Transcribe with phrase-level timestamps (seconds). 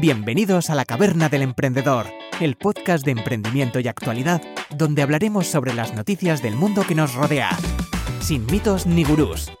[0.00, 2.06] Bienvenidos a la Caverna del Emprendedor,
[2.40, 4.42] el podcast de emprendimiento y actualidad,
[4.76, 7.50] donde hablaremos sobre las noticias del mundo que nos rodea,
[8.18, 9.52] sin mitos ni gurús.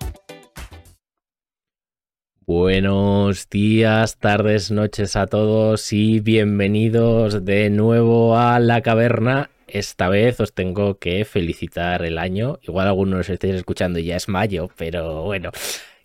[2.40, 9.50] Buenos días, tardes, noches a todos y bienvenidos de nuevo a la caverna.
[9.68, 12.58] Esta vez os tengo que felicitar el año.
[12.62, 15.52] Igual algunos os estáis escuchando y ya es mayo, pero bueno,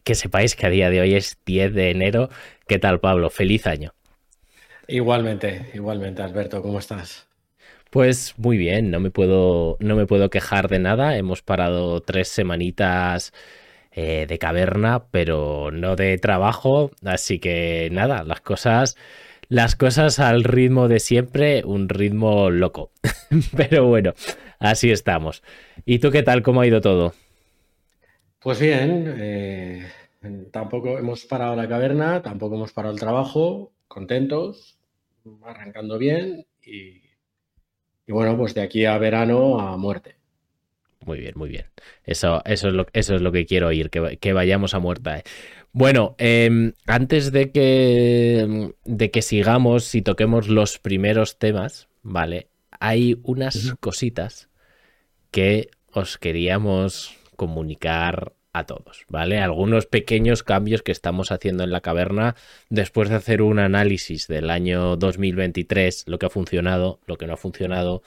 [0.04, 2.30] que sepáis que a día de hoy es 10 de enero.
[2.68, 3.32] ¿Qué tal, Pablo?
[3.32, 3.96] Feliz año.
[4.90, 7.28] Igualmente, igualmente, Alberto, ¿cómo estás?
[7.92, 11.16] Pues muy bien, no me puedo, no me puedo quejar de nada.
[11.16, 13.34] Hemos parado tres semanitas
[13.92, 16.90] eh, de caverna, pero no de trabajo.
[17.06, 18.98] Así que nada, las cosas,
[19.48, 22.92] las cosas al ritmo de siempre, un ritmo loco.
[23.56, 24.14] pero bueno,
[24.58, 25.44] así estamos.
[25.86, 26.42] ¿Y tú qué tal?
[26.42, 27.14] ¿Cómo ha ido todo?
[28.42, 29.88] Pues bien, eh,
[30.52, 34.79] tampoco hemos parado la caverna, tampoco hemos parado el trabajo, contentos,
[35.44, 37.02] arrancando bien y,
[38.08, 40.16] bueno, pues de aquí a verano a muerte.
[41.06, 41.66] Muy bien, muy bien.
[42.04, 45.20] Eso, eso, es, lo, eso es lo que quiero oír, que, vayamos a muerta.
[45.20, 45.24] ¿eh?
[45.72, 52.50] Bueno, em, antes de que, de que sigamos y toquemos los primeros temas, ¿vale?
[52.80, 54.50] Hay unas cositas
[55.32, 59.40] que os queríamos comunicar a todos, ¿vale?
[59.40, 62.36] Algunos pequeños cambios que estamos haciendo en la caverna
[62.70, 67.34] después de hacer un análisis del año 2023, lo que ha funcionado, lo que no
[67.34, 68.02] ha funcionado,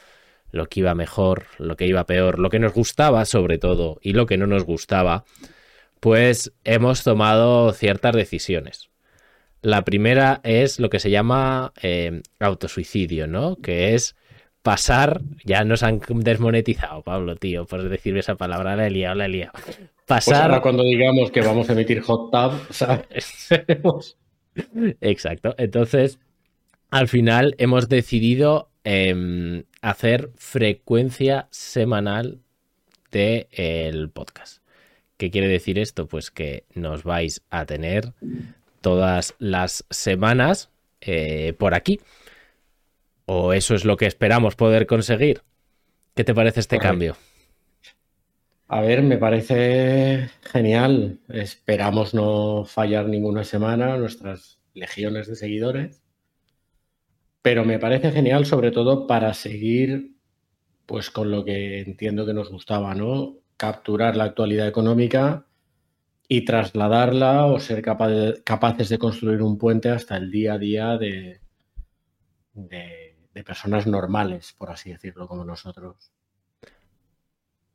[0.51, 4.13] lo que iba mejor, lo que iba peor, lo que nos gustaba sobre todo y
[4.13, 5.25] lo que no nos gustaba,
[6.01, 8.91] pues hemos tomado ciertas decisiones.
[9.63, 13.57] La primera es lo que se llama eh, autosuicidio, ¿no?
[13.57, 14.17] Que es
[14.63, 19.27] pasar, ya nos han desmonetizado, Pablo, tío, por decirme esa palabra, la he liado, la
[19.27, 19.53] he liado.
[20.07, 20.61] Pues pasar.
[20.63, 23.49] cuando digamos que vamos a emitir hot tab, ¿sabes?
[25.01, 25.55] Exacto.
[25.59, 26.19] Entonces,
[26.91, 32.41] al final hemos decidido em, hacer frecuencia semanal
[33.11, 34.63] del el podcast.
[35.17, 36.07] ¿Qué quiere decir esto?
[36.07, 38.13] Pues que nos vais a tener
[38.81, 42.01] todas las semanas eh, por aquí.
[43.27, 45.43] ¿O eso es lo que esperamos poder conseguir?
[46.15, 47.17] ¿Qué te parece este cambio?
[48.75, 51.21] A ver, me parece genial.
[51.29, 56.03] Esperamos no fallar ninguna semana, nuestras legiones de seguidores.
[57.43, 60.17] Pero me parece genial, sobre todo para seguir,
[60.87, 63.37] pues con lo que entiendo que nos gustaba, ¿no?
[63.59, 65.45] Capturar la actualidad económica
[66.27, 71.43] y trasladarla o ser capaces de construir un puente hasta el día a día de,
[72.55, 76.11] de personas normales, por así decirlo, como nosotros.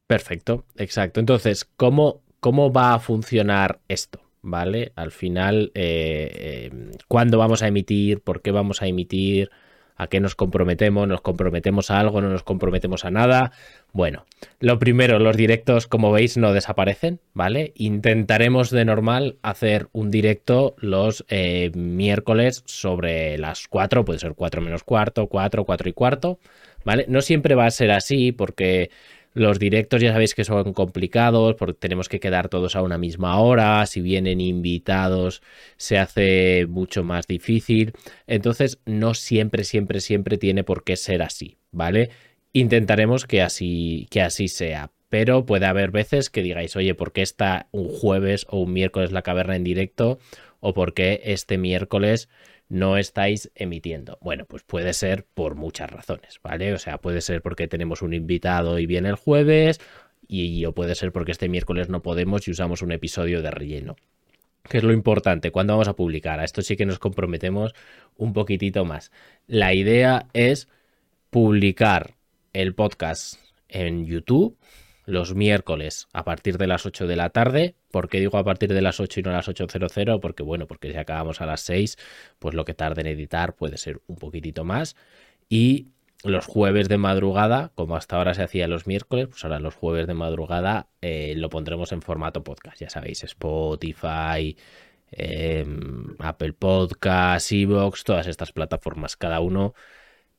[0.07, 1.19] Perfecto, exacto.
[1.19, 4.22] Entonces, ¿cómo, cómo va a funcionar esto?
[4.41, 4.94] ¿Vale?
[4.95, 8.22] Al final, eh, eh, ¿cuándo vamos a emitir?
[8.22, 9.51] ¿Por qué vamos a emitir?
[9.97, 11.07] ¿A qué nos comprometemos?
[11.07, 12.22] ¿Nos comprometemos a algo?
[12.22, 13.51] ¿No nos comprometemos a nada?
[13.91, 14.25] Bueno,
[14.59, 17.73] lo primero, los directos, como veis, no desaparecen, ¿vale?
[17.75, 24.62] Intentaremos de normal hacer un directo los eh, miércoles sobre las 4, puede ser 4
[24.62, 26.40] menos cuarto, 4, 4 y cuarto,
[26.85, 27.06] ¿vale?
[27.09, 28.91] No siempre va a ser así porque
[29.38, 33.40] los directos ya sabéis que son complicados porque tenemos que quedar todos a una misma
[33.40, 33.86] hora.
[33.86, 35.42] Si vienen invitados
[35.78, 37.94] se hace mucho más difícil.
[38.26, 42.09] Entonces no siempre, siempre, siempre tiene por qué ser así, ¿vale?
[42.52, 44.92] Intentaremos que así, que así sea.
[45.09, 49.12] Pero puede haber veces que digáis, oye, ¿por qué está un jueves o un miércoles
[49.12, 50.20] la caverna en directo?
[50.59, 52.28] ¿O por qué este miércoles
[52.69, 54.17] no estáis emitiendo?
[54.22, 56.73] Bueno, pues puede ser por muchas razones, ¿vale?
[56.73, 59.79] O sea, puede ser porque tenemos un invitado y viene el jueves,
[60.28, 63.95] y, o puede ser porque este miércoles no podemos y usamos un episodio de relleno.
[64.63, 65.51] ¿Qué es lo importante?
[65.51, 66.39] ¿Cuándo vamos a publicar?
[66.39, 67.73] A esto sí que nos comprometemos
[68.17, 69.11] un poquitito más.
[69.47, 70.67] La idea es
[71.29, 72.16] publicar
[72.51, 73.39] el podcast
[73.69, 74.57] en YouTube
[75.07, 77.75] los miércoles a partir de las 8 de la tarde.
[77.91, 80.19] ¿Por qué digo a partir de las 8 y no a las 8.00?
[80.19, 81.97] Porque bueno, porque si acabamos a las 6,
[82.40, 84.97] pues lo que tarde en editar puede ser un poquitito más.
[85.47, 85.87] Y
[86.23, 90.08] los jueves de madrugada, como hasta ahora se hacía los miércoles, pues ahora los jueves
[90.08, 92.82] de madrugada eh, lo pondremos en formato podcast.
[92.82, 94.58] Ya sabéis, Spotify,
[95.11, 99.73] em, Apple Podcast, Evox, todas estas plataformas, cada uno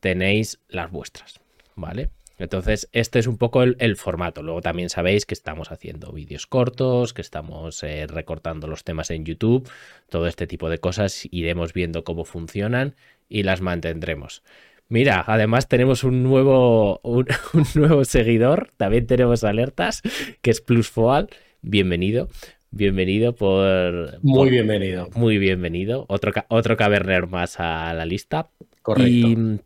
[0.01, 1.41] tenéis las vuestras,
[1.75, 2.11] ¿vale?
[2.39, 4.43] Entonces, este es un poco el, formato.
[4.43, 9.25] Luego también sabéis que estamos haciendo vídeos cortos, que estamos eh, recortando los temas en
[9.25, 9.69] YouTube,
[10.09, 12.95] todo este tipo de cosas iremos viendo cómo funcionan
[13.29, 14.43] y las mantendremos.
[14.89, 17.27] Mira, además tenemos un nuevo, un,
[17.75, 20.01] nuevo seguidor, también tenemos alertas,
[20.41, 21.29] que es Plusfoal,
[21.61, 22.29] bienvenido.
[22.71, 24.19] bienvenido por...
[24.23, 25.11] Muy bienvenido.
[25.15, 26.07] Muy bienvenido.
[26.09, 28.49] Otro, otro caverner más a la lista.
[28.81, 29.11] Correcto.
[29.11, 29.61] Y,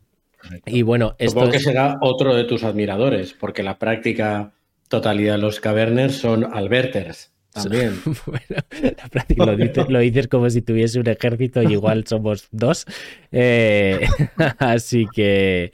[0.83, 4.53] bueno, esto Supongo que será otro de tus admiradores, porque la práctica
[4.87, 7.32] totalidad de los caverners son alberters.
[7.53, 7.93] También.
[8.25, 9.55] bueno,
[9.89, 12.85] lo, dices, como si tuviese un ejército y igual somos dos.
[13.31, 14.05] Eh,
[14.57, 15.69] así que,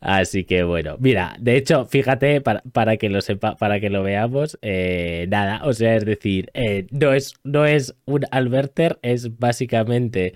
[0.00, 4.02] así que bueno, mira, de hecho, fíjate para, para que lo sepa, para que lo
[4.02, 9.38] veamos, eh, nada, o sea, es decir, eh, no es, no es un alberter, es
[9.38, 10.34] básicamente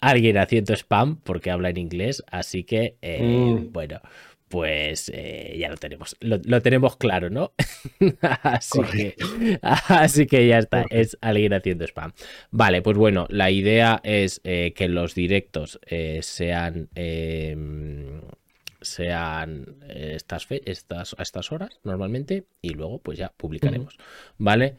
[0.00, 3.70] alguien haciendo spam porque habla en inglés, así que, mm.
[3.70, 4.00] bueno
[4.54, 7.54] pues eh, ya lo tenemos, lo, tenemos claro, ¿no?
[8.20, 9.16] así, que,
[9.62, 12.12] así que ya está, es alguien haciendo spam.
[12.52, 18.20] Vale, pues bueno, la idea es eh, que los directos eh, sean em,
[18.80, 23.98] sean estas, estas, a estas horas normalmente y luego pues ya publicaremos,
[24.38, 24.76] ¿vale?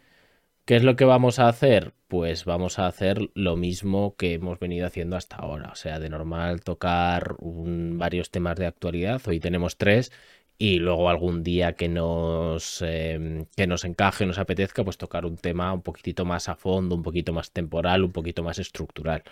[0.65, 1.93] ¿Qué es lo que vamos a hacer?
[2.07, 5.69] Pues vamos a hacer lo mismo que hemos venido haciendo hasta ahora.
[5.71, 9.21] O sea, de normal tocar varios temas de actualidad.
[9.27, 10.11] Hoy tenemos tres.
[10.57, 15.37] Y luego algún día que nos, em, que nos encaje, nos apetezca, pues tocar un
[15.37, 19.23] tema un poquitito más a fondo, un poquito más temporal, un poquito más estructural.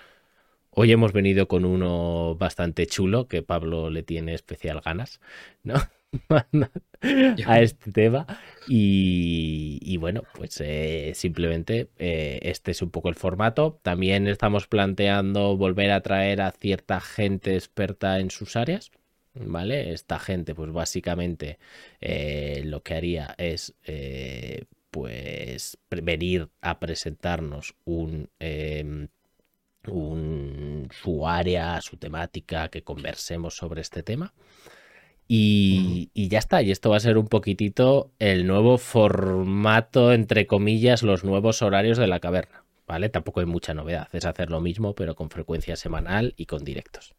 [0.71, 5.21] Hoy hemos venido con uno bastante chulo que Pablo le tiene especial ganas,
[5.63, 5.75] ¿no?
[7.45, 8.25] A este tema.
[8.67, 13.79] Y, bueno, pues eh, simplemente eh, este es un poco el formato.
[13.81, 18.91] También estamos planteando volver a traer a cierta gente experta en sus áreas.
[19.35, 19.93] ¿Vale?
[19.93, 21.57] Esta gente, pues básicamente
[22.01, 23.73] eh, lo que haría es
[24.91, 29.07] pues venir a presentarnos un em,
[29.87, 34.33] un, su área, su temática, que conversemos sobre este tema.
[35.27, 41.01] Y, ya está, y esto va a ser un poquitito el nuevo formato, entre comillas,
[41.01, 43.09] los nuevos horarios de la caverna, ¿vale?
[43.09, 47.15] Tampoco hay mucha novedad, es hacer lo mismo, pero con frecuencia semanal y con directos.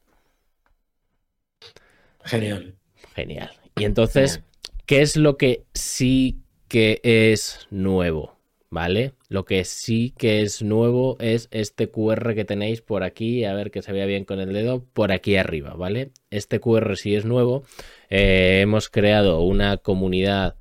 [2.24, 2.74] Genial.
[3.14, 3.50] Genial.
[3.76, 4.42] Y entonces,
[4.86, 8.33] ¿qué es lo que sí que es nuevo?
[8.74, 9.14] ¿Vale?
[9.28, 13.70] Lo que sí que es nuevo es este QR que tenéis por aquí, a ver
[13.70, 16.10] que se vea bien con el dedo, por aquí arriba, ¿vale?
[16.30, 17.64] Este QR sí es nuevo.
[18.10, 20.56] Eh, hemos creado una comunidad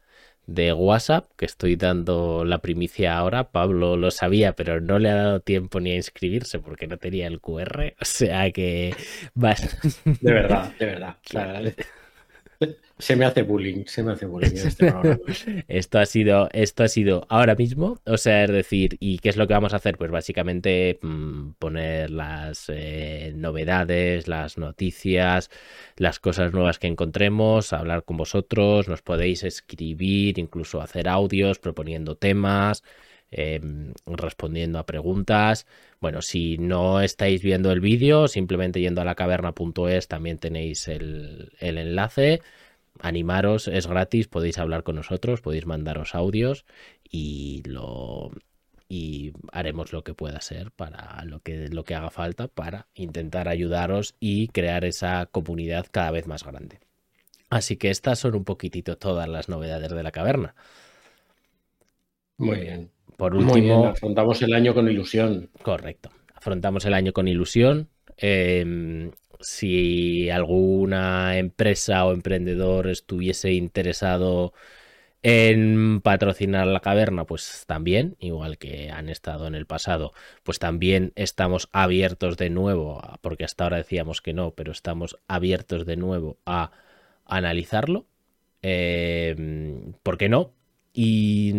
[0.46, 3.50] de WhatsApp, que estoy dando la primicia ahora.
[3.52, 7.26] Pablo lo sabía, pero no le ha dado tiempo ni a inscribirse porque no tenía
[7.28, 7.96] el QR.
[8.00, 8.94] O sea que...
[10.04, 11.18] De verdad, de verdad.
[13.00, 14.94] Se me hace bullying, se me hace bullying este
[15.68, 19.36] esto ha sido, esto ha sido ahora mismo, o sea, es decir, ¿y qué es
[19.36, 19.98] lo que vamos a hacer?
[19.98, 25.50] Pues básicamente mm, poner las eh, novedades, las noticias,
[25.98, 32.16] las cosas nuevas que encontremos, hablar con vosotros, nos podéis escribir, incluso hacer audios proponiendo
[32.16, 32.84] temas.
[33.36, 35.66] Em, respondiendo a preguntas.
[36.00, 41.52] Bueno, si no estáis viendo el vídeo, simplemente yendo a la caverna.es también tenéis el,
[41.60, 42.42] el enlace
[43.00, 46.66] animaros, es gratis, podéis hablar con nosotros, podéis mandaros audios
[47.04, 48.32] y lo
[48.90, 53.48] y haremos lo que pueda ser para lo que lo que haga falta para intentar
[53.48, 56.80] ayudaros y crear esa comunidad cada vez más grande.
[57.50, 60.56] Así que estas son un poquitito todas las novedades de la caverna.
[62.38, 62.92] Muy bien.
[63.18, 65.50] Por último, afrontamos el año con ilusión.
[65.62, 66.10] Correcto.
[66.34, 67.90] Afrontamos el año con ilusión.
[68.18, 69.12] Em,
[69.44, 74.54] si alguna empresa o emprendedor estuviese interesado
[75.24, 81.14] en patrocinar la caverna, pues también, igual que han estado en el pasado, pues también
[81.16, 86.38] estamos abiertos de nuevo, porque hasta ahora decíamos que no, pero estamos abiertos de nuevo
[86.46, 86.72] a
[87.26, 88.06] analizarlo.
[88.62, 90.52] Eh, ¿Por qué no?
[90.94, 91.54] Y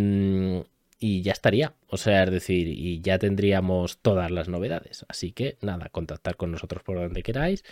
[1.07, 1.75] y ya estaría.
[1.89, 5.05] O sea, es decir, y ya tendríamos todas las novedades.
[5.07, 7.63] Así que nada, contactar con nosotros por donde queráis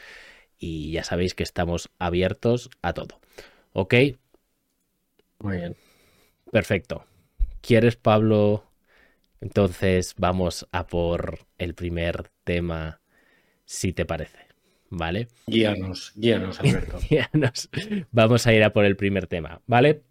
[0.58, 3.20] y ya sabéis que estamos abiertos a todo.
[3.72, 3.94] ¿Ok?
[5.38, 5.76] Muy bien.
[6.50, 7.06] Perfecto.
[7.62, 8.66] ¿Quieres, Pablo?
[9.40, 13.00] Entonces vamos a por el primer tema,
[13.64, 14.40] si te parece.
[14.90, 15.28] ¿Vale?
[15.46, 16.98] Guíanos, guíanos, Alberto.
[17.08, 17.70] guíanos.
[18.10, 20.02] Vamos a ir a por el primer tema, ¿vale?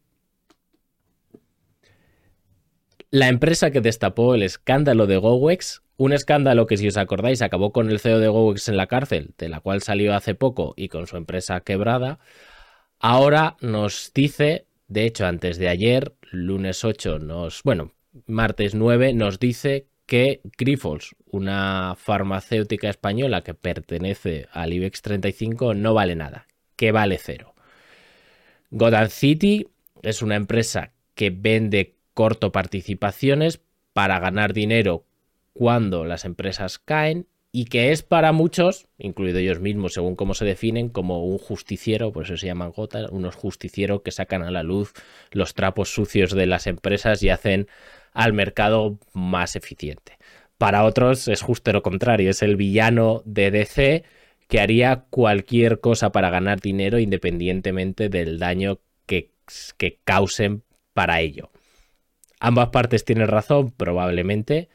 [3.13, 7.73] La empresa que destapó el escándalo de GoWex, un escándalo que si os acordáis acabó
[7.73, 10.87] con el CEO de GoWex en la cárcel, de la cual salió hace poco y
[10.87, 12.19] con su empresa quebrada,
[12.99, 17.91] ahora nos dice, de hecho antes de ayer, lunes 8, nos, bueno,
[18.27, 25.93] martes 9, nos dice que Grifols, una farmacéutica española que pertenece al IBEX 35, no
[25.93, 27.55] vale nada, que vale cero.
[28.69, 29.67] Gotham City
[30.01, 33.61] es una empresa que vende corto participaciones
[33.93, 35.05] para ganar dinero
[35.53, 40.45] cuando las empresas caen y que es para muchos, incluido ellos mismos, según cómo se
[40.45, 44.63] definen, como un justiciero, por eso se llaman gotas, unos justicieros que sacan a la
[44.63, 44.93] luz
[45.31, 47.67] los trapos sucios de las empresas y hacen
[48.13, 50.17] al mercado más eficiente.
[50.57, 54.03] Para otros es justo lo contrario, es el villano de DC
[54.47, 59.31] que haría cualquier cosa para ganar dinero independientemente del daño que,
[59.77, 60.63] que causen
[60.93, 61.50] para ello.
[62.43, 64.67] Ambas partes tienen razón, probablemente,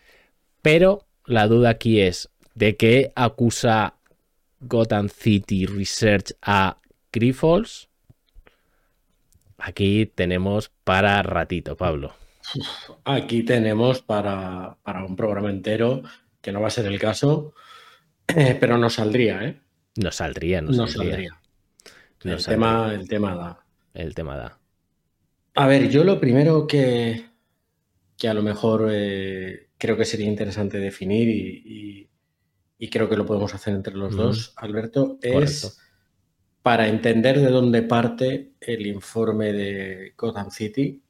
[0.62, 3.94] pero la duda aquí es, ¿de qué acusa
[4.60, 6.78] Gotham City Research a
[7.12, 7.88] Grifols?
[9.58, 12.14] Aquí tenemos para ratito, Pablo.
[13.02, 16.02] Aquí tenemos para, un programa entero,
[16.40, 17.52] que no va a ser el caso,
[18.60, 19.60] pero nos saldría, ¿eh?
[19.96, 21.36] Nos saldría, nos, saldría.
[22.22, 23.64] el, Tema, el tema da.
[23.92, 24.56] El tema da.
[25.56, 27.24] A ver, yo lo primero que,
[28.16, 32.08] que a lo mejor eh, creo que sería interesante definir y,
[32.90, 35.78] creo que lo podemos hacer entre los dos, Alberto, es
[36.62, 41.02] para entender de dónde parte el informe de Gotham City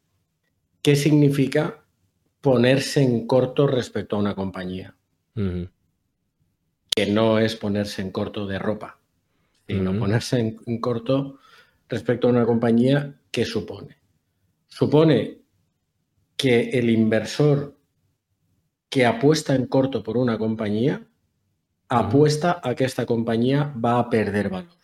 [0.86, 1.84] ¿Qué significa
[2.40, 4.94] ponerse en corto respecto a una compañía?
[5.34, 9.00] Que no es ponerse en corto de ropa,
[9.66, 11.40] sino ponerse en, corto
[11.88, 13.96] respecto a una compañía que supone.
[14.68, 15.38] Supone
[16.36, 17.76] que el inversor
[18.88, 21.06] que apuesta en corto por una compañía
[21.88, 24.76] apuesta a que esta compañía va a perder valor.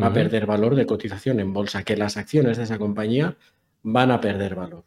[0.00, 3.36] Va a perder valor de cotización en bolsa, que las acciones de esa compañía
[3.82, 4.84] van a perder valor.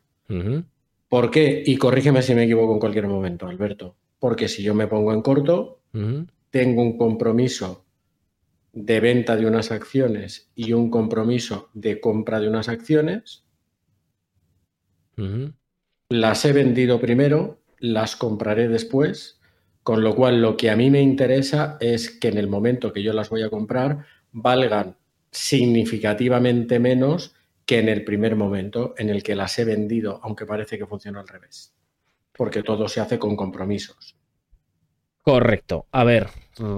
[1.08, 1.64] ¿Por qué?
[1.66, 3.96] Y corrígeme si me equivoco en cualquier momento, Alberto.
[4.20, 5.82] Porque si yo me pongo en corto,
[6.50, 7.86] tengo un compromiso
[8.74, 13.45] de venta de unas acciones y un compromiso de compra de unas acciones.
[16.10, 19.40] Las he vendido primero, las compraré después,
[19.84, 23.04] con lo cual lo que a mí me interesa es que en el momento que
[23.04, 24.98] yo las voy a comprar valgan
[25.32, 30.78] significativamente menos que en el primer momento en el que las he vendido, aunque parece
[30.78, 31.74] que funciona al revés.
[32.32, 34.16] Porque todo se hace con compromisos.
[35.22, 35.88] Correcto.
[35.92, 36.28] A ver,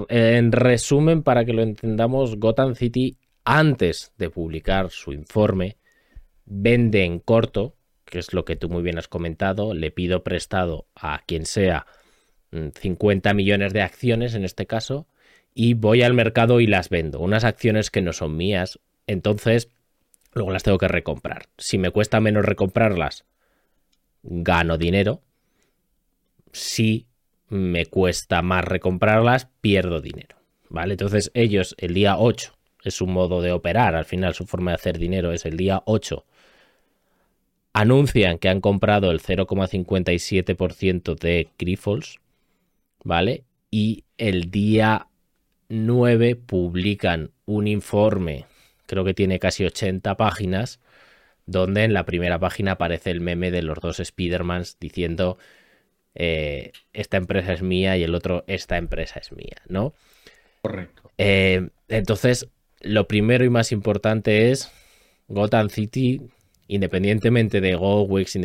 [0.08, 5.76] en resumen, para que lo entendamos, Gotham City, antes de publicar su informe,
[6.46, 7.76] vende en corto,
[8.08, 11.86] que es lo que tú muy bien has comentado, le pido prestado a quien sea
[12.50, 15.06] 50 mm, millones de acciones en este caso,
[15.54, 17.20] y voy al mercado y las vendo.
[17.20, 18.78] Unas acciones que no son mías.
[19.06, 19.70] Entonces,
[20.32, 21.46] luego las tengo que recomprar.
[21.58, 23.24] Si me cuesta menos recomprarlas,
[24.22, 25.22] gano dinero.
[26.52, 27.08] Si
[27.48, 30.36] me cuesta más recomprarlas, pierdo dinero.
[30.70, 30.94] ¿Vale?
[30.94, 34.76] Entonces ellos el día 8 es su modo de operar, al final su forma de
[34.76, 36.24] hacer dinero es el día 8.
[37.80, 42.18] Anuncian que han comprado el 0,57% de Grifols,
[43.04, 43.44] ¿vale?
[43.70, 45.08] Y el día
[45.68, 48.46] 9 publican un informe
[48.88, 50.80] creo que tiene casi 80 páginas,
[51.46, 55.38] donde en la primera página aparece el meme de los dos Spidermans diciendo
[56.14, 59.94] eh, esta empresa es mía y el otro esta empresa es mía, ¿no?
[60.62, 61.12] Correcto.
[61.18, 62.48] Eh, entonces,
[62.80, 64.72] lo primero y más importante es
[65.28, 66.22] Gotham City,
[66.68, 68.38] independientemente de GoWix,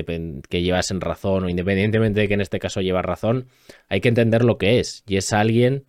[0.49, 3.47] que llevas en razón o independientemente de que en este caso llevas razón,
[3.89, 5.03] hay que entender lo que es.
[5.05, 5.83] Y es alguien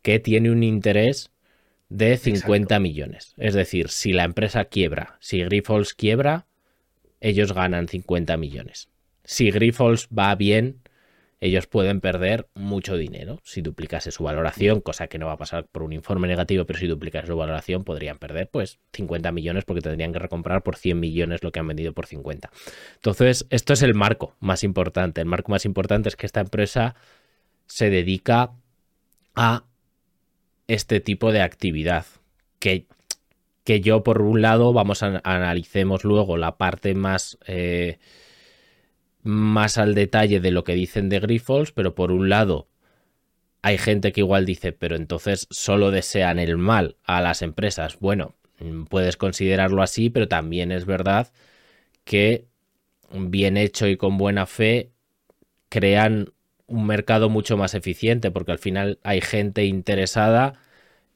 [0.00, 1.30] que tiene un interés
[1.88, 3.34] de 50 millones.
[3.36, 6.46] Es decir, si la empresa quiebra, si Grifols quiebra,
[7.20, 8.88] ellos ganan 50 millones.
[9.24, 10.81] Si Grifols va bien,
[11.42, 13.40] ellos pueden perder mucho dinero.
[13.42, 16.78] Si duplicase su valoración, cosa que no va a pasar por un informe negativo, pero
[16.78, 21.00] si duplicase su valoración, podrían perder pues 50 millones porque tendrían que recomprar por 100
[21.00, 22.48] millones lo que han vendido por 50.
[22.94, 25.20] Entonces, esto es el marco más importante.
[25.20, 26.94] El marco más importante es que esta empresa
[27.66, 28.52] se dedica
[29.34, 29.64] a
[30.68, 32.06] este tipo de actividad.
[32.60, 32.86] Que,
[33.64, 37.98] que yo, por un lado, vamos a analicemos luego la parte más, eh,
[39.22, 42.68] más al detalle de lo que dicen de Grifols, pero por un lado,
[43.62, 47.98] hay gente que igual dice, pero entonces solo desean el mal a las empresas.
[48.00, 48.34] Bueno,
[48.88, 51.32] puedes considerarlo así, pero también es verdad
[52.04, 52.46] que
[53.12, 54.90] bien hecho y con buena fe
[55.68, 56.32] crean
[56.66, 60.54] un mercado mucho más eficiente, porque al final hay gente interesada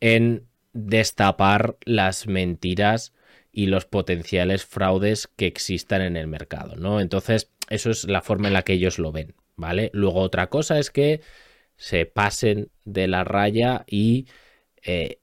[0.01, 3.13] en destapar las mentiras
[3.53, 7.01] y los potenciales fraudes que existan en el mercado, ¿no?
[7.01, 9.91] Entonces, eso es la forma en la que ellos lo ven, ¿vale?
[9.93, 11.21] Luego otra cosa es que
[11.77, 14.27] se pasen de la raya y
[14.83, 15.21] eh,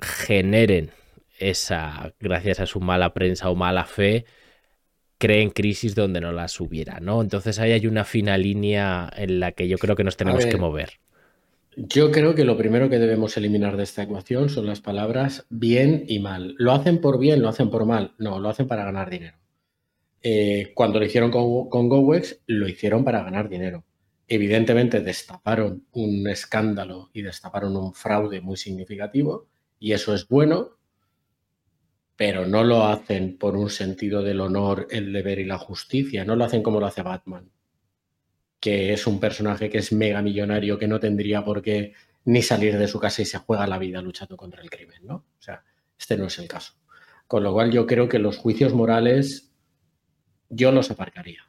[0.00, 0.90] generen
[1.38, 4.24] esa, gracias a su mala prensa o mala fe,
[5.18, 7.22] creen crisis donde no las hubiera, ¿no?
[7.22, 10.56] Entonces ahí hay una fina línea en la que yo creo que nos tenemos que
[10.56, 11.00] mover.
[11.76, 16.04] Yo creo que lo primero que debemos eliminar de esta ecuación son las palabras bien
[16.06, 16.54] y mal.
[16.58, 17.42] ¿Lo hacen por bien?
[17.42, 18.14] ¿Lo hacen por mal?
[18.18, 19.36] No, lo hacen para ganar dinero.
[20.26, 23.84] Eh, cuando lo hicieron con, con GoWex, lo hicieron para ganar dinero.
[24.26, 30.78] Evidentemente destaparon un escándalo y destaparon un fraude muy significativo y eso es bueno,
[32.16, 36.36] pero no lo hacen por un sentido del honor, el deber y la justicia, no
[36.36, 37.50] lo hacen como lo hace Batman,
[38.58, 41.92] que es un personaje que es mega millonario, que no tendría por qué
[42.24, 45.16] ni salir de su casa y se juega la vida luchando contra el crimen, ¿no?
[45.16, 45.62] O sea,
[45.98, 46.72] este no es el caso.
[47.26, 49.53] Con lo cual yo creo que los juicios morales
[50.54, 51.44] yo los aparcaría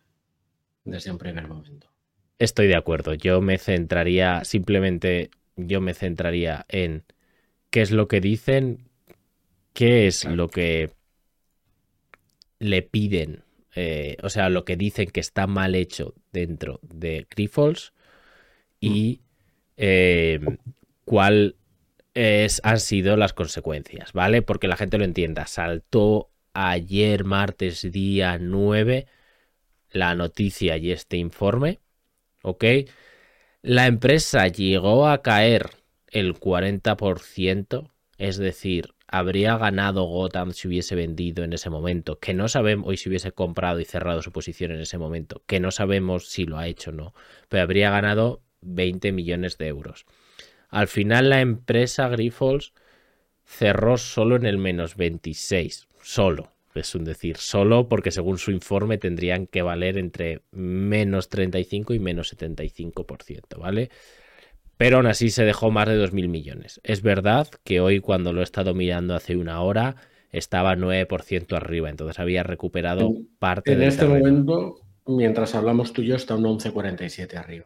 [0.84, 1.88] desde un primer momento.
[2.40, 3.14] Estoy de acuerdo.
[3.14, 7.04] Yo me centraría, simplemente yo me centraría en
[7.70, 8.90] qué es lo que dicen,
[9.74, 10.92] qué es lo que
[12.60, 13.44] le piden,
[13.76, 17.94] eh, o sea, lo que dicen que está mal hecho dentro de Grifols
[18.80, 19.24] y mm.
[19.78, 20.40] eh,
[21.04, 21.56] cuál
[22.14, 24.42] es, han sido las consecuencias, ¿vale?
[24.42, 25.46] Porque la gente lo entienda.
[25.48, 29.08] Saltó ayer, martes, día 9,
[29.92, 31.80] la noticia y este informe
[32.46, 32.64] ¿ok?
[33.64, 35.72] La empresa llegó a caer
[36.08, 42.48] el 40%, es decir, habría ganado Gotham si hubiese vendido en ese momento, que no
[42.48, 46.30] sabemos, hoy si hubiese comprado y cerrado su posición en ese momento, que no sabemos
[46.30, 47.14] si lo ha hecho o no,
[47.50, 50.06] pero habría ganado 20 millones de euros.
[50.70, 52.74] Al final la empresa Grifols
[53.44, 58.98] cerró solo en el menos 26, solo es un decir, solo porque según su informe
[58.98, 63.90] tendrían que valer entre menos 35 y menos 75%, ¿vale?
[64.78, 66.82] Pero aún así se dejó más de 2.000 millones.
[66.84, 69.96] Es verdad que hoy cuando lo he estado mirando hace una hora
[70.32, 76.16] estaba 9% arriba, entonces había recuperado parte En este momento, mientras hablamos tú y yo,
[76.16, 77.66] está un 11,47 arriba.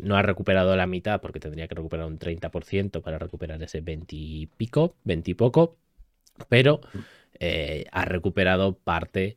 [0.00, 4.14] No ha recuperado la mitad porque tendría que recuperar un 30% para recuperar ese 20
[4.16, 5.76] y pico, 20 y poco,
[6.48, 6.80] pero
[7.38, 9.36] eh, ha recuperado parte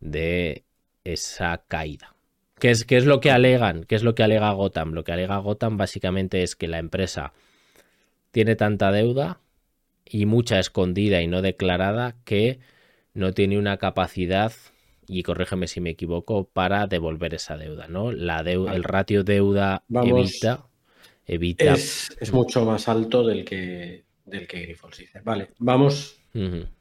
[0.00, 0.64] de
[1.04, 2.14] esa caída.
[2.58, 3.84] ¿Qué es, ¿Qué es lo que alegan?
[3.84, 4.92] ¿Qué es lo que alega Gotham?
[4.92, 7.32] Lo que alega Gotham básicamente es que la empresa
[8.30, 9.40] tiene tanta deuda
[10.04, 12.60] y mucha escondida y no declarada que
[13.12, 14.52] no tiene una capacidad,
[15.08, 18.12] y corrígeme si me equivoco, para devolver esa deuda, ¿no?
[18.12, 20.66] La deuda, el ratio deuda evita,
[21.26, 21.74] evita.
[21.74, 25.20] Es, mucho más alto del que, del que Grifols dice.
[25.20, 26.20] Vale, vamos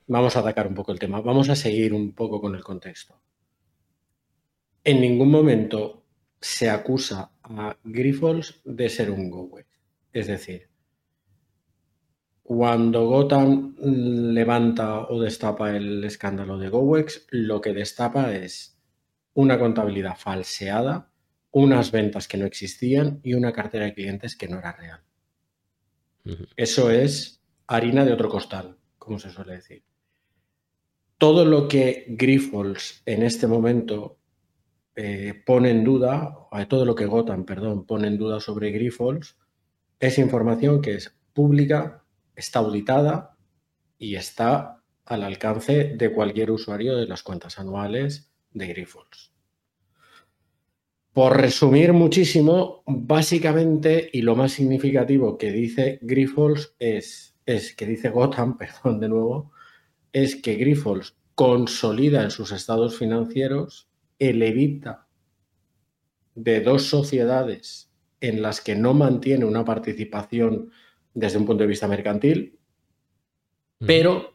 [0.08, 1.22] Vamos a atacar un poco el tema.
[1.22, 3.22] Vamos a seguir un poco con el contexto.
[4.84, 6.06] En ningún momento
[6.42, 9.68] se acusa a Grifols de ser un GoWex.
[10.12, 10.70] Es decir,
[12.44, 18.78] cuando Gotham levanta o destapa el escándalo de GoWex, lo que destapa es
[19.34, 21.12] una contabilidad falseada,
[21.52, 25.05] unas ventas que no existían y una cartera de clientes que no era real.
[26.56, 29.84] Eso es harina de otro costal como se suele decir.
[31.18, 34.18] Todo lo que Grifols en este momento
[34.96, 39.38] eh, pone en duda, todo lo que Gotham, perdón, pone en duda sobre Grifols,
[40.00, 42.04] es información que es pública,
[42.36, 43.38] está auditada
[43.98, 49.35] y está al alcance de cualquier usuario de las cuentas anuales de Grifols.
[51.16, 58.10] Por resumir muchísimo, básicamente, y lo más significativo que dice Grifols es es que dice
[58.10, 59.54] Gotham, perdón de nuevo,
[60.12, 65.08] es que Grifols consolida en sus estados financieros el evita
[66.36, 70.70] de dos sociedades en las que no mantiene una participación
[71.14, 72.60] desde un punto de vista mercantil,
[73.80, 73.86] mm.
[73.86, 74.34] pero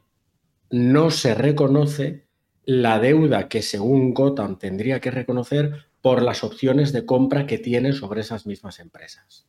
[0.71, 2.27] no se reconoce
[2.65, 7.93] la deuda que según Gotham tendría que reconocer por las opciones de compra que tiene
[7.93, 9.47] sobre esas mismas empresas.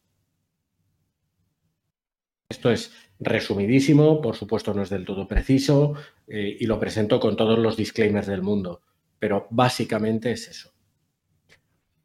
[2.50, 5.94] Esto es resumidísimo, por supuesto no es del todo preciso
[6.28, 8.82] eh, y lo presento con todos los disclaimers del mundo,
[9.20, 10.74] pero básicamente es eso.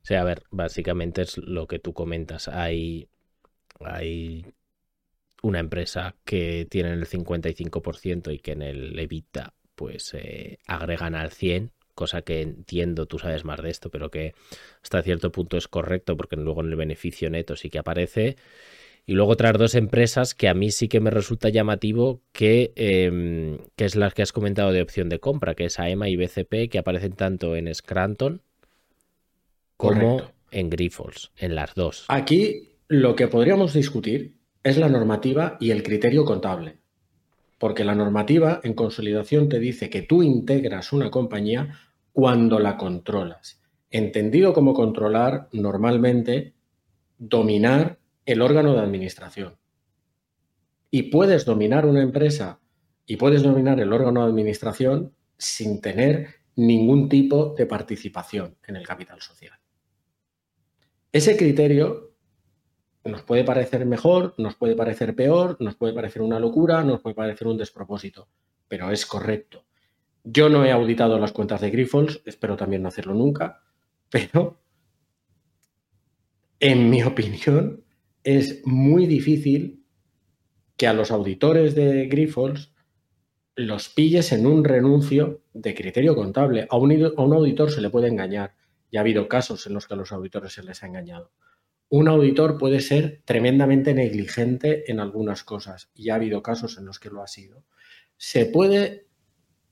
[0.02, 2.46] Sí, a ver, básicamente es lo que tú comentas.
[2.46, 3.08] Hay,
[3.80, 4.46] hay
[5.42, 11.32] una empresa que tiene el 55% y que en el Evita pues eh, agregan al
[11.32, 14.34] 100, cosa que entiendo, tú sabes más de esto, pero que
[14.84, 18.36] hasta cierto punto es correcto porque luego en el beneficio neto sí que aparece.
[19.06, 23.58] Y luego otras dos empresas que a mí sí que me resulta llamativo que, em,
[23.76, 26.68] que es las que has comentado de opción de compra, que es AEMA y BCP,
[26.68, 28.42] que aparecen tanto en Scranton
[29.76, 32.04] como en Grifols, en las dos.
[32.08, 36.78] Aquí lo que podríamos discutir es la normativa y el criterio contable.
[37.58, 41.78] Porque la normativa en consolidación te dice que tú integras una compañía
[42.12, 43.60] cuando la controlas.
[43.90, 46.54] Entendido como controlar, normalmente,
[47.18, 49.56] dominar el órgano de administración.
[50.90, 52.60] Y puedes dominar una empresa
[53.06, 58.86] y puedes dominar el órgano de administración sin tener ningún tipo de participación en el
[58.86, 59.58] capital social.
[61.12, 62.05] Ese criterio
[63.06, 67.14] nos puede parecer mejor, nos puede parecer peor, nos puede parecer una locura, nos puede
[67.14, 68.28] parecer un despropósito,
[68.68, 69.64] pero es correcto.
[70.24, 73.62] Yo no he auditado las cuentas de Grifols, espero también no hacerlo nunca,
[74.10, 74.60] pero
[76.58, 77.84] en mi opinión
[78.24, 79.84] es muy difícil
[80.76, 82.74] que a los auditores de Grifols
[83.54, 86.66] los pilles en un renuncio de criterio contable.
[86.68, 88.54] A un, a un auditor se le puede engañar.
[88.92, 91.30] Ya ha habido casos en los que a los auditores se les ha engañado.
[91.88, 96.98] Un auditor puede ser tremendamente negligente en algunas cosas y ha habido casos en los
[96.98, 97.64] que lo ha sido.
[98.16, 99.06] Se puede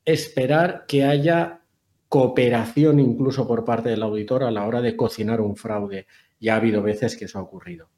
[0.05, 1.63] esperar que haya
[2.09, 6.07] cooperación incluso por parte del auditor a la hora de cocinar un fraude.
[6.39, 7.91] Ya ha habido veces que eso ha ocurrido.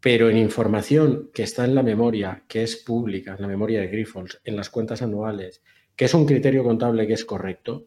[0.00, 3.88] Pero en información que está en la memoria, que es pública, en la memoria de
[3.88, 5.62] Grifols, en las cuentas anuales,
[5.96, 7.86] que es un criterio contable que es correcto,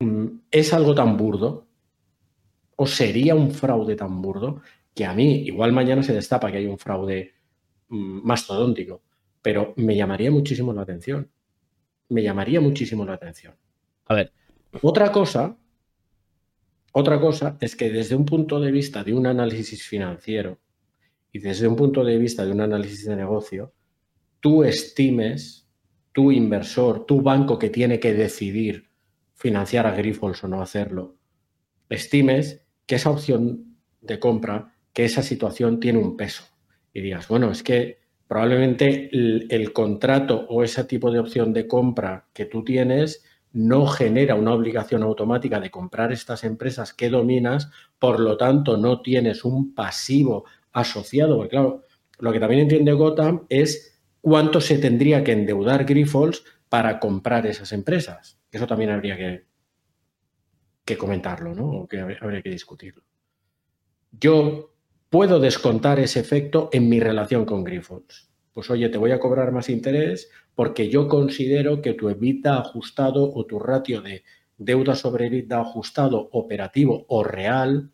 [0.00, 1.66] mm, es algo tan burdo,
[2.76, 4.62] o sería un fraude tan burdo,
[4.94, 7.34] que a mí, igual mañana se destapa que hay un fraude
[7.88, 9.02] mm, mastodóntico,
[9.40, 11.30] pero me llamaría muchísimo la atención.
[12.08, 13.54] Me llamaría muchísimo la atención.
[14.06, 14.32] A ver.
[14.82, 15.56] Otra cosa
[16.94, 20.58] otra cosa es que desde un punto de vista de un análisis financiero
[21.32, 23.72] y desde un punto de vista de un análisis de negocio,
[24.40, 25.66] tú estimes,
[26.12, 28.90] tu inversor, tu banco que tiene que decidir
[29.42, 31.16] financiar a Grifols o no hacerlo,
[31.88, 36.44] estimes que esa opción de compra, que esa situación tiene un peso.
[36.94, 42.28] Y digas, bueno, es que probablemente el, contrato o ese tipo de opción de compra
[42.32, 48.20] que tú tienes no genera una obligación automática de comprar estas empresas que dominas, por
[48.20, 51.82] lo tanto no tienes un pasivo asociado, porque claro,
[52.20, 57.72] lo que también entiende Gotham es cuánto se tendría que endeudar Grifols para comprar esas
[57.72, 58.38] empresas.
[58.52, 59.16] Eso también habría
[60.84, 61.70] que, comentarlo, ¿no?
[61.70, 63.02] O que habría que discutirlo.
[64.12, 64.74] Yo
[65.08, 68.30] puedo descontar ese efecto en mi relación con Grifols.
[68.52, 73.32] Pues oye, te voy a cobrar más interés porque yo considero que tu EBITDA ajustado
[73.32, 74.22] o tu ratio de
[74.58, 77.90] deuda sobre EBITDA ajustado operativo o real,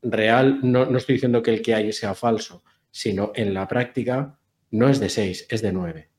[0.00, 2.62] real, no, no estoy diciendo que el que hay sea falso,
[2.92, 4.38] sino en la práctica
[4.70, 6.11] no es de 6, es de 9.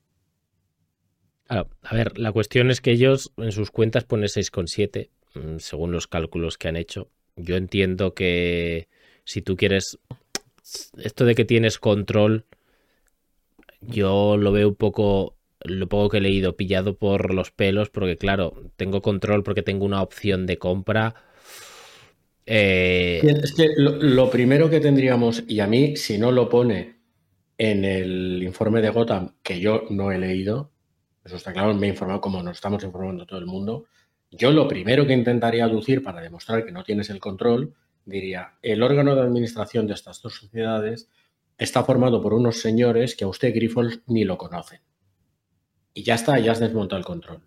[1.48, 6.06] A ver, la cuestión es que ellos en sus cuentas ponen 6,7 mm, según los
[6.06, 7.08] cálculos que han hecho.
[7.36, 8.88] Yo entiendo que
[9.24, 9.98] si tú quieres
[10.96, 12.46] esto de que tienes control
[13.88, 18.16] yo lo veo un poco, lo poco que he leído, pillado por los pelos, porque
[18.16, 21.14] claro, tengo control porque tengo una opción de compra.
[22.46, 26.96] Eh, es que lo, primero que tendríamos, y a mí, si no lo pone
[27.56, 30.70] en el informe de Gotham, que yo no he leído,
[31.24, 33.86] eso está claro, me he informado como nos estamos informando todo el mundo,
[34.30, 38.82] yo lo primero que intentaría aducir para demostrar que no tienes el control, diría, el
[38.82, 41.08] órgano de administración de estas dos sociedades
[41.56, 44.80] está formado por unos señores que a usted Grifols ni lo conocen.
[45.94, 47.46] Y ya está, ya has desmontado el control.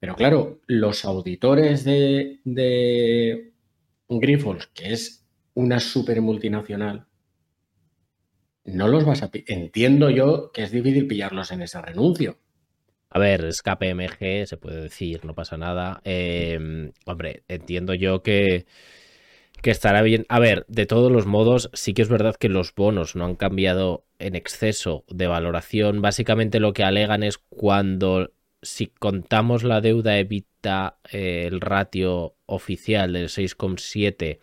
[0.00, 3.52] Pero claro, los auditores de, de
[4.74, 5.24] que es
[5.54, 7.06] una super multinacional,
[8.64, 9.30] no los vas a...
[9.46, 12.38] Entiendo yo que es difícil pillarlos en ese renuncio.
[13.16, 16.02] A ver, es KPMG, se puede decir, no pasa nada.
[16.04, 18.66] Eh, hombre, entiendo yo que
[19.62, 20.26] que estará bien.
[20.28, 23.34] A ver, de todos los modos, sí que es verdad que los bonos no han
[23.34, 26.02] cambiado en exceso de valoración.
[26.02, 33.14] Básicamente lo que alegan es cuando, si contamos la deuda evita eh, el ratio oficial
[33.14, 34.40] del 6,7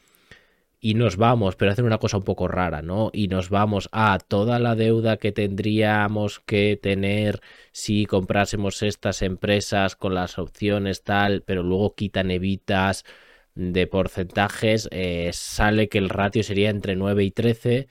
[0.85, 3.09] y nos vamos, pero hacen una cosa un poco rara, ¿no?
[3.13, 7.39] Y nos vamos a toda la deuda que tendríamos que tener
[7.71, 13.05] si comprásemos estas empresas con las opciones tal, pero luego quitan evitas
[13.55, 17.87] de porcentajes, eh, sale que el ratio sería entre 9 y 13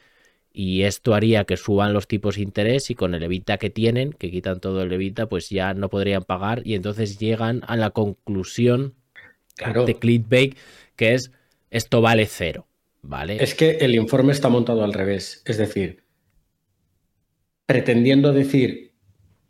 [0.53, 4.13] y esto haría que suban los tipos de interés y con el evita que tienen,
[4.13, 7.89] que quitan todo el evita, pues ya no podrían pagar y entonces llegan a la
[7.91, 8.97] conclusión
[9.87, 10.59] de clickbait
[10.97, 11.33] que es
[11.71, 12.67] esto vale cero,
[13.43, 16.05] Es que el informe está montado al revés, es decir,
[17.67, 18.95] pretendiendo decir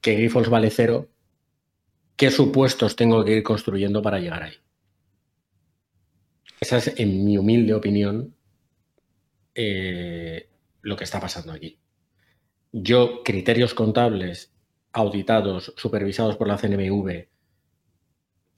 [0.00, 1.10] que Grifols vale cero,
[2.16, 4.54] ¿qué supuestos tengo que ir construyendo para llegar ahí?
[6.60, 8.34] Esa es, en mi humilde opinión,
[9.54, 10.48] eh,
[10.80, 11.78] lo que está pasando aquí.
[12.72, 14.54] Yo, criterios contables
[14.92, 17.26] auditados, supervisados por la CNMV,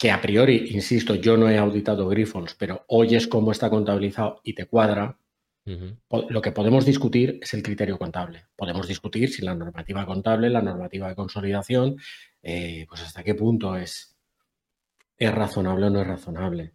[0.05, 4.55] que a priori, insisto, yo no he auditado Grifols, pero oyes cómo está contabilizado y
[4.55, 5.19] te cuadra,
[5.65, 8.45] lo que podemos discutir es el criterio contable.
[8.55, 11.97] Podemos discutir si la normativa contable, la normativa de consolidación,
[12.43, 14.15] eh, pues hasta qué punto es,
[15.17, 16.75] es razonable o no es razonable.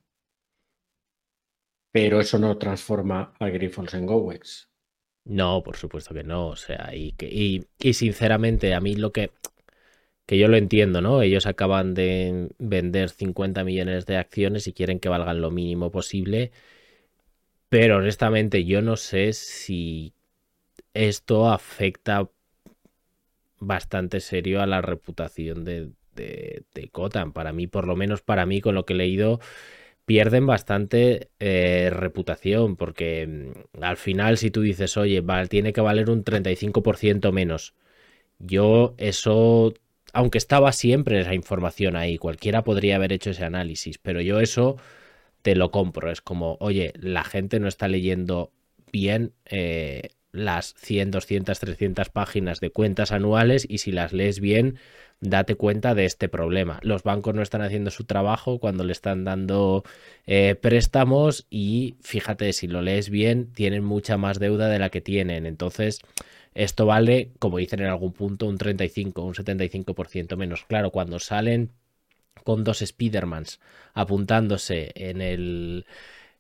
[1.92, 4.72] Pero eso no transforma a Grifols en GoWex.
[5.26, 6.48] No, por supuesto que no.
[6.48, 9.30] O sea, y, que, y, y sinceramente, a mí lo que
[10.30, 11.24] que yo lo entiendo, ¿no?
[11.24, 16.52] Ellos acaban de vender 50 millones de acciones y quieren que valgan lo mínimo posible,
[17.68, 20.14] pero honestamente yo no sé si
[20.94, 22.30] esto afecta
[23.58, 26.64] bastante serio a la reputación de, de,
[27.34, 29.40] Para mí, por lo menos para mí, con lo que he leído,
[30.06, 36.12] pierden bastante eh, reputación, porque mm, al final si tú dices, oye, tiene que valer
[36.12, 37.74] un 35% menos,
[38.38, 39.74] yo eso
[40.14, 44.78] aunque estaba siempre esa información ahí, cualquiera podría haber hecho ese análisis, pero yo eso
[45.42, 46.12] te lo compro.
[46.12, 48.52] Es como, oye, la gente no está leyendo
[48.92, 54.78] bien eh, las 100, 200, 300 páginas de cuentas anuales y si las lees bien,
[55.22, 56.80] date cuenta de este problema.
[56.84, 59.84] Los bancos no están haciendo su trabajo cuando le están dando
[60.28, 65.02] eh, préstamos y fíjate, si lo lees bien, tienen mucha más deuda de la que
[65.02, 65.46] tienen.
[65.46, 66.02] Entonces,
[66.54, 70.66] esto vale, como dicen en algún punto, un 35, un 75% menos.
[70.66, 71.72] Claro, cuando salen
[72.44, 73.60] con dos Spidermans
[73.94, 75.86] apuntándose en el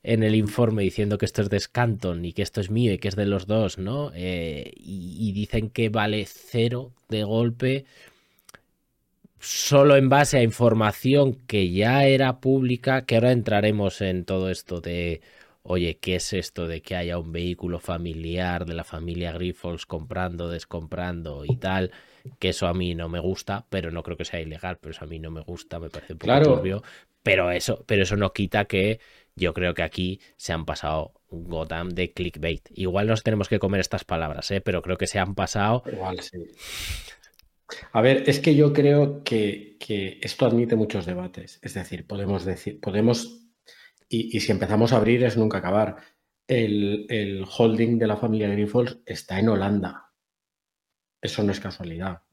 [0.04, 3.00] en el informe diciendo que esto es de Scanton y que esto es mío y
[3.00, 4.12] que es de los dos, ¿no?
[4.16, 7.86] Eh, y, dicen que vale cero de golpe
[9.40, 14.82] solo en base a información que ya era pública, que ahora entraremos en todo esto
[14.82, 15.22] de
[15.70, 20.50] oye, ¿qué es esto de que haya un vehículo familiar de la familia Grifols comprando,
[20.50, 21.92] descomprando y tal?
[22.40, 25.06] Que eso a mí no me gusta, pero no creo que sea ilegal, pero eso
[25.06, 26.84] a mí no me gusta, me parece un poco turbio.
[27.22, 29.00] Pero eso, pero eso no quita que
[29.36, 32.68] yo creo que aquí se han pasado Gotham de clickbait.
[32.74, 34.62] Igual nos tenemos que comer estas palabras, ¿eh?
[34.62, 35.84] pero creo que se han pasado.
[35.86, 36.48] Igual sí.
[37.92, 41.60] A ver, es que yo creo que, que, esto admite muchos debates.
[41.62, 43.49] Es decir, podemos decir, podemos
[44.10, 45.98] y, si empezamos a abrir es nunca acabar.
[46.48, 50.12] El, holding de la familia Grifols está en Holanda.
[51.22, 52.24] Eso no es casualidad.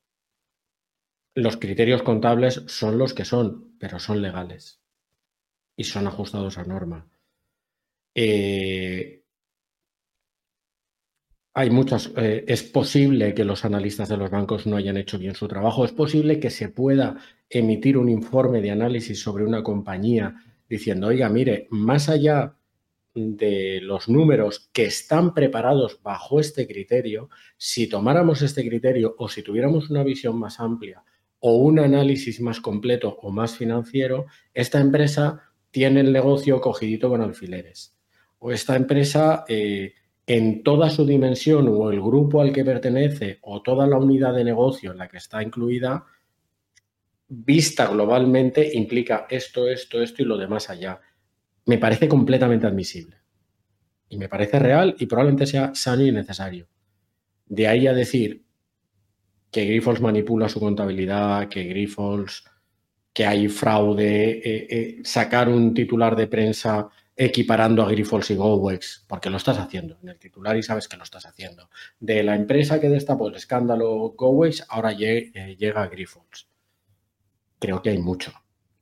[1.34, 4.80] Los criterios contables son los que son, pero son legales
[5.76, 7.10] y son ajustados a norma.
[8.14, 9.22] Eh,
[11.52, 12.10] hay muchas.
[12.16, 15.84] Eh, es posible que los analistas de los bancos no hayan hecho bien su trabajo.
[15.84, 17.18] Es posible que se pueda
[17.50, 20.36] emitir un informe de análisis sobre una compañía
[20.68, 22.56] diciendo, oiga, mire, más allá
[23.14, 29.42] de los números que están preparados bajo este criterio, si tomáramos este criterio o si
[29.42, 31.02] tuviéramos una visión más amplia
[31.40, 37.22] o un análisis más completo o más financiero, esta empresa tiene el negocio cogidito con
[37.22, 37.94] alfileres.
[38.38, 39.94] O esta empresa, eh,
[40.26, 44.44] en toda su dimensión o el grupo al que pertenece o toda la unidad de
[44.44, 46.04] negocio en la que está incluida,
[47.28, 51.00] vista globalmente implica esto, esto, esto y lo demás allá.
[51.64, 53.16] Me parece completamente admisible.
[54.08, 56.68] Y me parece real y probablemente sea sano y necesario.
[57.46, 58.44] De ahí a decir
[59.50, 62.44] que Grifols manipula su contabilidad, que Grifols,
[63.12, 69.06] que hay fraude, eh, eh, sacar un titular de prensa equiparando a Grifols y GoWex,
[69.08, 71.70] porque lo estás haciendo en el titular y sabes que lo estás haciendo.
[71.98, 76.48] De la empresa que destapó el escándalo GoWex, ahora eh, llega a Grifols
[77.66, 78.32] creo que hay mucho.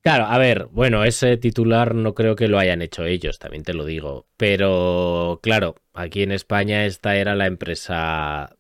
[0.03, 3.73] Claro, a ver, bueno, ese titular no creo que lo hayan hecho ellos, también te
[3.73, 4.27] lo digo.
[4.37, 8.55] Pero, claro, aquí en España esta era la empresa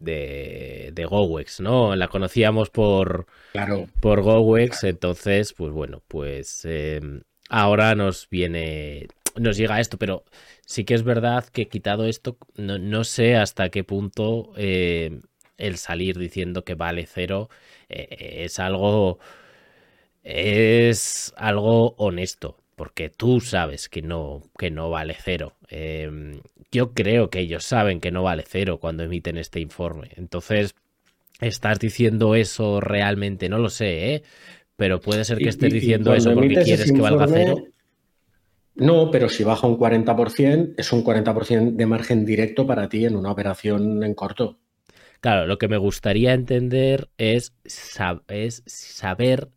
[0.00, 1.96] de, de GoWex, ¿no?
[1.96, 3.88] La conocíamos por, claro.
[4.00, 10.22] por GoWex, entonces, pues bueno, pues em, ahora nos viene, nos llega esto, pero
[10.64, 15.20] sí que es verdad que quitado esto, no, sé hasta qué punto eh,
[15.58, 17.48] el salir diciendo que vale cero
[17.88, 19.18] eh, es algo
[20.24, 25.52] es algo honesto, porque tú sabes que no, que no vale cero.
[25.68, 26.40] Em,
[26.72, 30.10] yo creo que ellos saben que no vale cero cuando emiten este informe.
[30.16, 30.74] Entonces,
[31.40, 33.48] ¿estás diciendo eso realmente?
[33.48, 34.22] No lo sé, ¿eh?
[34.76, 37.56] Pero puede ser que estés diciendo eso porque quieres que valga cero.
[38.76, 43.14] No, pero si baja un 40%, es un 40% de margen directo para ti en
[43.14, 44.58] una operación en corto.
[45.20, 47.54] Claro, lo que me gustaría entender es,
[48.28, 49.48] es saber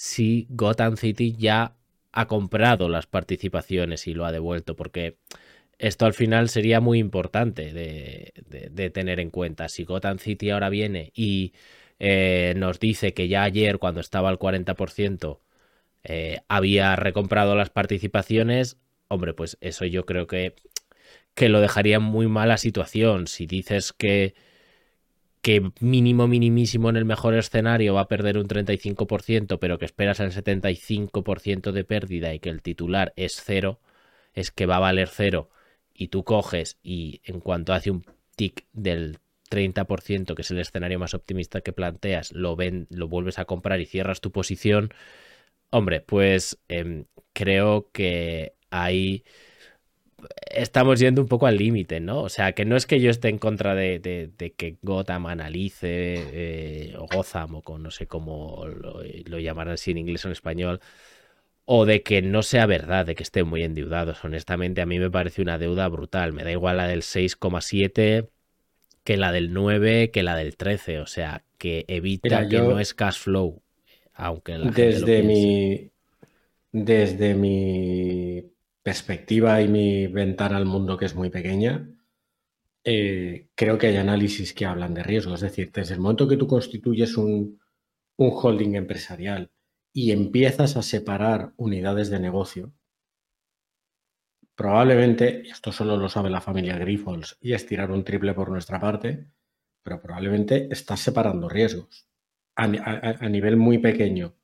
[0.00, 1.76] si Gotham City ya
[2.10, 5.18] ha comprado las participaciones y lo ha devuelto, porque
[5.78, 9.68] esto al final sería muy importante de, tener en cuenta.
[9.68, 11.52] Si Gotham City ahora viene y
[11.98, 15.40] eh, nos dice que ya ayer, cuando estaba al 40%,
[16.04, 20.54] eh, había recomprado las participaciones, hombre, pues eso yo creo que,
[21.34, 23.26] que lo dejaría en muy mala situación.
[23.26, 24.34] Si dices que,
[25.42, 30.20] que mínimo, minimísimo en el mejor escenario va a perder un 35%, pero que esperas
[30.20, 33.80] el 75% de pérdida y que el titular es cero,
[34.34, 35.50] es que va a valer cero,
[35.94, 38.04] y tú coges y en cuanto hace un
[38.36, 39.18] tic del
[39.50, 43.80] 30%, que es el escenario más optimista que planteas, lo, ven, lo vuelves a comprar
[43.80, 44.94] y cierras tu posición,
[45.70, 49.24] hombre, pues em, creo que ahí
[50.50, 52.22] estamos yendo un poco al límite, ¿no?
[52.22, 56.94] O sea, que no es que yo esté en contra de, que Gotham analice eh,
[56.98, 60.32] o Gotham o con, no sé cómo lo, lo llamarán así en inglés o en
[60.32, 60.80] español,
[61.64, 64.24] o de que no sea verdad, de que estén muy endeudados.
[64.24, 66.32] Honestamente, a mí me parece una deuda brutal.
[66.32, 68.28] Me da igual la del 6,7
[69.04, 71.00] que la del 9, que la del 13.
[71.00, 73.62] O sea, que evita que no es cash flow.
[74.14, 75.90] Aunque la desde mi
[76.72, 78.44] desde mi
[78.82, 81.88] perspectiva y mi ventana al mundo que es muy pequeña,
[82.84, 85.34] eh, creo que hay análisis que hablan de riesgo.
[85.34, 87.60] Es decir, desde el momento que tú constituyes un,
[88.16, 89.50] holding empresarial
[89.92, 92.72] y empiezas a separar unidades de negocio,
[94.54, 98.78] probablemente, esto solo lo sabe la familia Grifols y es tirar un triple por nuestra
[98.78, 99.26] parte,
[99.82, 102.08] pero probablemente estás separando riesgos
[102.56, 104.34] a, a nivel muy pequeño.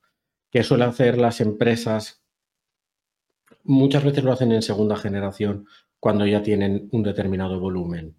[0.49, 2.26] ¿Qué suelen hacer las empresas
[3.67, 5.67] muchas veces lo hacen en segunda generación
[5.99, 8.15] cuando ya tienen un determinado volumen.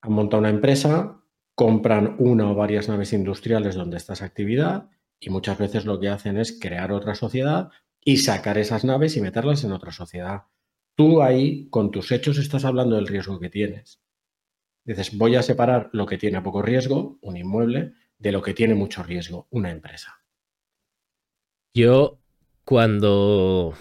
[0.00, 1.22] Han montado una empresa,
[1.54, 4.88] compran una o varias naves industriales donde está esa actividad
[5.20, 9.20] y muchas veces lo que hacen es crear otra sociedad y sacar esas naves y
[9.20, 10.44] meterlas en otra sociedad.
[10.94, 14.00] Tú ahí, con tus hechos, estás hablando del riesgo que tienes.
[14.84, 18.74] Dices, voy a separar lo que tiene poco riesgo, un inmueble, de lo que tiene
[18.74, 20.22] mucho riesgo, una empresa.
[21.74, 22.18] Yo,
[22.64, 23.74] cuando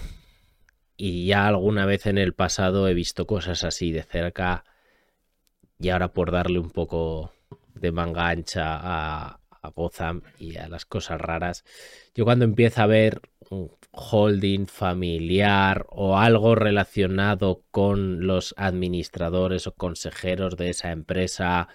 [0.97, 4.65] y ya alguna vez en el pasado he visto cosas así de cerca
[5.79, 7.31] y ahora por darle un poco
[7.75, 9.73] de manga ancha a, a
[10.39, 11.63] y a las cosas raras,
[12.15, 19.73] yo cuando empiezo a ver un holding familiar o algo relacionado con los administradores o
[19.75, 21.67] consejeros de esa empresa,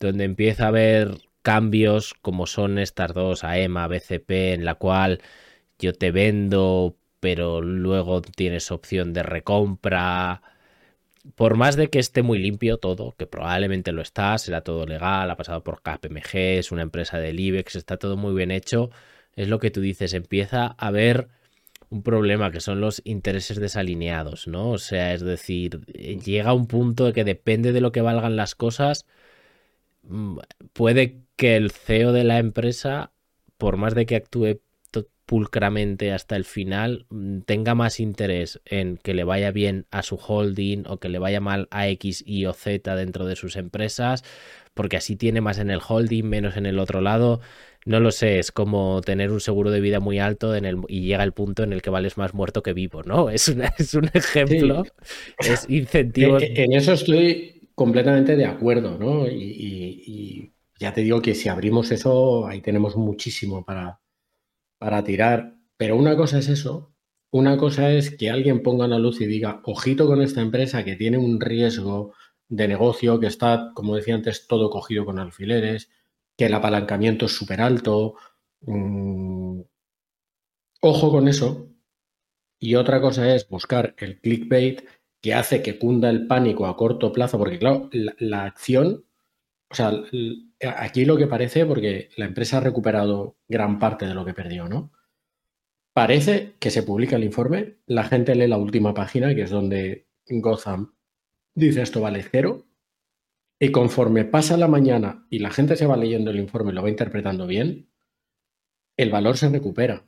[0.00, 5.20] donde empieza a haber cambios como son estas dos, AEMA, BCP, en la cual
[5.78, 10.42] yo te vendo pero luego tienes opción de recompra.
[11.36, 15.30] Por más de que esté muy limpio todo, que probablemente lo está, será todo legal,
[15.30, 18.90] ha pasado por KPMG, es una empresa del IBEX, está todo muy bien hecho,
[19.36, 21.28] es lo que tú dices, empieza a haber
[21.90, 24.70] un problema que son los intereses desalineados, ¿no?
[24.70, 28.56] O sea, es decir, llega un punto de que depende de lo que valgan las
[28.56, 29.06] cosas,
[30.02, 30.38] mm,
[30.72, 33.12] puede que el CEO de la empresa,
[33.58, 34.60] por más de que actúe
[35.32, 40.16] pulcramente hasta el final mm, tenga más interés en que le vaya bien a su
[40.16, 44.24] holding o que le vaya mal a X, Y o Z dentro de sus empresas,
[44.74, 47.40] porque así tiene más en el holding, menos en el otro lado.
[47.86, 51.00] No lo sé, es como tener un seguro de vida muy alto en el, y
[51.00, 53.30] llega el punto en el que vales más muerto que vivo, ¿no?
[53.30, 54.84] Es, es un ejemplo,
[55.38, 56.36] es incentivo.
[56.42, 59.26] En, eso estoy completamente de acuerdo, ¿no?
[59.26, 64.01] y ya te digo que si abrimos eso, ahí tenemos muchísimo para,
[64.82, 65.54] para tirar.
[65.76, 66.92] Pero una cosa es eso,
[67.30, 70.96] una cosa es que alguien ponga una luz y diga, ojito con esta empresa que
[70.96, 72.14] tiene un riesgo
[72.48, 75.88] de negocio, que está, como decía antes, todo cogido con alfileres,
[76.36, 78.16] que el apalancamiento es súper alto.
[78.62, 79.60] Mm,
[80.82, 81.68] ojo con eso.
[82.58, 84.82] Y otra cosa es buscar el clickbait
[85.22, 89.06] que hace que cunda el pánico a corto plazo, porque claro, la acción,
[89.72, 89.90] o sea,
[90.76, 94.68] aquí lo que parece, porque la empresa ha recuperado gran parte de lo que perdió,
[94.68, 94.92] ¿no?
[95.94, 100.08] Parece que se publica el informe, la gente lee la última página, que es donde
[100.26, 100.94] Gotham
[101.54, 102.66] dice esto vale cero,
[103.58, 106.82] y conforme pasa la mañana y la gente se va leyendo el informe y lo
[106.82, 107.88] va interpretando bien,
[108.96, 110.04] el valor se recupera.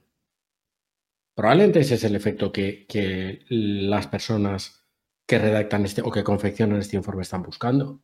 [1.34, 4.84] Probablemente ese es el efecto que, que las personas
[5.26, 8.02] que redactan este o que confeccionan este informe están buscando.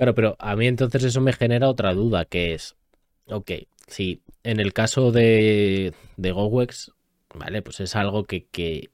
[0.00, 2.74] Claro, pero a mí entonces eso me genera otra duda, que es,
[3.26, 3.50] ok,
[3.86, 6.92] si en el caso de, de GoWex,
[7.34, 8.88] vale, pues es algo que, que,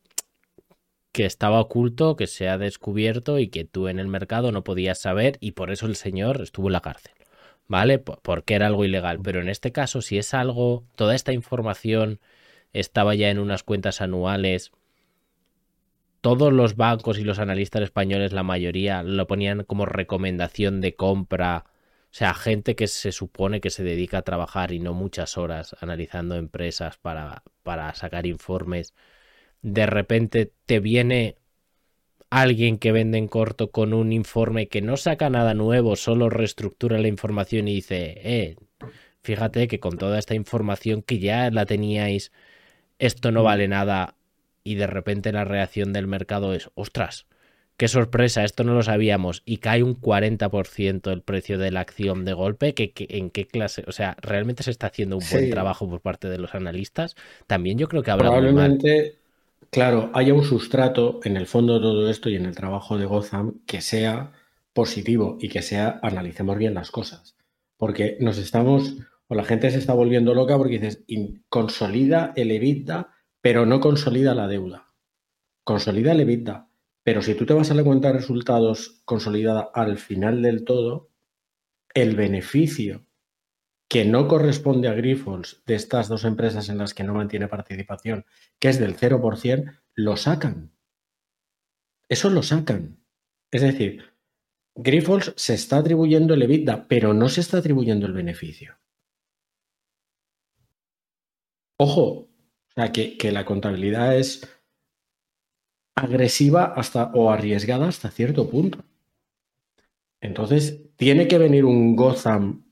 [1.12, 4.98] que estaba oculto, que se ha descubierto y que tú en el mercado no podías
[5.00, 7.12] saber y por eso el señor estuvo en la cárcel.
[7.68, 8.00] ¿Vale?
[8.00, 9.20] Porque era algo ilegal.
[9.22, 12.18] Pero en este caso, si es algo, toda esta información
[12.72, 14.72] estaba ya en unas cuentas anuales
[16.20, 21.64] todos los bancos y los analistas españoles, la mayoría, lo ponían como recomendación de compra.
[22.06, 25.76] O sea, gente que se supone que se dedica a trabajar y no muchas horas
[25.80, 28.94] analizando empresas para, para sacar informes.
[29.62, 31.36] De repente te viene
[32.30, 36.98] alguien que vende en corto con un informe que no saca nada nuevo, solo reestructura
[36.98, 38.56] la información y dice, eh,
[39.22, 42.32] fíjate que con toda esta información que ya la teníais,
[42.98, 44.15] esto no vale nada
[44.66, 47.26] y de repente la reacción del mercado es, ostras,
[47.76, 52.24] qué sorpresa, esto no lo sabíamos y cae un 40% el precio de la acción
[52.24, 53.84] de golpe, que, ¿en qué clase?
[53.86, 57.14] O sea, ¿realmente se está haciendo un buen trabajo por parte de los analistas?
[57.46, 58.28] También yo creo que habrá...
[58.28, 59.18] Probablemente,
[59.70, 63.06] claro, haya un sustrato en el fondo de todo esto y en el trabajo de
[63.06, 64.32] Gotham que sea
[64.72, 67.36] positivo y que sea analicemos bien las cosas.
[67.76, 68.96] Porque nos estamos,
[69.28, 71.04] o la gente se está volviendo loca porque dices,
[71.48, 73.15] consolida el EBITDA
[73.47, 74.92] pero no consolida la deuda.
[75.62, 76.68] Consolida el EBITDA.
[77.05, 81.12] Pero si tú te vas a la cuenta de resultados consolidada al final del todo,
[81.94, 83.07] el beneficio
[83.88, 88.26] que no corresponde a Grifols de estas dos empresas en las que no mantiene participación,
[88.59, 90.72] que es del 0%, lo sacan.
[92.09, 92.99] Eso lo sacan.
[93.53, 94.12] Es decir,
[94.74, 98.76] Grifols se está atribuyendo el EBITDA, pero no se está atribuyendo el beneficio.
[101.78, 102.26] Ojo,
[102.77, 104.49] sea, que, la contabilidad es
[105.97, 108.85] agresiva hasta o arriesgada hasta cierto punto.
[110.20, 112.64] Entonces, tiene que venir un Gotham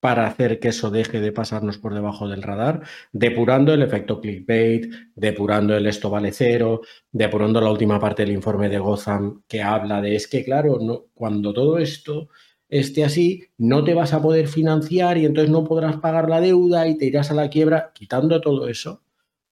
[0.00, 2.82] para hacer que eso deje de pasarnos por debajo del radar,
[3.12, 8.68] depurando el efecto clickbait, depurando el esto vale cero, depurando la última parte del informe
[8.68, 12.28] de Gotham que habla de es que, claro, no, cuando todo esto
[12.68, 16.86] esté así, no te vas a poder financiar y entonces no podrás pagar la deuda
[16.88, 19.05] y te irás a la quiebra, quitando todo eso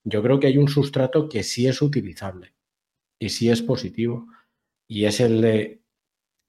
[0.04, 2.54] yo creo que hay un sustrato que sí es utilizable
[3.18, 4.26] y sí es positivo
[4.86, 5.80] y es el de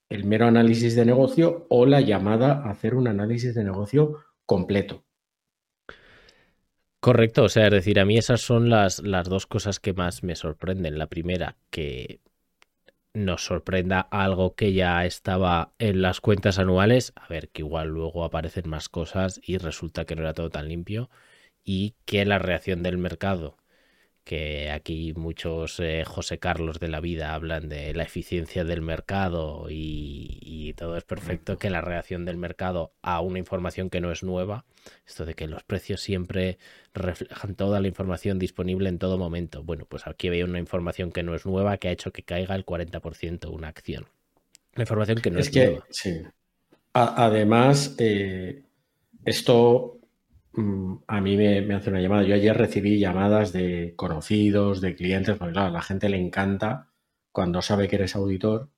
[0.08, 5.04] el mero análisis de negocio o la llamada a hacer un análisis de negocio completo.
[7.00, 10.22] Correcto, o sea, es decir, a mí esas son las, las dos cosas que más
[10.22, 10.98] me sorprenden.
[10.98, 12.20] La primera, que
[13.14, 18.24] nos sorprenda algo que ya estaba en las cuentas anuales, a ver, que igual luego
[18.24, 21.10] aparecen más cosas y resulta que no era todo tan limpio
[21.66, 23.56] y que la reacción del mercado,
[24.22, 29.66] que aquí muchos eh, José Carlos de la vida hablan de la eficiencia del mercado
[29.68, 34.22] y, todo es perfecto, que la reacción del mercado a una información que no es
[34.22, 34.64] nueva,
[35.06, 36.58] esto de que los precios siempre
[36.94, 39.62] reflejan toda la información disponible en todo momento.
[39.62, 42.54] Bueno, pues aquí veo una información que no es nueva que ha hecho que caiga
[42.54, 44.06] el 40% una acción.
[44.74, 45.86] La información que no es, nueva.
[45.90, 46.22] Sí.
[46.92, 48.62] además, eh,
[49.24, 49.96] esto
[51.06, 52.22] a mí me, hace una llamada.
[52.22, 56.92] Yo ayer recibí llamadas de conocidos, de clientes, porque claro, a la gente le encanta
[57.30, 58.70] cuando sabe que eres auditor,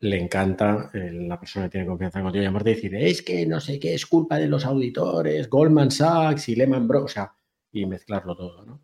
[0.00, 3.60] le encanta eh, la persona que tiene confianza contigo llamarte y decir, es que no
[3.60, 7.34] sé qué es culpa de los auditores, Goldman Sachs y Lehman Brothers, o sea,
[7.72, 8.82] y mezclarlo todo, ¿no?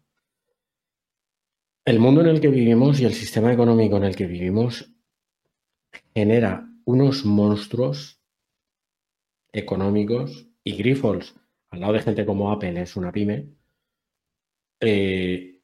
[1.84, 4.92] El mundo en el que vivimos y el sistema económico en el que vivimos
[6.14, 8.20] genera unos monstruos
[9.52, 11.34] económicos y Grifols
[11.70, 13.48] al lado de gente como Apple, es una pyme,
[14.80, 15.60] eh,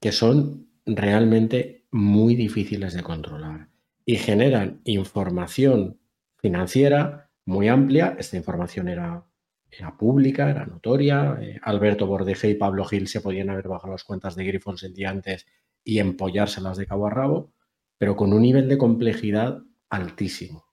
[0.00, 3.68] que son realmente muy difíciles de controlar
[4.04, 5.98] y generan información
[6.36, 8.16] financiera muy amplia.
[8.18, 9.24] Esta información era,
[9.70, 11.38] era pública, era notoria.
[11.40, 15.06] Eh, Alberto Bordeje y Pablo Gil se podían haber bajado las cuentas de Grifols el
[15.06, 15.46] antes
[15.82, 17.52] y empollárselas de cabo a rabo,
[17.98, 20.66] pero con un nivel de complejidad altísimo.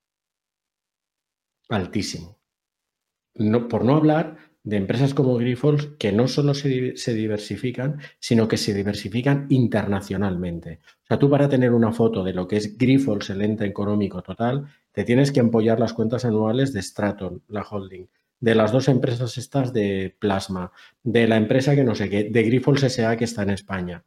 [1.69, 2.39] Altísimo.
[3.35, 6.69] No, por no hablar de empresas como Grifols que no solo se,
[7.13, 10.79] diversifican, sino que se diversifican internacionalmente.
[11.03, 14.21] O sea, tú para tener una foto de lo que es Grifols, el ente económico
[14.21, 18.07] total, te tienes que empollar las cuentas anuales de Straton, la holding,
[18.39, 20.71] de las dos empresas estas de Plasma,
[21.03, 24.05] de la empresa que no sé qué, de Grifols SA que está en España.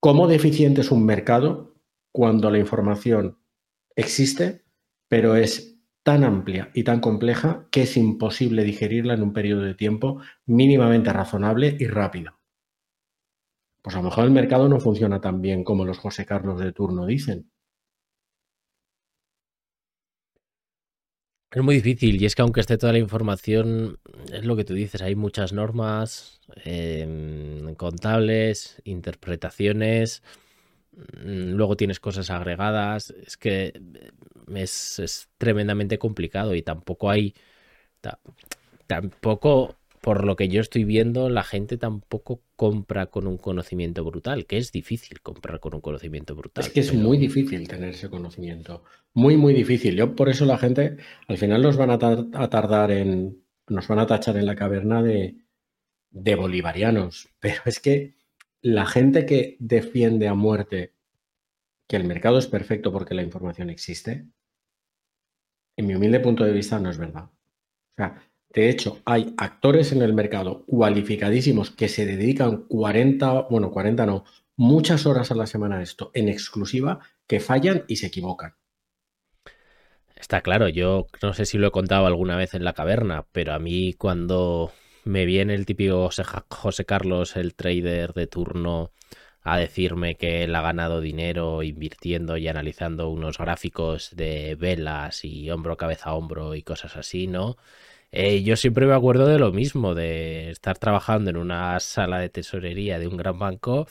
[0.00, 1.76] ¿Cómo deficiente es un mercado
[2.10, 3.38] cuando la información
[3.94, 4.64] existe,
[5.08, 5.69] pero es
[6.02, 11.12] tan amplia y tan compleja que es imposible digerirla en un periodo de tiempo mínimamente
[11.12, 12.38] razonable y rápido.
[13.82, 16.72] Pues a lo mejor el mercado no funciona tan bien como los José Carlos de
[16.72, 17.50] turno dicen.
[21.52, 23.98] Es muy difícil y es que aunque esté toda la información,
[24.32, 30.22] es lo que tú dices, hay muchas normas em, contables, interpretaciones,
[31.22, 33.72] luego tienes cosas agregadas, es que
[34.54, 37.34] es, tremendamente complicado y tampoco hay,
[38.86, 44.46] tampoco por lo que yo estoy viendo, la gente tampoco compra con un conocimiento brutal,
[44.46, 46.64] que es difícil comprar con un conocimiento brutal.
[46.64, 48.82] Es que es muy difícil tener ese conocimiento.
[49.12, 49.96] Muy, muy difícil.
[49.96, 50.96] Yo por eso la gente
[51.28, 55.36] al final nos van a, tardar en, nos van a tachar en la caverna de,
[56.10, 57.28] de bolivarianos.
[57.40, 58.14] Pero es que
[58.62, 60.94] la gente que defiende a muerte
[61.88, 64.26] que el mercado es perfecto porque la información existe,
[65.76, 67.24] en mi humilde punto de vista no es verdad.
[67.24, 73.70] O sea, de hecho, hay actores en el mercado cualificadísimos que se dedican 40, bueno,
[73.70, 74.24] 40 no,
[74.56, 78.54] muchas horas a la semana a esto, en exclusiva, que fallan y se equivocan.
[80.16, 83.54] Está claro, yo no sé si lo he contado alguna vez en la caverna, pero
[83.54, 84.70] a mí cuando
[85.04, 86.10] me viene el típico
[86.48, 88.92] José Carlos, el trader de turno,
[89.42, 95.50] a decirme que él ha ganado dinero invirtiendo y analizando unos gráficos de velas y
[95.50, 97.56] hombro, cabeza, hombro y cosas así, ¿no?
[98.12, 102.28] Eh, yo siempre me acuerdo de lo mismo, de estar trabajando en una sala de
[102.28, 103.86] tesorería de un gran banco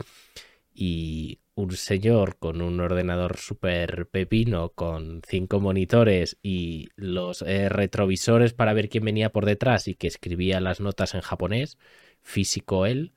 [0.73, 8.53] y un señor con un ordenador súper pepino, con cinco monitores y los eh, retrovisores
[8.53, 11.77] para ver quién venía por detrás y que escribía las notas en japonés,
[12.21, 13.11] físico él,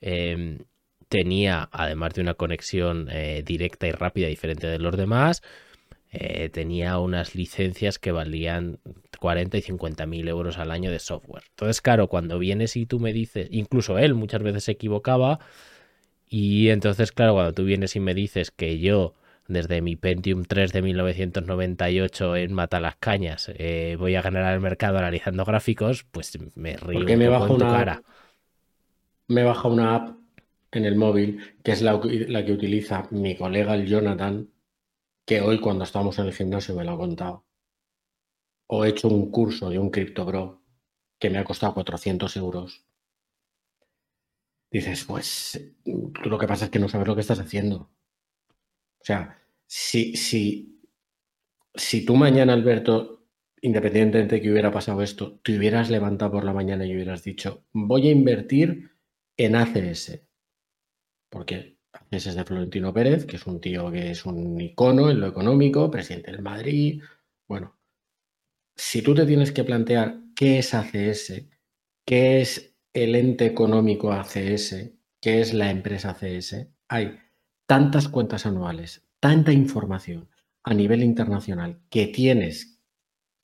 [0.00, 0.58] em,
[1.08, 5.42] tenía, además de una conexión eh, directa y rápida diferente de los demás,
[6.10, 8.78] eh, tenía unas licencias que valían
[9.20, 11.44] 40 y 50 mil euros al año de software.
[11.50, 15.40] Entonces, claro, cuando vienes y tú me dices, incluso él muchas veces se equivocaba,
[16.28, 19.14] y entonces, claro, cuando tú vienes y me dices que yo,
[19.48, 24.60] desde mi Pentium 3 de 1998 en Mata las Cañas, eh, voy a ganar el
[24.60, 28.02] mercado analizando gráficos, pues me río un me en tu cara.
[29.28, 30.16] Me baja una app
[30.72, 34.48] en el móvil, que es la, la que utiliza mi colega el Jonathan,
[35.24, 37.44] que hoy cuando estamos en el gimnasio me lo ha contado.
[38.68, 40.62] O he hecho un curso de un CryptoBro
[41.18, 42.84] que me ha costado 400 euros.
[44.76, 47.76] Dices, pues tú lo que pasa es que no sabes lo que estás haciendo.
[47.78, 50.82] O sea, si, si,
[51.74, 53.24] si tú mañana, Alberto,
[53.62, 57.64] independientemente de que hubiera pasado esto, te hubieras levantado por la mañana y hubieras dicho,
[57.72, 58.90] voy a invertir
[59.38, 60.20] en ACS.
[61.30, 61.78] Porque
[62.10, 65.26] ese es de Florentino Pérez, que es un tío que es un icono en lo
[65.26, 67.02] económico, presidente del Madrid.
[67.48, 67.78] Bueno,
[68.76, 71.46] si tú te tienes que plantear qué es ACS,
[72.04, 74.90] qué es el ente económico ACS,
[75.20, 77.18] qué es la empresa ACS, hay
[77.66, 80.30] tantas cuentas anuales, tanta información
[80.62, 82.80] a nivel internacional que tienes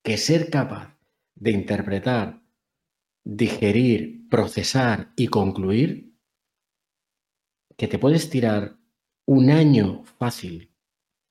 [0.02, 0.96] que ser capaz
[1.34, 2.42] de interpretar,
[3.24, 6.16] digerir, procesar y concluir
[7.76, 8.78] que te puedes tirar
[9.26, 10.74] un año fácil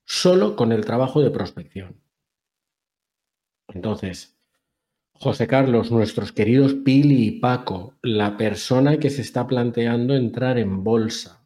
[0.06, 2.04] solo con el trabajo de prospección.
[3.68, 4.41] Entonces,
[5.14, 10.84] José Carlos, nuestros queridos Pili y Paco, la persona que se está planteando entrar en
[10.84, 11.46] bolsa,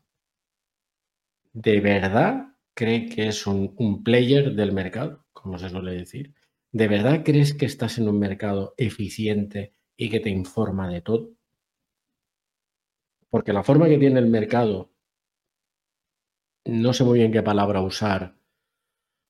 [1.54, 6.34] ¿de verdad cree que es un, un player del mercado, como se suele decir?
[6.72, 11.32] ¿De verdad crees que estás en un mercado eficiente y que te informa de todo?
[13.30, 14.90] Porque la forma que tiene el mercado
[16.66, 18.36] no sé muy bien qué palabra usar,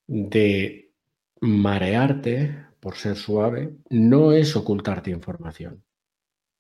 [0.08, 0.94] de
[1.42, 5.84] marearte, por ser suave, no es ocultarte información,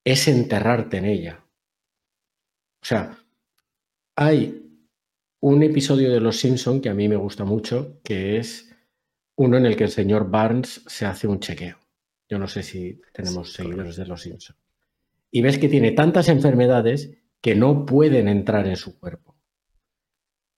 [0.04, 1.46] es enterrarte en ella.
[2.82, 3.20] O sea,
[4.16, 4.60] hay
[5.42, 8.76] un episodio de Los Simpson que a mí me gusta mucho, que es
[9.36, 11.78] uno en el que el señor Barnes se hace un chequeo.
[12.28, 14.56] Yo no sé si tenemos seguidores de Los Simpson.
[15.30, 19.38] Y ves que tiene tantas enfermedades que no pueden entrar en su cuerpo.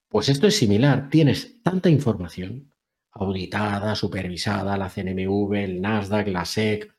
[0.08, 1.10] Pues esto es similar.
[1.10, 2.72] Tienes tanta información
[3.18, 6.94] auditada, supervisada, la CNMV, el Nasdaq, la SEC.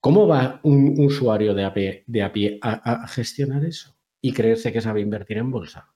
[0.00, 5.38] ¿Cómo va un usuario de a pie, a, gestionar eso y creerse que sabe invertir
[5.38, 5.94] en bolsa?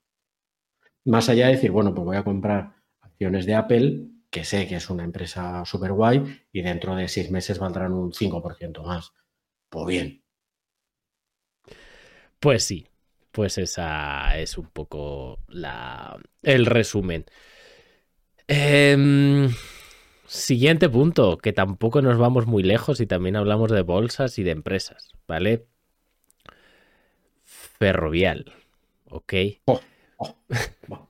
[1.05, 4.77] Más allá de decir, bueno, pues voy a comprar acciones de Apple, que sé que
[4.77, 9.13] es una empresa super guay y dentro de seis meses valdrán un 5% más.
[9.69, 10.23] Pues bien.
[12.39, 12.87] Pues sí,
[13.33, 17.27] pues esa es un poco la, el resumen.
[18.49, 19.51] Em,
[20.27, 24.53] siguiente punto, que tampoco nos vamos muy lejos y también hablamos de bolsas y de
[24.53, 25.67] empresas, ¿vale?
[27.45, 28.53] Ferrovial,
[29.11, 29.35] ¿ok?
[29.67, 29.81] Oh,
[30.19, 30.37] oh,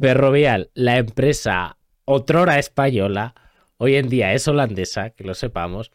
[0.00, 3.34] Ferrovial, la empresa otrora española,
[3.78, 5.90] hoy en día es holandesa, que lo sepamos,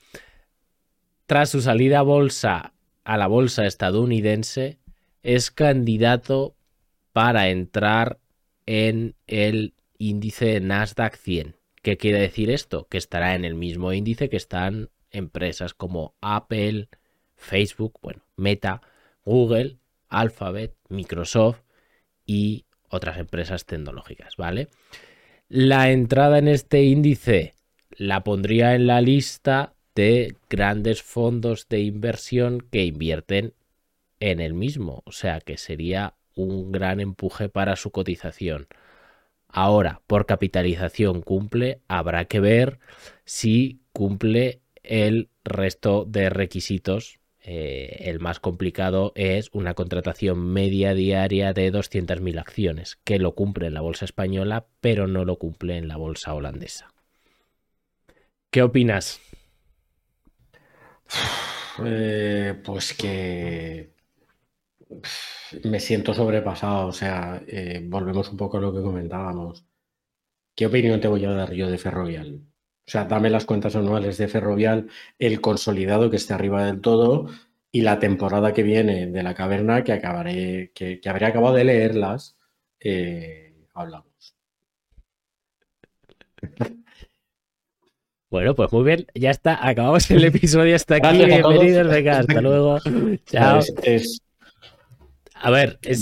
[1.25, 4.79] tras su salida a bolsa a la bolsa estadounidense,
[5.23, 6.55] es candidato
[7.11, 8.19] para entrar
[8.65, 9.73] en el
[10.09, 11.55] índice Nasdaq 100.
[11.81, 12.87] ¿Qué quiere decir esto?
[12.89, 16.89] Que estará en el mismo índice que están empresas como Apple,
[17.35, 18.81] Facebook, bueno, Meta,
[19.25, 19.77] Google,
[20.09, 21.61] Alphabet, Microsoft
[22.25, 24.69] y otras empresas tecnológicas, ¿vale?
[25.49, 27.53] La entrada en este índice
[27.91, 33.53] la pondría en la lista de grandes fondos de inversión que invierten
[34.19, 38.67] en el mismo, o sea que sería un gran empuje para su cotización.
[39.55, 42.79] Ahora, por capitalización cumple, habrá que ver
[43.23, 47.19] si cumple el resto de requisitos.
[47.39, 53.67] Eh, el más complicado es una contratación media diaria de 200.000 acciones, que lo cumple
[53.67, 56.91] en la bolsa española, pero no lo cumple en la bolsa holandesa.
[58.49, 59.21] ¿Qué opinas?
[61.83, 63.92] Eh, pues que
[65.63, 69.65] me siento sobrepasado, o sea, eh, volvemos un poco a lo que comentábamos.
[70.55, 72.41] ¿Qué opinión te voy a dar yo de Ferrovial?
[72.85, 77.27] O sea, dame las cuentas anuales de Ferrovial, el consolidado que esté arriba del todo
[77.71, 81.63] y la temporada que viene de la caverna que acabaré, que, que habré acabado de
[81.63, 82.37] leerlas,
[82.79, 84.35] eh, hablamos.
[88.29, 91.23] Bueno, pues muy bien, ya está, acabamos el episodio hasta aquí.
[91.23, 92.79] Bienvenidos, venga, hasta luego.
[93.27, 93.61] Chao.
[95.43, 95.99] A ver, es,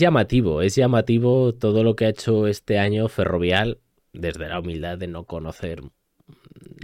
[0.00, 3.78] llamativo, es llamativo todo lo que ha hecho este año Ferrovial
[4.12, 5.80] desde la humildad de no conocer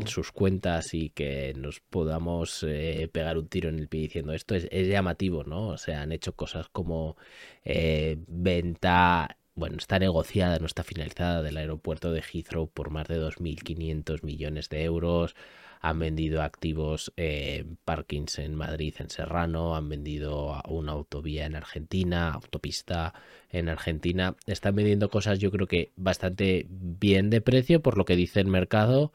[0.07, 4.55] sus cuentas y que nos podamos eh, pegar un tiro en el pie diciendo esto.
[4.55, 5.67] Es, llamativo, ¿no?
[5.67, 7.17] O sea, han hecho cosas como
[7.65, 13.21] eh, venta, bueno, está negociada, no está finalizada del aeropuerto de Heathrow por más de
[13.21, 15.35] 2.500 millones de euros
[15.81, 22.33] han vendido activos eh, parkings en Madrid, en Serrano, han vendido una autovía en Argentina,
[22.33, 23.15] autopista
[23.49, 24.37] en Argentina.
[24.47, 28.49] Están vendiendo cosas yo creo que bastante bien de precio por lo que dice el
[28.49, 29.13] mercado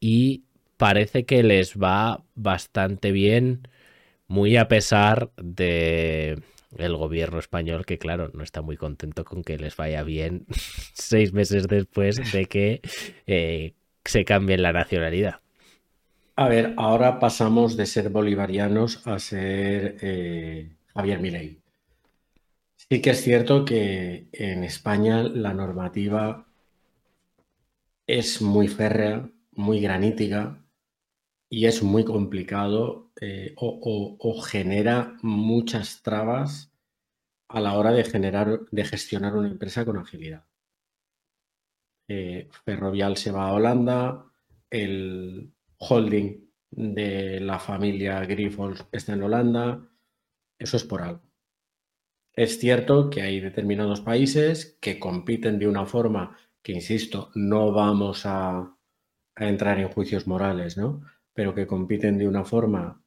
[0.00, 0.44] y
[0.78, 3.68] parece que les va bastante bien,
[4.28, 6.42] muy a pesar de
[6.76, 10.46] el gobierno español que claro no está muy contento con que les vaya bien
[10.94, 12.80] seis meses después de que
[13.26, 15.40] eh, se cambie la nacionalidad.
[16.38, 21.60] A ver, ahora pasamos de ser bolivarianos a ser eh, Javier Milei.
[22.76, 26.46] Sí que es cierto que en España la normativa
[28.06, 30.64] es muy férrea, muy granítica
[31.50, 36.70] y es muy complicado eh, o, genera muchas trabas
[37.48, 40.44] a la hora de generar, de gestionar una empresa con agilidad.
[42.06, 44.24] Eh, Ferrovial se va a Holanda,
[44.70, 49.88] el, holding de la familia Grifols está en Holanda.
[50.58, 51.22] Eso es por algo.
[52.38, 58.22] Es cierto que hay determinados países que compiten de una forma que, insisto, no vamos
[58.26, 58.76] a,
[59.34, 61.02] entrar en juicios morales, ¿no?
[61.32, 63.02] Pero que compiten de una forma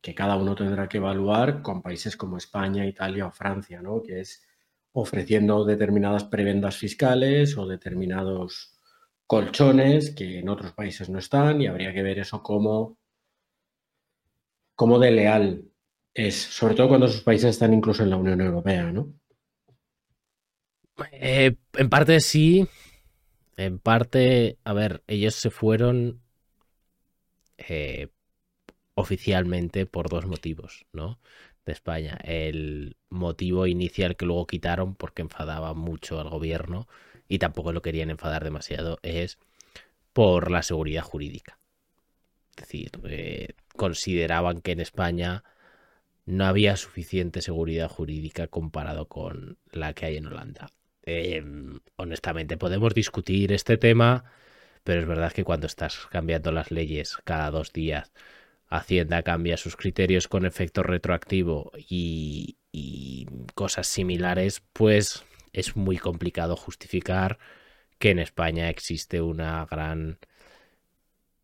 [0.00, 4.02] que cada uno tendrá que evaluar con países como España, Italia o Francia, ¿no?
[4.02, 4.46] Que es
[4.92, 8.73] ofreciendo determinadas prebendas fiscales o determinados
[9.26, 12.98] colchones que en otros países no están y habría que ver eso como,
[14.74, 15.64] como de leal
[16.12, 19.12] es, sobre todo cuando esos países están incluso en la Unión Europea, ¿no?
[21.10, 22.68] Eh, en parte sí,
[23.56, 26.20] en parte, a ver, ellos se fueron
[27.58, 28.08] eh,
[28.94, 31.18] oficialmente por dos motivos, ¿no?
[31.66, 32.18] De España.
[32.22, 36.86] El motivo inicial que luego quitaron porque enfadaba mucho al gobierno
[37.34, 39.38] y tampoco lo querían enfadar demasiado, es
[40.12, 41.58] por la seguridad jurídica.
[42.50, 45.42] Es decir, eh, consideraban que en España
[46.26, 50.68] no había suficiente seguridad jurídica comparado con la que hay en Holanda.
[51.02, 54.30] Em, honestamente, podemos discutir este tema,
[54.84, 58.12] pero es verdad que cuando estás cambiando las leyes cada dos días,
[58.68, 62.56] Hacienda cambia sus criterios con efecto retroactivo y
[63.54, 65.24] cosas similares, pues
[65.54, 67.38] es muy complicado justificar
[67.98, 70.18] que en España existe una gran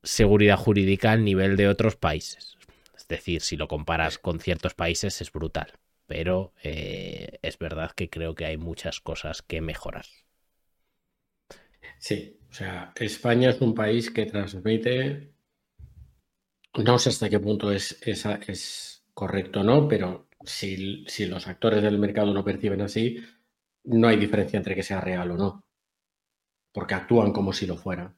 [0.03, 2.57] seguridad jurídica al nivel de otros países.
[2.97, 5.73] Es decir, si lo comparas con ciertos países es brutal,
[6.07, 10.07] pero eh, es verdad que creo que hay muchas cosas que mejorar.
[11.99, 15.33] Sí, o sea, España es un país que transmite,
[16.75, 21.83] no sé hasta qué punto es, es, correcto o no, pero si, si los actores
[21.83, 23.23] del mercado lo perciben así,
[23.85, 25.65] no hay diferencia entre que sea real o no,
[26.73, 28.17] porque actúan como si lo fuera.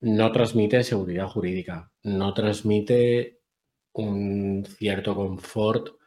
[0.00, 3.40] No transmite seguridad jurídica, no transmite
[3.92, 5.98] un cierto confort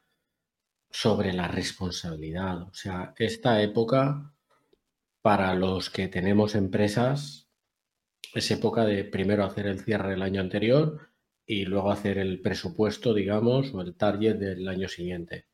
[0.89, 2.61] sobre la responsabilidad.
[2.63, 4.33] O sea, esta época,
[5.21, 7.49] para los que tenemos empresas,
[8.33, 11.09] es época de primero hacer el cierre del año anterior
[11.45, 15.47] y luego hacer el presupuesto, digamos, o el target del año siguiente.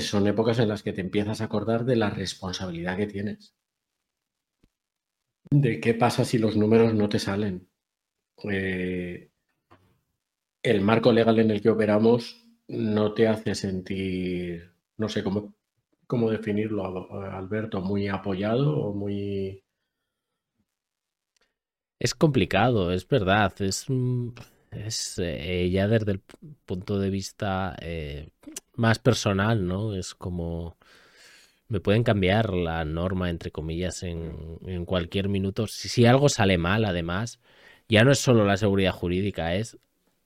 [0.00, 3.54] Son épocas en las que te empiezas a acordar de la responsabilidad que tienes.
[5.50, 7.68] De qué pasa si los números no te salen.
[8.44, 9.30] Eh,
[10.62, 15.54] el marco legal en el que operamos no te hace sentir, no sé cómo,
[16.06, 19.62] cómo definirlo, Alberto, muy apoyado o muy...
[21.98, 23.86] Es complicado, es verdad, es,
[24.76, 26.20] es eh, ya desde el
[26.66, 28.30] punto de vista eh,
[28.74, 29.94] más personal, ¿no?
[29.94, 30.76] Es como
[31.68, 35.66] me pueden cambiar la norma, entre comillas, en, cualquier minuto.
[35.66, 37.40] Si, si, algo sale mal, además,
[37.88, 39.78] ya no es solo la seguridad jurídica, es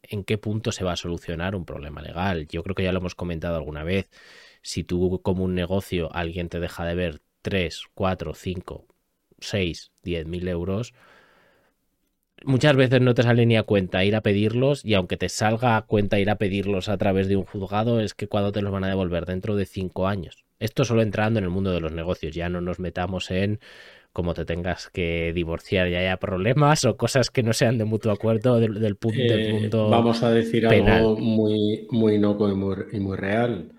[0.02, 2.48] en qué punto se va a solucionar un problema legal.
[2.48, 4.10] Yo creo que ya lo hemos comentado alguna vez.
[4.62, 8.86] Si tú como un negocio alguien te deja de ver 3, 4, 5,
[9.40, 10.94] 6, 10 mil euros,
[12.44, 15.76] muchas veces no te sale ni a cuenta ir a pedirlos y aunque te salga
[15.76, 18.72] a cuenta ir a pedirlos a través de un juzgado es que cuando te los
[18.72, 20.44] van a devolver dentro de 5 años.
[20.58, 23.60] Esto solo entrando en el mundo de los negocios, ya no nos metamos en
[24.12, 28.10] como te tengas que divorciar y haya problemas o cosas que no sean de mutuo
[28.10, 33.72] acuerdo del, punto, eh, Vamos a decir algo muy, muy y muy, real.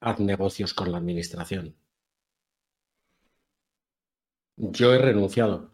[0.00, 1.76] Haz negocios con la administración.
[4.56, 5.70] Yo he renunciado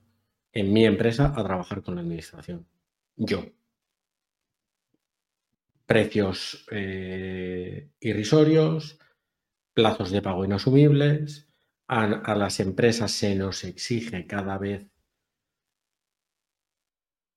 [0.57, 2.67] en mi empresa a trabajar con la administración.
[3.15, 3.45] Yo.
[5.85, 8.99] Precios eh, irrisorios,
[9.75, 11.47] plazos de pago inasumibles,
[11.89, 14.91] a, las empresas se nos exige cada vez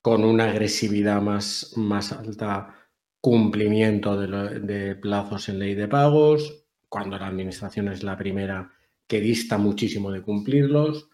[0.01, 2.73] con una agresividad más, más alta
[3.19, 8.71] cumplimiento de, plazos en ley de pagos, cuando la administración es la primera
[9.07, 11.09] que dista muchísimo de cumplirlos.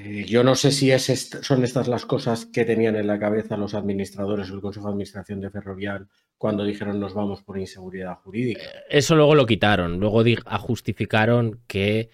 [0.00, 3.74] Eh, yo no sé si son estas las cosas que tenían en la cabeza los
[3.74, 8.62] administradores o el Consejo de Administración de Ferrovial cuando dijeron nos vamos por inseguridad jurídica.
[8.62, 10.22] Eh, eso luego lo quitaron, luego
[10.60, 12.10] justificaron que,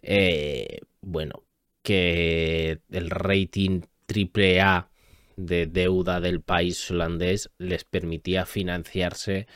[0.00, 1.44] eh, bueno,
[1.82, 4.88] que el rating AAA
[5.36, 9.46] de deuda del país holandés les permitía financiarse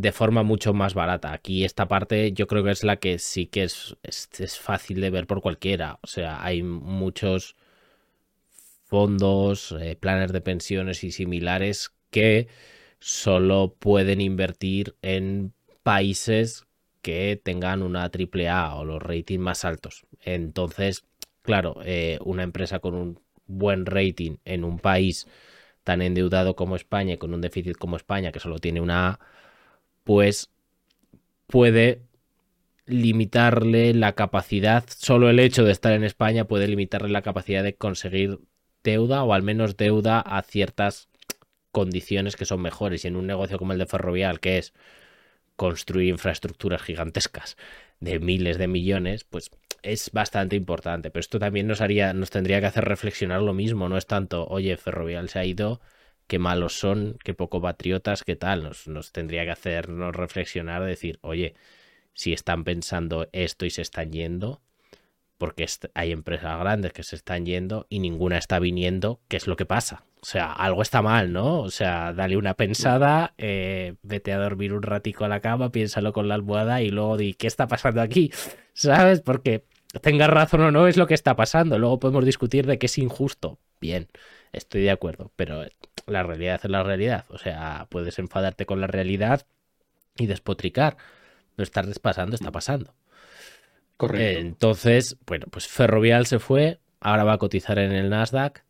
[0.00, 1.32] de forma mucho más barata.
[1.32, 5.10] Aquí esta parte yo creo que es la que sí que es, es, fácil de
[5.10, 5.98] ver por cualquiera.
[6.02, 7.56] O sea, hay muchos
[8.84, 12.48] fondos, eh, planes de pensiones y similares que
[13.00, 16.66] solo pueden invertir en países
[17.02, 20.06] que tengan una AAA o los ratings más altos.
[20.20, 21.04] Entonces,
[21.42, 25.26] claro, eh, una empresa con un buen rating en un país
[25.84, 29.20] tan endeudado como España con un déficit como España, que solo tiene una A,
[30.04, 30.50] pues
[31.46, 32.02] puede
[32.86, 37.74] limitarle la capacidad, solo el hecho de estar en España puede limitarle la capacidad de
[37.74, 38.40] conseguir
[38.82, 41.08] deuda o al menos deuda a ciertas
[41.70, 43.04] condiciones que son mejores.
[43.04, 44.72] Y en un negocio como el de Ferrovial, que es
[45.56, 47.56] construir infraestructuras gigantescas
[48.00, 49.50] de miles de millones, pues
[49.82, 51.10] es bastante importante.
[51.10, 53.88] Pero esto también nos haría, nos tendría que hacer reflexionar lo mismo.
[53.88, 55.80] No es tanto, oye, Ferrovial se ha ido,
[56.26, 58.64] qué malos son, qué poco patriotas, qué tal.
[58.64, 61.54] Nos, nos tendría que hacernos reflexionar, decir, oye,
[62.14, 64.62] si están pensando esto y se están yendo,
[65.38, 69.56] porque hay empresas grandes que se están yendo y ninguna está viniendo, ¿qué es lo
[69.56, 70.04] que pasa?
[70.20, 71.62] O sea, algo está mal, ¿no?
[71.62, 76.12] O sea, dale una pensada, eh, vete a dormir un ratico a la cama, piénsalo
[76.12, 78.30] con la almohada y luego di, ¿qué está pasando aquí?
[78.72, 79.20] ¿Sabes?
[79.20, 79.64] Porque
[80.00, 81.76] tengas razón o no es lo que está pasando.
[81.76, 83.58] Luego podemos discutir de que es injusto.
[83.80, 84.06] Bien,
[84.52, 85.64] estoy de acuerdo, pero
[86.06, 87.24] la realidad es la realidad.
[87.28, 89.46] O sea, puedes enfadarte con la realidad
[90.16, 90.96] y despotricar.
[91.56, 92.94] No estar despasando, está pasando.
[93.96, 94.40] Correcto.
[94.40, 98.64] entonces, bueno, pues Ferrovial se fue, ahora va a cotizar en el Nasdaq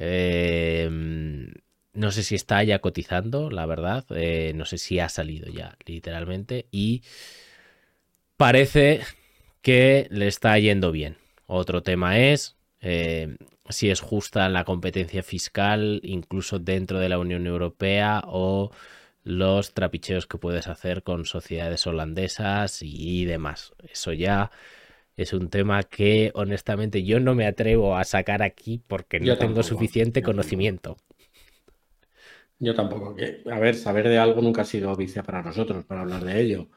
[0.00, 1.52] Em,
[1.92, 4.04] no sé si está ya cotizando, la verdad.
[4.10, 6.66] Eh, no sé si ha salido ya, literalmente.
[6.70, 7.02] Y
[8.36, 9.00] parece
[9.60, 11.16] que le está yendo bien.
[11.46, 13.38] Otro tema es em,
[13.70, 18.70] si es justa la competencia fiscal, incluso dentro de la Unión Europea, o
[19.24, 23.74] los trapicheos que puedes hacer con sociedades holandesas y demás.
[23.90, 24.50] Eso ya
[25.16, 29.62] es un tema que honestamente yo no me atrevo a sacar aquí porque no tengo
[29.62, 30.96] suficiente conocimiento.
[32.60, 33.16] Yo tampoco.
[33.50, 36.68] a ver, saber de algo nunca ha sido vicia para nosotros, para hablar de ello.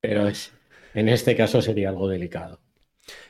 [0.00, 0.52] Pero es,
[0.94, 2.60] en este caso sería algo delicado.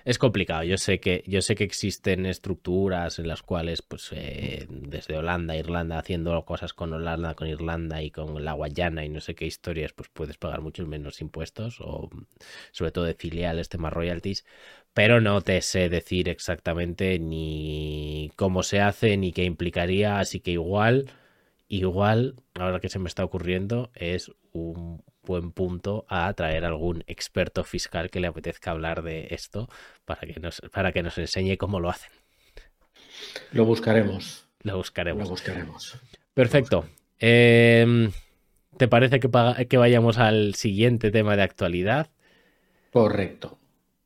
[0.04, 0.62] Es complicado.
[0.62, 5.56] Yo sé que, yo sé que existen estructuras en las cuales, pues, eh, desde Holanda,
[5.56, 9.46] Irlanda, haciendo cosas con Holanda, con Irlanda y con la Guayana y no sé qué
[9.46, 12.08] historias, pues puedes pagar muchos menos impuestos, o
[12.72, 14.44] sobre todo de filiales, temas royalties.
[14.94, 20.18] Pero no te sé decir exactamente ni cómo se hace ni qué implicaría.
[20.20, 21.10] Así que igual,
[21.68, 27.64] igual, ahora que se me está ocurriendo, es un buen punto a traer algún experto
[27.64, 29.68] fiscal que le apetezca hablar de esto
[30.06, 32.12] para que nos, para que nos enseñe cómo lo hacen.
[33.52, 34.48] Lo buscaremos.
[34.62, 35.24] Lo buscaremos.
[35.24, 36.00] Lo buscaremos.
[36.32, 36.88] Perfecto.
[37.18, 38.12] Em,
[38.76, 39.28] ¿Te parece que,
[39.68, 42.10] que vayamos al siguiente tema de actualidad?
[42.92, 43.58] Correcto,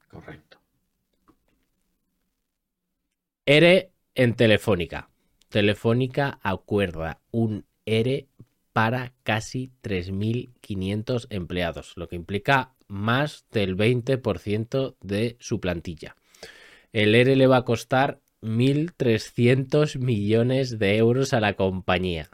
[0.09, 0.59] correcto.
[3.47, 5.11] ERE en Telefónica.
[5.49, 8.29] Telefónica acuerda un ERE
[8.73, 16.17] para casi 3.500 empleados, lo que implica más del 20% de su plantilla.
[16.93, 22.31] El ERE le va a costar 1.300 millones de euros a la compañía,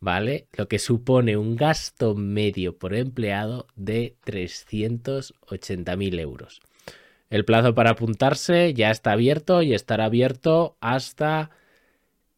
[0.00, 0.46] ¿vale?
[0.56, 6.60] Lo que supone un gasto medio por empleado de 380.000 euros.
[7.28, 11.50] El plazo para apuntarse ya está abierto y estará abierto hasta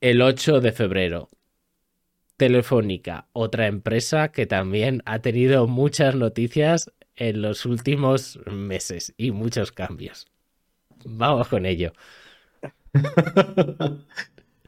[0.00, 1.28] el 8 de febrero.
[2.42, 9.70] Telefónica, otra empresa que también ha tenido muchas noticias en los últimos meses y muchos
[9.70, 10.26] cambios.
[11.04, 11.92] Vamos con ello.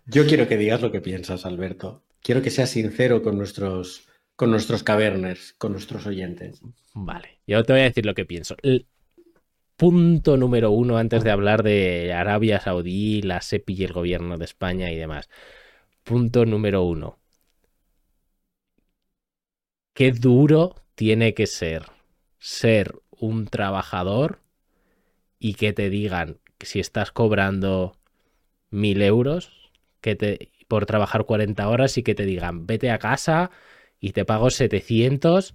[0.07, 2.05] Yo quiero que digas lo que piensas, Alberto.
[2.22, 4.07] Quiero que seas sincero con nuestros,
[4.37, 6.61] con nuestros caverners, con nuestros oyentes.
[6.95, 8.55] Vale, yo te voy a decir lo que pienso.
[8.62, 8.87] El
[9.77, 14.45] punto número uno antes de hablar de Arabia Saudí, la SEPI y el gobierno de
[14.45, 15.29] España y demás.
[16.05, 17.18] Punto número uno
[19.95, 21.86] qué duro tiene que ser
[22.38, 24.40] ser un trabajador
[25.38, 27.97] y que te digan si estás cobrando
[28.70, 29.70] mil euros
[30.01, 33.51] que te, por trabajar 40 horas y que te digan vete a casa
[34.01, 35.55] y te pago 700,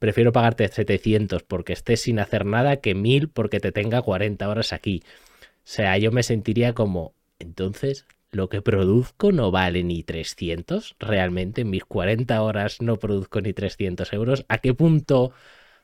[0.00, 4.72] prefiero pagarte 700 porque estés sin hacer nada que mil porque te tenga 40 horas
[4.72, 5.02] aquí.
[5.04, 11.62] O sea, yo me sentiría como, entonces, lo que produzco no vale ni 300, realmente
[11.62, 14.44] en mis 40 horas no produzco ni 300 euros.
[14.48, 15.32] ¿A qué punto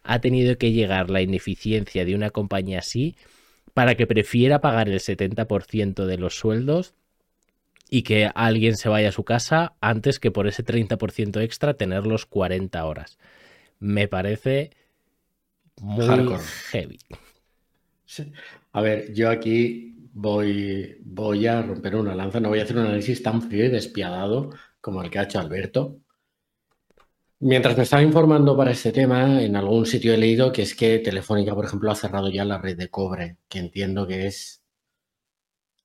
[0.03, 3.17] ha tenido que llegar la ineficiencia de una compañía así
[3.75, 6.95] para que prefiera pagar el 70% de los sueldos
[7.89, 12.07] y que alguien se vaya a su casa antes que por ese 30% extra tener
[12.07, 13.19] los 40 horas?
[13.79, 14.71] Me parece
[15.81, 16.29] muy
[16.71, 16.99] heavy.
[18.73, 22.87] A ver, yo aquí voy, voy a romper una lanza, no voy a hacer un
[22.87, 24.51] análisis tan frío y despiadado
[24.81, 25.99] como el que ha hecho Alberto.
[27.41, 31.01] Mientras me estaba informando para este tema, en algún sitio he leído que es que
[31.01, 34.63] Telefónica, por ejemplo, ha cerrado ya la red de cobre, que entiendo que es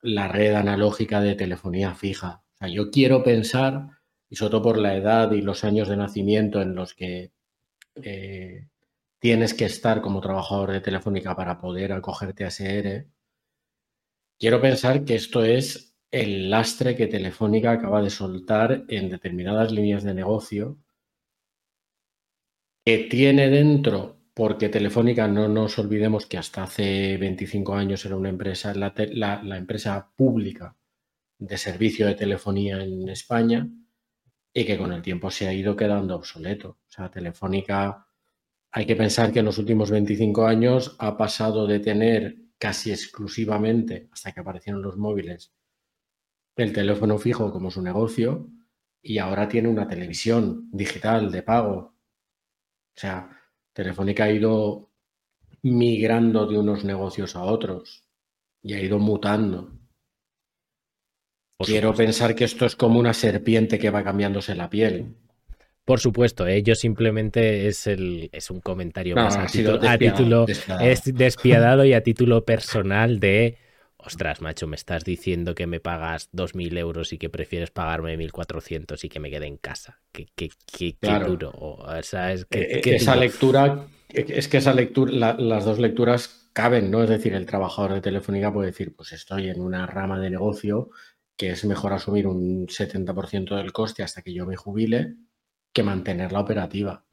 [0.01, 2.43] la red analógica de telefonía fija.
[2.55, 3.88] O sea, yo quiero pensar,
[4.30, 7.32] y sobre todo por la edad y los años de nacimiento en los que
[7.95, 8.67] eh,
[9.19, 13.07] tienes que estar como trabajador de Telefónica para poder acogerte a ese ERE,
[14.39, 20.03] Quiero pensar que esto es el lastre que Telefónica acaba de soltar en determinadas líneas
[20.03, 20.77] de negocio
[22.85, 28.29] que tiene dentro, porque Telefónica no nos olvidemos que hasta hace 25 años era una
[28.29, 28.93] empresa, la,
[29.43, 30.77] la empresa pública
[31.39, 33.67] de servicio de telefonía en España
[34.53, 36.69] y que con el tiempo se ha ido quedando obsoleto.
[36.69, 38.07] O sea, Telefónica,
[38.71, 44.09] hay que pensar que en los últimos 25 años ha pasado de tener casi exclusivamente,
[44.11, 45.53] hasta que aparecieron los móviles,
[46.55, 48.49] el teléfono fijo como su negocio
[49.01, 51.77] y ahora tiene una televisión digital de pago.
[51.77, 53.29] O sea,
[53.73, 54.91] Telefónica ha ido
[55.61, 58.07] migrando de unos negocios a otros
[58.63, 59.77] y ha ido mutando.
[61.59, 65.15] Quiero pensar que esto es como una serpiente que va cambiándose la piel.
[65.88, 70.85] Por supuesto, ello simplemente es, el, es un comentario más a, título, despiadado.
[70.85, 73.57] es despiadado y a título personal de
[73.95, 79.01] ostras, macho, me estás diciendo que me pagas 2.000 euros y que prefieres pagarme 1.400
[79.01, 80.01] y que me quede en casa.
[80.11, 81.51] Qué, qué, qué, duro.
[81.55, 86.91] O, sea, es que, eh, esa lectura, es que esa lectura, las dos lecturas caben,
[86.91, 87.01] ¿no?
[87.01, 90.89] Es decir, el trabajador de Telefónica puede decir, pues estoy en una rama de negocio
[91.38, 95.15] que es mejor asumir un 70% del coste hasta que yo me jubile
[95.78, 97.05] que mantenerla operativa.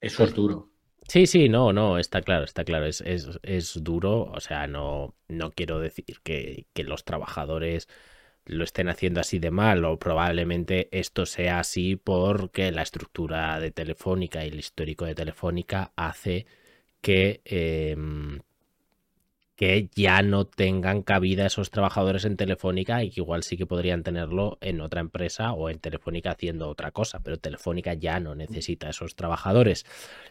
[0.00, 0.72] Eso es duro.
[1.06, 5.52] Sí, sí, no, no, está claro, está claro, es, es, duro, o sea, no, no
[5.52, 7.88] quiero decir que, que, los trabajadores
[8.46, 13.70] lo estén haciendo así de mal, o probablemente esto sea así porque la estructura de
[13.70, 16.46] Telefónica y el histórico de Telefónica hace
[17.00, 18.40] que, em,
[19.56, 24.02] que ya no tengan cabida esos trabajadores en Telefónica y que igual sí que podrían
[24.02, 28.90] tenerlo en otra empresa o en Telefónica haciendo otra cosa, pero Telefónica ya no necesita
[28.90, 29.86] esos trabajadores.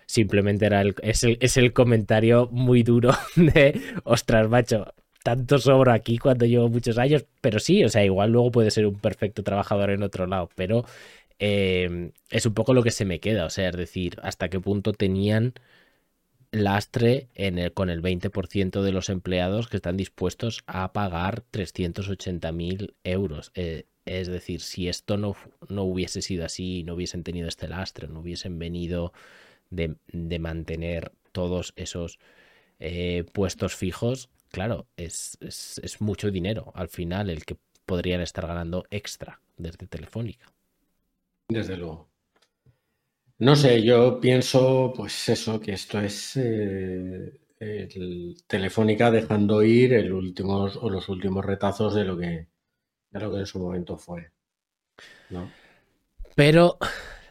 [0.06, 4.94] Simplemente era el, es, el, es el comentario muy duro de, ostras, macho,
[5.24, 8.86] tanto sobro aquí cuando llevo muchos años, pero sí, o sea, igual luego puede ser
[8.86, 10.86] un perfecto trabajador en otro lado, pero
[11.40, 14.60] eh, es un poco lo que se me queda, o sea, es decir, hasta qué
[14.60, 15.54] punto tenían
[16.54, 22.94] lastre en el, con el 20% de los empleados que están dispuestos a pagar 380.000
[23.04, 23.52] euros.
[23.56, 25.36] Eh, es decir, si esto no,
[25.68, 29.14] no, hubiese sido así, no hubiesen tenido este lastre, no hubiesen venido
[29.72, 32.20] de, de mantener todos esos
[32.80, 38.46] eh, puestos fijos, claro, es, es, es mucho dinero al final el que podrían estar
[38.46, 40.54] ganando extra desde Telefónica.
[41.48, 42.13] Desde luego.
[43.40, 50.12] No sé, yo pienso, pues eso, que esto es eh, el Telefónica dejando ir el
[50.12, 52.48] o los últimos retazos de lo que,
[53.12, 54.32] que en su momento fue.
[55.30, 55.50] ¿no?
[56.36, 56.78] Pero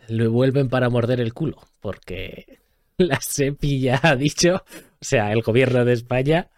[0.09, 2.61] lo vuelven para morder el culo, porque
[2.99, 4.65] la SEPI ya ha dicho,
[5.03, 6.49] o sea, el gobierno de España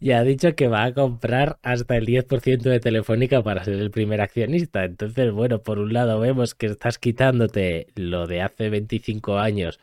[0.00, 3.92] ya ha dicho que va a comprar hasta el 10% de Telefónica para ser el
[3.92, 4.84] primer accionista.
[4.84, 9.78] Entonces, bueno, por un lado vemos que estás quitándote lo de hace 25 años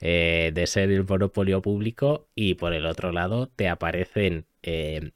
[0.00, 5.12] eh, de ser el monopolio público y por el otro lado te aparecen eh,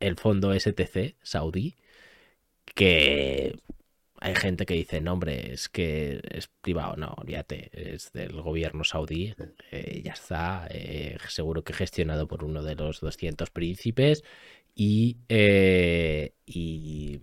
[0.00, 1.76] el fondo STC saudí
[2.74, 3.54] que
[4.22, 6.96] hay gente que dice, no, hombre, es que es privado.
[6.96, 9.34] No, olvídate, es del gobierno saudí.
[9.72, 14.22] Eh, ya está, eh, seguro que gestionado por uno de los 200 príncipes.
[14.76, 17.18] Y, eh, y,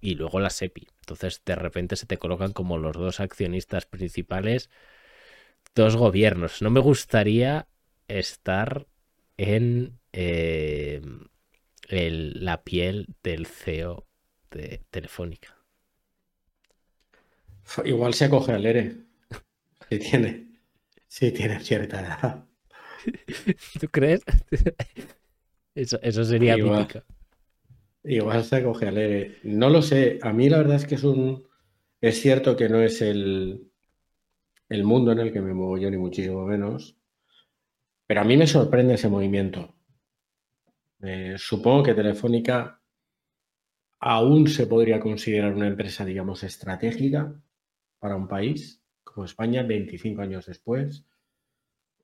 [0.00, 0.88] y, luego la SEPI.
[1.00, 4.70] Entonces, de repente se te colocan como los dos accionistas principales,
[5.74, 6.62] dos gobiernos.
[6.62, 7.68] No me gustaría
[8.08, 8.88] estar
[9.36, 10.00] en
[11.88, 14.04] la piel del CEO
[14.50, 15.53] de Telefónica.
[17.84, 18.96] Igual se acoge al ERE.
[19.88, 20.46] Si tiene,
[21.06, 22.44] si tiene cierta edad.
[23.80, 24.22] ¿Tú crees?
[25.74, 26.86] Eso, eso sería igual,
[28.04, 29.38] igual se acoge al ERE.
[29.42, 30.20] No lo sé.
[30.22, 31.48] A mí la verdad es que es un.
[32.00, 33.72] Es cierto que no es el,
[34.68, 36.96] el mundo en el que me muevo yo, ni muchísimo menos.
[38.06, 39.74] Pero a mí me sorprende ese movimiento.
[41.02, 42.80] Eh, supongo que Telefónica
[43.98, 47.34] aún se podría considerar una empresa, digamos, estratégica
[48.04, 51.06] para un país como España 25 años después.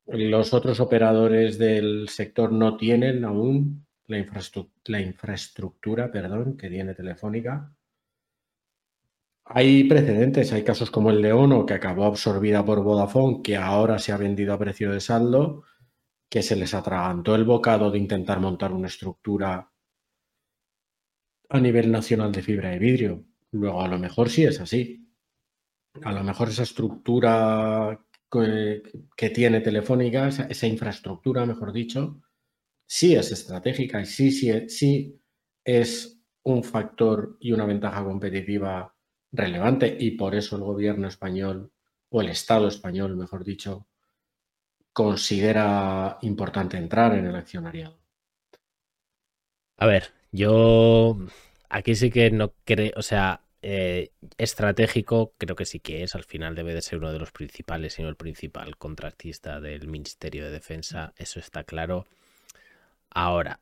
[0.07, 7.71] Los otros operadores del sector no tienen aún la, infraestructura, perdón, que tiene Telefónica.
[9.45, 13.99] Hay precedentes, hay casos como el de ONO, que acabó absorbida por Vodafone, que ahora
[13.99, 15.65] se ha vendido a precio de saldo,
[16.31, 19.71] que se les atragantó el bocado de intentar montar una estructura
[21.51, 23.27] a nivel nacional de fibra de vidrio.
[23.51, 25.10] Luego, a lo mejor sí es así,
[26.03, 32.23] a lo mejor esa estructura que, tiene Telefónica, esa, esa, infraestructura, mejor dicho,
[32.87, 35.21] sí es estratégica y sí, sí, sí
[35.65, 38.95] es un factor y una ventaja competitiva
[39.33, 41.73] relevante y por eso el gobierno español
[42.09, 43.87] o el Estado español, mejor dicho,
[44.93, 48.01] considera importante entrar en el accionariado.
[49.77, 51.19] A ver, yo
[51.69, 56.25] aquí sí que no creo, o sea, eh, estratégico creo que sí que es, al
[56.25, 60.51] final debe de ser uno de los principales, sino el principal contratista del Ministerio de
[60.51, 62.07] Defensa, eso está claro.
[63.11, 63.61] Ahora,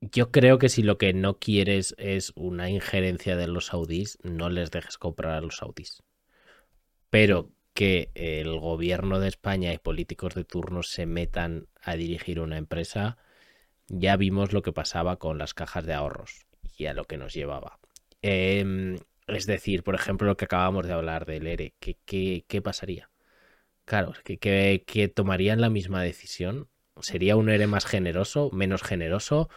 [0.00, 4.50] yo creo que si lo que no quieres es una injerencia de los saudíes, no
[4.50, 6.02] les dejes comprar a los saudíes.
[7.10, 12.58] Pero que el gobierno de España y políticos de turno se metan a dirigir una
[12.58, 13.18] empresa,
[13.88, 16.46] ya vimos lo que pasaba con las cajas de ahorros
[16.76, 17.78] y a lo que nos llevaba.
[18.28, 18.98] Eh,
[19.28, 23.08] es decir, por ejemplo, lo que acabamos de hablar del ERE, ¿qué, qué, qué pasaría?
[23.84, 26.68] Claro, que, que, que, tomarían la misma decisión.
[27.00, 29.48] ¿Sería un ERE más generoso, menos generoso?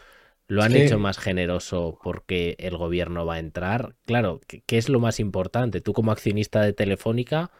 [0.46, 0.82] ¿Lo han sí.
[0.82, 3.96] hecho más generoso porque el gobierno va a entrar?
[4.06, 5.80] Claro, ¿qué, ¿qué es lo más importante?
[5.80, 7.50] Tú como accionista de Telefónica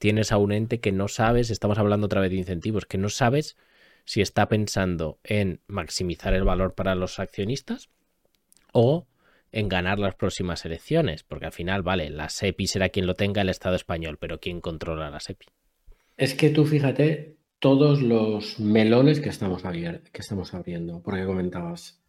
[0.00, 3.08] tienes a un ente que no sabes, estamos hablando otra vez de incentivos, que no
[3.08, 3.56] sabes
[4.04, 7.88] si está pensando en maximizar el valor para los accionistas
[8.72, 9.06] o
[9.52, 13.42] en ganar las próximas elecciones, porque al final, vale, la SEPI será quien lo tenga
[13.42, 15.46] el Estado español, pero ¿quién controla la SEPI?
[16.16, 22.02] Es que tú fíjate todos los melones que estamos, que estamos abriendo, porque comentabas,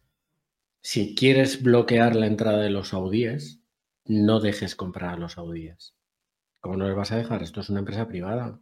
[0.80, 3.62] si quieres bloquear la entrada de los saudíes,
[4.04, 5.94] no dejes comprar a los saudíes.
[6.60, 7.42] ¿Cómo no les vas a dejar?
[7.42, 8.60] Esto es una empresa privada.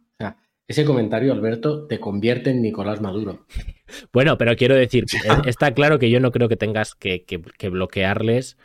[0.71, 3.45] Ese comentario, Alberto, te convierte en Nicolás Maduro.
[4.13, 5.03] Bueno, pero quiero decir,
[5.45, 7.25] está claro que yo no creo que tengas que,
[7.69, 8.57] bloquearles.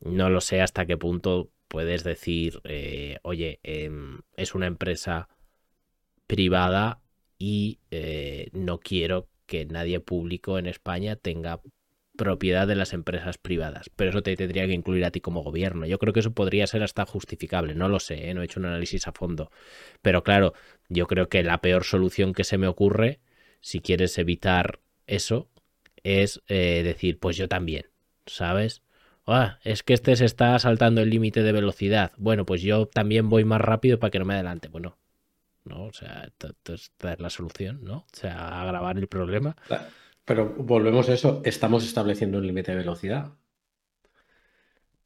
[0.00, 5.28] No lo sé hasta qué punto puedes decir, eh, oye, em, es una empresa
[6.26, 6.98] privada
[7.38, 11.60] y eh, no quiero que nadie público en España tenga
[12.16, 15.86] propiedad de las empresas privadas, pero eso te tendría que incluir a ti como gobierno.
[15.86, 18.34] Yo creo que eso podría ser hasta justificable, no lo sé, ¿eh?
[18.34, 19.50] no he hecho un análisis a fondo,
[20.00, 20.54] pero claro,
[20.88, 23.20] yo creo que la peor solución que se me ocurre,
[23.60, 25.48] si quieres evitar eso,
[26.02, 27.86] es eh, decir, pues yo también,
[28.26, 28.82] ¿sabes?
[29.26, 32.12] Ah, es que este se está saltando el límite de velocidad.
[32.18, 34.68] Bueno, pues yo también voy más rápido para que no me adelante.
[34.68, 34.98] Bueno,
[35.64, 37.98] no, o sea, esta es la solución, ¿no?
[37.98, 39.56] O sea, agravar el problema.
[40.24, 43.32] Pero volvemos a eso, estamos estableciendo un límite de velocidad.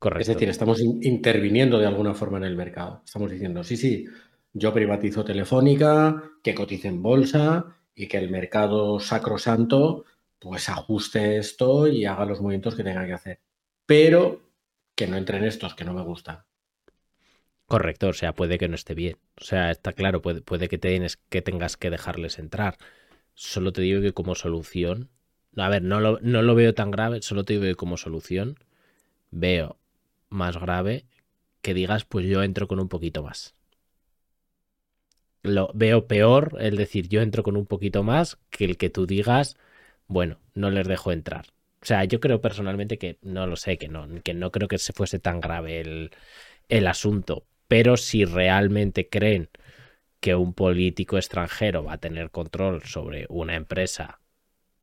[0.00, 0.22] Correcto.
[0.22, 3.02] Es decir, estamos interviniendo de alguna forma en el mercado.
[3.04, 4.06] Estamos diciendo, sí, sí,
[4.52, 10.04] yo privatizo Telefónica, que cotice en bolsa y que el mercado sacrosanto
[10.38, 13.40] pues ajuste esto y haga los movimientos que tenga que hacer.
[13.86, 14.42] Pero
[14.94, 16.44] que no entren estos que no me gustan.
[17.66, 19.18] Correcto, o sea, puede que no esté bien.
[19.40, 20.78] O sea, está claro, puede, que,
[21.28, 22.78] que tengas que dejarles entrar.
[23.34, 25.10] Solo te digo que como solución,
[25.56, 28.56] a ver, no lo, no lo veo tan grave, solo te digo que como solución
[29.30, 29.78] veo
[30.30, 31.06] más grave
[31.62, 33.57] que digas, pues yo entro con un poquito más.
[35.48, 39.06] Lo veo peor el decir yo entro con un poquito más que el que tú
[39.06, 39.56] digas,
[40.06, 41.46] bueno, no les dejo entrar.
[41.82, 44.78] O sea, yo creo personalmente que no lo sé, que no, que no creo que
[44.78, 46.10] se fuese tan grave el,
[46.68, 47.46] el asunto.
[47.68, 49.50] Pero si realmente creen
[50.20, 54.20] que un político extranjero va a tener control sobre una empresa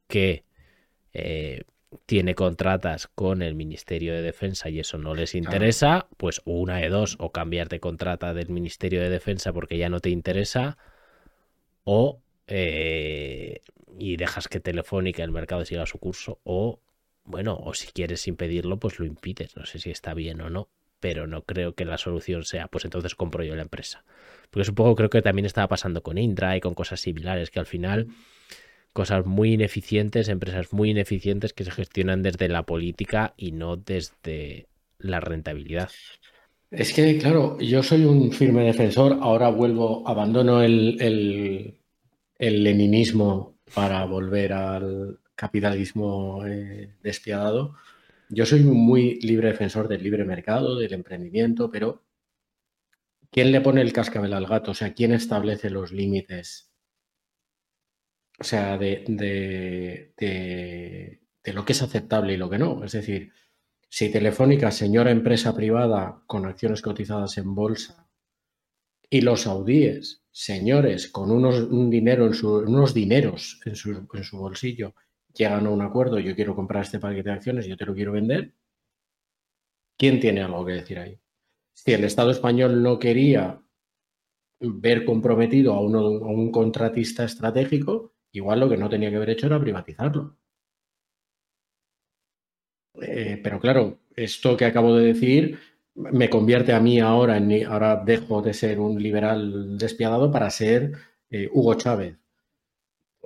[0.08, 0.46] que
[1.14, 1.64] eh,
[2.06, 6.90] tiene contratas con el Ministerio de Defensa y eso no les interesa, pues una de
[6.90, 10.78] dos, o cambiar de contrata del Ministerio de Defensa porque ya no te interesa,
[11.84, 13.62] o eh,
[13.98, 16.80] y dejas que Telefónica el mercado siga su curso, o
[17.26, 19.56] bueno, o si quieres impedirlo, pues lo impides.
[19.56, 20.70] No sé si está bien o no,
[21.00, 24.06] pero no creo que la solución sea, pues entonces compro yo la empresa.
[24.52, 27.66] Porque poco creo que también estaba pasando con Indra y con cosas similares, que al
[27.66, 28.08] final
[28.96, 34.68] cosas muy ineficientes, empresas muy ineficientes que se gestionan desde la política y no desde
[35.00, 35.90] la rentabilidad.
[36.72, 44.06] Es que, claro, yo soy un firme defensor, ahora vuelvo, abandono el, el, leninismo para
[44.06, 47.76] volver al capitalismo eh, despiadado.
[48.30, 52.02] Yo soy muy libre defensor del libre mercado, del emprendimiento, pero
[53.30, 54.72] ¿quién le pone el cascabel al gato?
[54.72, 56.65] O sea, ¿quién establece los límites?
[58.40, 59.04] O sea, de,
[60.18, 62.84] de, lo que es aceptable y lo que no.
[62.84, 63.32] Es decir,
[63.90, 68.10] si Telefónica, señora empresa privada con acciones cotizadas en bolsa,
[69.10, 74.38] y los saudíes, señores con unos, un dinero en unos dineros en su, en su
[74.38, 74.96] bolsillo,
[75.34, 78.12] llegan a un acuerdo, yo quiero comprar este paquete de acciones, yo te lo quiero
[78.12, 78.54] vender,
[79.98, 81.20] ¿quién tiene algo que decir ahí?
[81.74, 83.62] Si el Estado español no quería
[84.60, 89.48] ver comprometido a, a un contratista estratégico, igual lo que no tenía que haber hecho
[89.48, 90.38] era privatizarlo.
[93.02, 95.60] Eh, pero claro, esto que acabo de decir
[95.96, 100.92] me convierte a mí ahora en ahora dejo de ser un liberal despiadado para ser
[101.30, 102.18] eh, Hugo Chávez.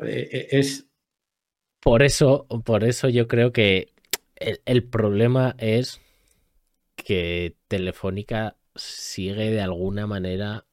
[0.02, 0.90] Eh, es
[1.80, 3.94] por eso, por eso yo creo que
[4.36, 6.02] el, problema es
[6.96, 10.66] que Telefónica sigue de alguna manera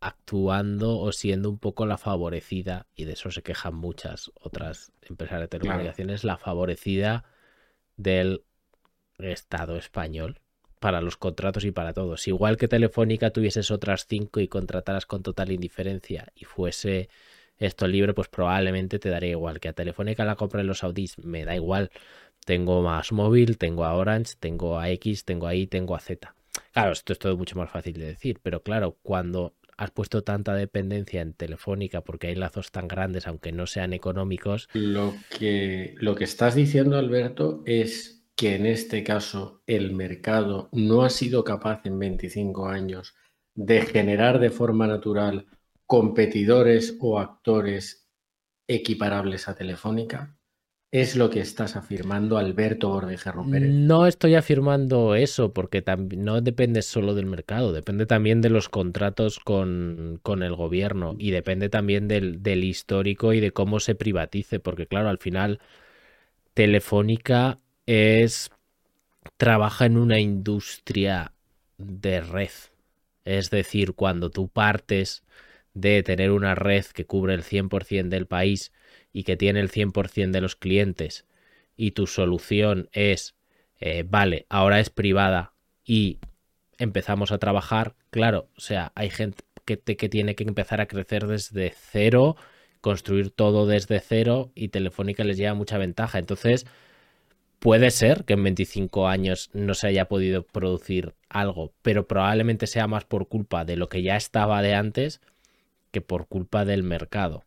[0.00, 5.40] actuando o siendo un poco la favorecida, y de eso se quejan muchas otras empresas
[5.40, 7.24] de telecomunicaciones, la favorecida
[7.96, 8.42] del
[9.18, 10.40] Estado español
[10.80, 12.26] para los contratos y para todos.
[12.26, 17.10] Igual que Telefónica tuvieses otras cinco y contrataras con total indiferencia y fuese
[17.58, 19.60] esto libre, pues probablemente te daría igual.
[19.60, 21.90] Que a Telefónica la compra en los Audis, me da igual.
[22.46, 26.34] Tengo más móvil, tengo a Orange, tengo a X, tengo a Y, tengo a Z.
[26.72, 30.54] Claro, esto es todo mucho más fácil de decir, pero claro, cuando has puesto tanta
[30.54, 34.68] dependencia en Telefónica porque hay lazos tan grandes, aunque no sean económicos.
[34.74, 41.02] Lo que, lo que estás diciendo, Alberto, es que en este caso el mercado no
[41.02, 43.14] ha sido capaz en 25 años
[43.54, 45.46] de generar de forma natural
[45.86, 48.06] competidores o actores
[48.68, 50.36] equiparables a Telefónica?
[50.92, 53.70] ¿Es lo que estás afirmando, Alberto Bordejerro Pérez?
[53.70, 55.84] No estoy afirmando eso, porque
[56.16, 61.68] no depende solo del mercado, depende también de los contratos con, el gobierno y depende
[61.68, 65.60] también del, del, histórico y de cómo se privatice, porque claro, al final
[66.54, 68.50] Telefónica es
[69.36, 71.32] trabaja en una industria
[71.78, 72.50] de red.
[73.24, 75.22] Es decir, cuando tú partes
[75.74, 78.72] de tener una red que cubre el 100% del país
[79.12, 81.26] y que tiene el 100% de los clientes
[81.76, 83.34] y tu solución es,
[83.80, 85.54] eh, vale, ahora es privada
[85.84, 86.18] y
[86.78, 91.26] empezamos a trabajar, claro, o sea, hay gente que, que tiene que empezar a crecer
[91.26, 92.36] desde cero,
[92.80, 96.18] construir todo desde cero y Telefónica les lleva mucha ventaja.
[96.18, 96.66] Entonces,
[97.60, 102.86] puede ser que en 25 años no se haya podido producir algo, pero probablemente sea
[102.86, 105.20] más por culpa de lo que ya estaba de antes
[105.92, 107.44] que por culpa del mercado.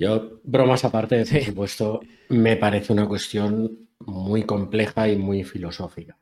[0.00, 2.00] Yo, bromas aparte, por supuesto,
[2.30, 6.18] me parece una cuestión muy compleja y muy filosófica.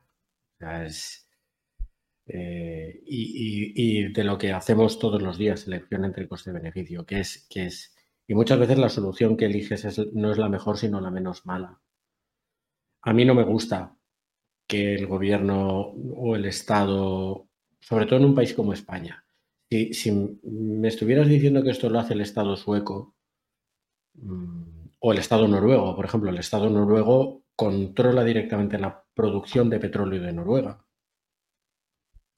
[2.26, 7.66] Eh, y, de lo que hacemos todos los días, selección entre coste-beneficio, que es, que
[7.66, 7.94] es,
[8.26, 11.80] y muchas veces la solución que eliges no es la mejor, sino la menos mala.
[13.02, 13.96] A mí no me gusta
[14.66, 17.48] que el gobierno o el Estado,
[17.78, 19.24] sobre todo en un país como España,
[19.70, 20.10] si,
[20.42, 23.14] me estuvieras diciendo que esto lo hace el Estado sueco
[25.00, 30.22] o el Estado noruego, por ejemplo, el Estado noruego controla directamente la producción de petróleo
[30.22, 30.84] de Noruega.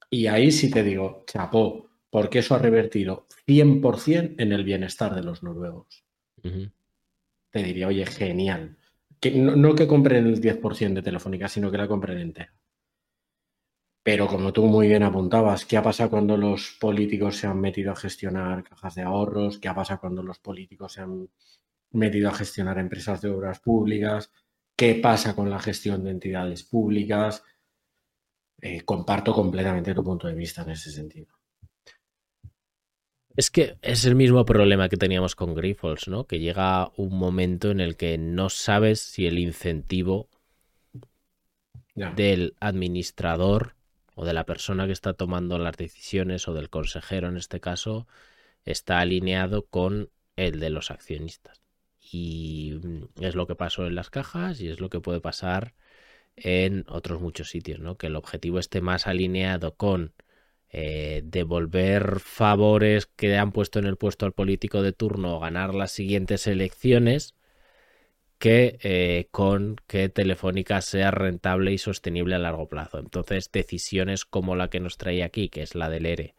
[0.09, 5.23] Y ahí sí te digo, chapó, porque eso ha revertido 100% en el bienestar de
[5.23, 6.05] los noruegos.
[6.43, 8.77] Te diría, oye, genial.
[9.20, 12.55] Que, no, no, que compren el 10% de Telefónica, sino que la compren entera.
[14.02, 17.93] Pero como tú muy bien apuntabas, ¿qué ha pasado cuando los políticos se han metido
[17.93, 19.59] a gestionar cajas de ahorros?
[19.59, 21.28] ¿Qué ha pasado cuando los políticos se han
[21.93, 24.31] metido a gestionar empresas de obras públicas?
[24.77, 27.43] ¿Qué pasa con la gestión de entidades públicas?
[28.61, 31.41] Eh, comparto completamente tu punto de vista en ese sentido.
[33.37, 36.27] Es que es el mismo problema que teníamos con Grifols, ¿no?
[36.27, 40.29] Que llega un momento en el que no sabes si el incentivo
[41.95, 43.77] del administrador
[44.15, 48.07] o de la persona que está tomando las decisiones o del consejero en este caso
[48.65, 51.60] está alineado con el de los accionistas.
[52.11, 55.74] Y mm, es lo que pasó en las cajas y es lo que puede pasar
[56.37, 57.97] en otros muchos sitios, ¿no?
[57.99, 60.15] Que el objetivo esté más alineado con
[60.70, 65.74] eh, devolver favores que han puesto en el puesto al político de turno o ganar
[65.74, 67.35] las siguientes elecciones
[68.39, 72.99] que eh, con que Telefónica sea rentable y sostenible a largo plazo.
[72.99, 76.35] Entonces, decisiones como la que nos trae aquí, que es la del ERE,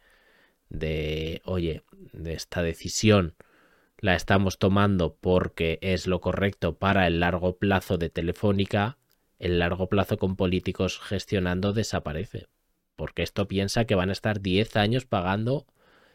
[0.68, 1.82] de, oye,
[2.12, 3.36] de esta decisión
[4.02, 8.98] la estamos tomando porque es lo correcto para el largo plazo de Telefónica,
[9.38, 12.48] el largo plazo con políticos gestionando desaparece.
[12.96, 15.66] Porque esto piensa que van a estar 10 años pagando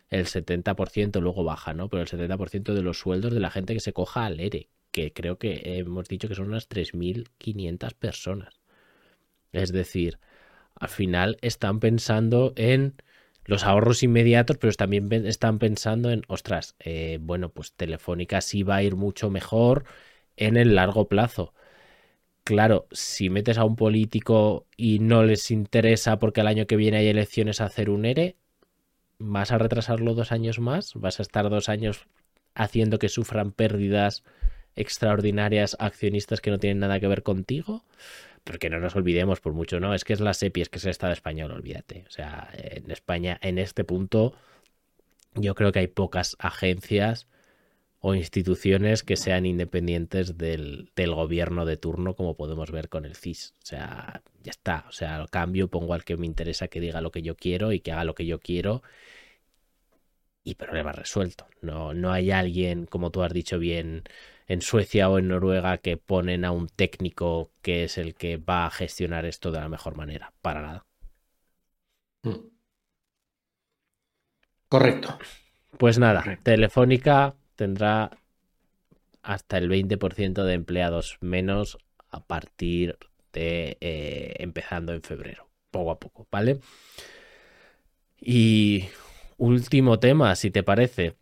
[0.10, 1.88] el 70%, luego baja, ¿no?
[1.88, 5.14] Pero el 70% de los sueldos de la gente que se coja al ERE, que
[5.14, 8.60] creo que hemos dicho que son unas 3.500 personas.
[9.54, 10.20] Es decir,
[10.76, 13.02] al final están pensando en
[13.48, 18.76] los ahorros inmediatos, pero también están pensando en, ostras, eh, bueno, pues Telefónica sí va
[18.76, 19.86] a ir mucho mejor
[20.36, 21.54] en el largo plazo.
[22.44, 26.98] Claro, si metes a un político y no les interesa porque el año que viene
[26.98, 28.38] hay elecciones a hacer un ERE,
[29.20, 30.94] ¿vas a retrasarlo dos años más?
[30.96, 32.08] ¿Vas a estar dos años
[32.54, 34.24] haciendo que sufran pérdidas
[34.78, 37.84] extraordinarias accionistas que no tienen nada que ver contigo.
[38.44, 39.94] Porque no nos olvidemos, por mucho, ¿no?
[39.94, 42.06] Es que es la SEPI, es que es el Estado español, olvídate.
[42.08, 44.36] O sea, en España, en este punto,
[45.36, 47.28] yo creo que hay pocas agencias
[48.00, 53.18] o instituciones que sean independientes del, del, gobierno de turno, como podemos ver con el
[53.18, 53.54] CIS.
[53.64, 54.86] O sea, ya está.
[54.88, 57.74] O sea, al cambio pongo al que me interesa que diga lo que yo quiero
[57.74, 58.82] y que haga lo que yo quiero
[60.48, 61.48] y problema resuelto.
[61.62, 64.04] No, no hay alguien, como tú has dicho bien,
[64.48, 68.66] en Suecia o en Noruega que ponen a un técnico que es el que va
[68.66, 70.34] a gestionar esto de la mejor manera.
[70.42, 70.86] Para nada.
[72.24, 72.58] Mm.
[74.70, 75.18] Correcto.
[75.78, 78.12] Pues nada, Telefónica tendrá
[79.22, 81.78] hasta el 20% de empleados menos
[82.10, 82.98] a partir
[83.34, 86.60] de eh, empezando en febrero, poco a poco, ¿vale?
[88.20, 88.86] Y
[89.38, 91.16] último tema, si te parece.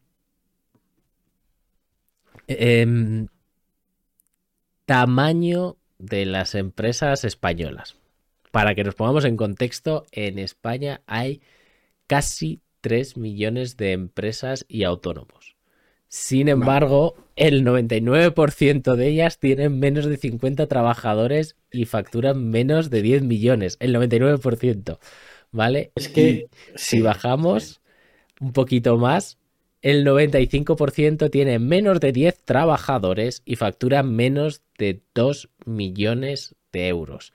[2.48, 3.28] Em,
[4.86, 7.96] tamaño de las empresas españolas.
[8.52, 11.42] Para que nos pongamos en contexto, en España hay
[12.08, 15.56] casi 3 millones de empresas y autónomos.
[16.08, 23.02] Sin embargo, el 99% de ellas tienen menos de 50 trabajadores y facturan menos de
[23.02, 23.76] 10 millones.
[23.80, 25.00] El 99%.
[25.52, 25.92] ¿Vale?
[25.96, 27.82] Es que si bajamos,
[28.40, 29.38] un poquito más,
[29.86, 37.34] el 95% tiene menos de 10 trabajadores y factura menos de 2 millones de euros.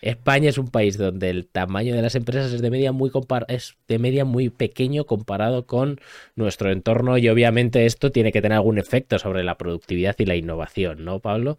[0.00, 3.12] España es un país donde el tamaño de las empresas es de media muy
[3.46, 6.00] es de media muy pequeño comparado con
[6.34, 10.34] nuestro entorno y obviamente esto tiene que tener algún efecto sobre la productividad y la
[10.34, 11.58] innovación, ¿no, Pablo?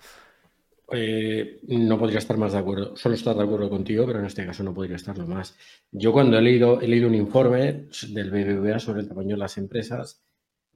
[0.92, 2.96] Eh, no podría estar más de acuerdo.
[2.96, 5.58] Solo estar de acuerdo contigo, pero en este caso no podría estarlo más.
[5.92, 9.58] Yo cuando he leído, he leído un informe del BBVA sobre el tamaño de las
[9.58, 10.24] empresas,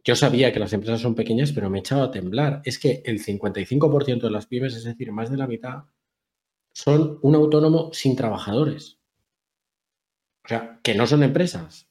[0.03, 2.61] yo sabía que las empresas son pequeñas, pero me he echado a temblar.
[2.65, 5.83] Es que el 55% de las pymes, es decir, más de la mitad,
[6.73, 8.99] son un autónomo sin trabajadores.
[10.45, 11.89] O sea, que no son empresas.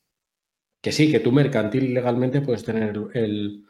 [0.81, 3.66] Que sí, que tú mercantil legalmente puedes tener el,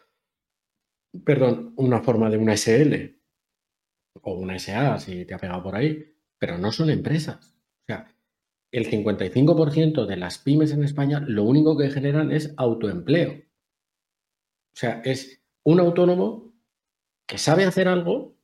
[1.25, 3.18] perdón, una forma de una SL
[4.15, 7.55] o una SA si te ha pegado por ahí, pero no son empresas.
[7.83, 8.15] O sea,
[8.71, 13.33] el 55% de las pymes en España lo único que generan es autoempleo.
[13.33, 16.55] O sea, es un autónomo
[17.27, 18.37] que sabe hacer algo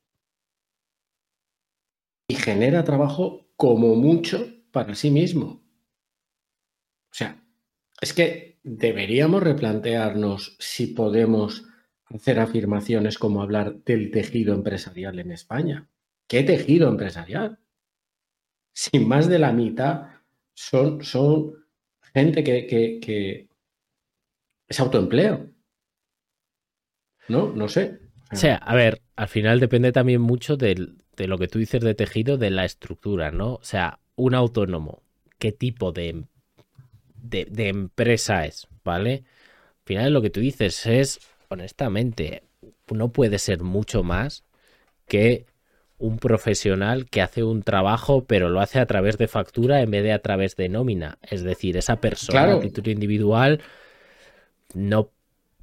[2.29, 5.63] y genera trabajo como mucho para sí mismo.
[7.11, 7.43] O sea,
[8.01, 11.65] es que deberíamos replantearnos si podemos
[12.13, 15.89] hacer afirmaciones como hablar del tejido empresarial en España.
[16.29, 17.59] ¿Qué tejido empresarial?
[18.73, 20.09] Si más de la mitad
[20.55, 21.55] son, son
[22.13, 23.49] gente que, que,
[24.69, 25.51] es autoempleo.
[27.29, 27.53] ¿No?
[27.53, 28.01] No sé.
[28.33, 31.83] O sea, a ver, al final depende también mucho del, de lo que tú dices
[31.83, 33.55] de tejido, de la estructura, ¿no?
[33.55, 35.03] O sea, un autónomo,
[35.39, 36.25] ¿qué tipo de,
[37.17, 38.67] de, empresa es?
[38.85, 39.25] ¿Vale?
[39.69, 41.21] Al final lo que tú dices es,
[41.55, 42.43] honestamente,
[42.91, 44.45] no puede ser mucho más
[45.07, 45.47] que
[45.99, 50.03] un profesional que hace un trabajo, pero lo hace a través de factura en vez
[50.03, 51.19] de a través de nómina.
[51.23, 53.61] Es decir, esa persona a título individual
[54.75, 55.11] no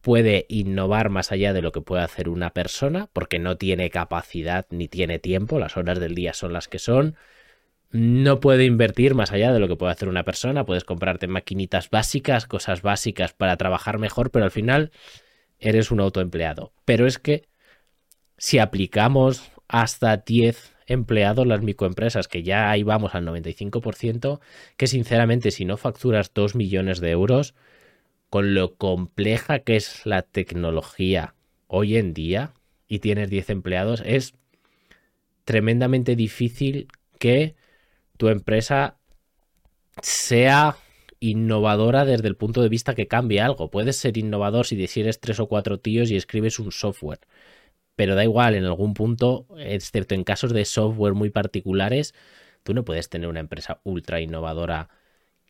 [0.01, 4.65] puede innovar más allá de lo que puede hacer una persona, porque no tiene capacidad
[4.71, 7.15] ni tiene tiempo, las horas del día son las que son.
[7.91, 11.89] No puede invertir más allá de lo que puede hacer una persona, puedes comprarte maquinitas
[11.89, 14.91] básicas, cosas básicas para trabajar mejor, pero al final
[15.61, 16.73] eres un autoempleado.
[16.83, 17.47] Pero es que
[18.37, 24.41] si aplicamos hasta 10 empleados las microempresas, que ya ahí vamos al 95%,
[24.75, 27.53] que sinceramente si no facturas 2 millones de euros,
[28.29, 31.35] con lo compleja que es la tecnología
[31.67, 32.53] hoy en día
[32.87, 34.33] y tienes 10 empleados, es
[35.45, 36.87] tremendamente difícil
[37.19, 37.55] que
[38.17, 38.97] tu empresa
[40.01, 40.75] sea
[41.21, 43.71] innovadora desde el punto de vista que cambie algo.
[43.71, 47.19] Puedes ser innovador si eres tres o cuatro tíos y escribes un software.
[47.95, 52.13] Pero da igual, en algún punto, excepto en casos de software muy particulares,
[52.63, 54.89] tú no puedes tener una empresa ultra innovadora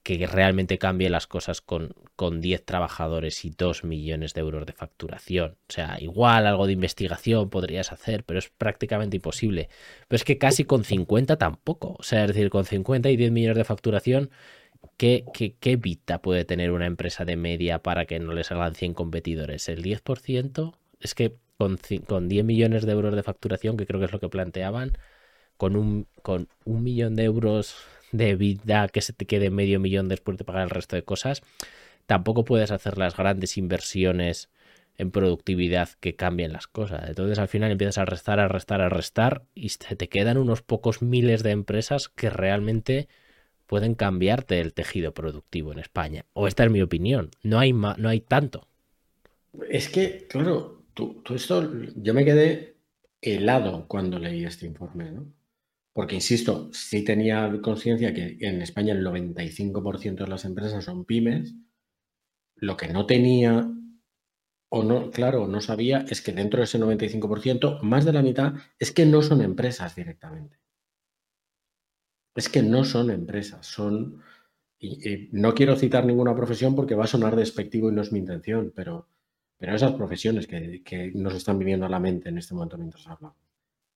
[0.03, 4.73] que realmente cambie las cosas con, con 10 trabajadores y 2 millones de euros de
[4.73, 5.57] facturación.
[5.69, 9.69] O sea, igual algo de investigación podrías hacer, pero es prácticamente imposible.
[10.07, 11.95] Pero es que casi con 50 tampoco.
[11.99, 14.31] O sea, es decir, con 50 y 10 millones de facturación,
[14.97, 15.77] ¿qué, qué, qué
[16.21, 19.69] puede tener una empresa de media para que no le salgan 100 competidores?
[19.69, 20.73] ¿El 10%?
[20.99, 24.19] Es que con, con 10 millones de euros de facturación, que creo que es lo
[24.19, 24.93] que planteaban,
[25.57, 27.75] con un, con un millón de euros
[28.11, 31.41] de vida que se te quede medio millón después de pagar el resto de cosas,
[32.05, 34.49] tampoco puedes hacer las grandes inversiones
[34.97, 37.07] en productividad que cambien las cosas.
[37.07, 41.01] Entonces al final empiezas a restar, a restar, a restar y te quedan unos pocos
[41.01, 43.07] miles de empresas que realmente
[43.71, 46.25] pueden cambiarte el tejido productivo en España.
[46.33, 47.31] O esta es mi opinión.
[47.41, 48.67] No hay, no hay tanto.
[49.69, 52.75] Es que, claro, tú, esto, yo me quedé
[53.21, 55.33] helado cuando leí este informe, ¿no?
[55.93, 61.55] Porque, insisto, sí tenía conciencia que en España el 95% de las empresas son pymes.
[62.57, 63.71] Lo que no tenía
[64.67, 68.53] o no, claro, no sabía es que dentro de ese 95%, más de la mitad
[68.79, 70.60] es que no son empresas directamente.
[72.35, 74.21] Es que no son empresas, son...
[74.79, 78.19] Y, no quiero citar ninguna profesión porque va a sonar despectivo y no es mi
[78.19, 79.07] intención, pero,
[79.57, 83.37] pero esas profesiones que, nos están viniendo a la mente en este momento mientras hablamos.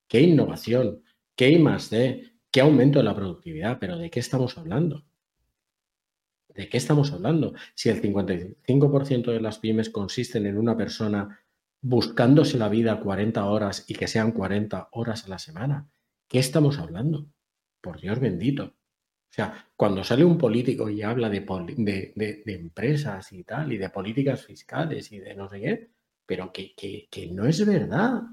[0.07, 1.01] ¡Qué innovación!
[1.35, 2.33] ¿Qué hay más de?
[2.51, 3.79] ¿Qué aumento de la productividad?
[3.79, 5.03] ¿Pero de qué estamos hablando?
[6.53, 7.53] ¿De qué estamos hablando?
[7.73, 11.41] Si el 55% de las pymes consisten en una persona
[11.81, 15.89] buscándose la vida 40 horas y que sean 40 horas a la semana,
[16.27, 17.27] ¿qué estamos hablando?
[17.85, 18.63] Por Dios bendito.
[18.63, 21.45] O sea, cuando sale un político y habla de,
[22.47, 25.91] empresas y tal, y de políticas fiscales y de no sé qué,
[26.25, 28.23] pero que, que no es verdad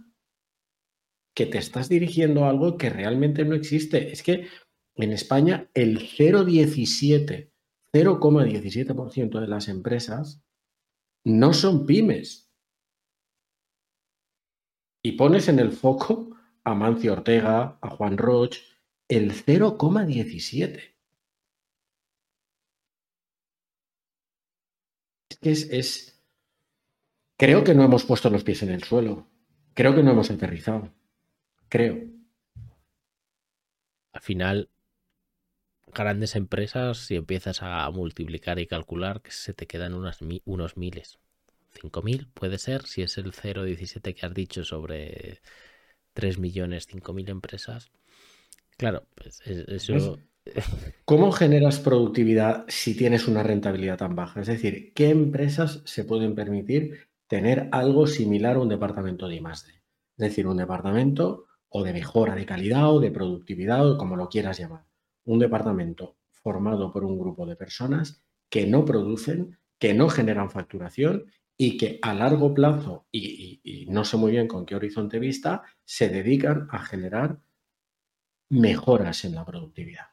[1.35, 4.11] que te estás dirigiendo a algo que realmente no existe.
[4.11, 4.47] Es que
[4.95, 7.51] en España el 0,17,
[7.93, 10.43] 0,17% de las empresas
[11.27, 12.51] no son pymes.
[15.05, 16.35] Y pones en el foco
[16.65, 18.72] a Mancio Ortega, a Juan Roch
[19.09, 20.95] el 0,17.
[25.29, 26.13] Es que es,
[27.43, 29.27] Creo que no hemos puesto los pies en el suelo.
[29.75, 30.95] Creo que no hemos aterrizado.
[31.69, 31.99] Creo.
[34.13, 34.71] Al final,
[35.93, 41.19] grandes empresas, si empiezas a multiplicar y calcular, que se te quedan unos miles.
[41.75, 45.41] 5.000 puede ser, si es el 0,17 que has dicho sobre
[46.13, 47.91] 3 millones, 5.000 empresas.
[48.77, 50.19] Claro, pues eso...
[51.05, 54.41] ¿Cómo generas productividad si tienes una rentabilidad tan baja?
[54.41, 59.83] Es decir, ¿qué empresas se pueden permitir tener algo similar a un departamento de I+.D.?
[60.17, 64.29] Es decir, un departamento o de mejora de calidad o de productividad o como lo
[64.29, 64.85] quieras llamar.
[65.25, 71.25] Un departamento formado por un grupo de personas que no producen, que no generan facturación
[71.57, 76.09] y que a largo plazo, y, no sé muy bien con qué horizonte vista, se
[76.09, 77.39] dedican a generar
[78.53, 80.09] mejoras en la productividad.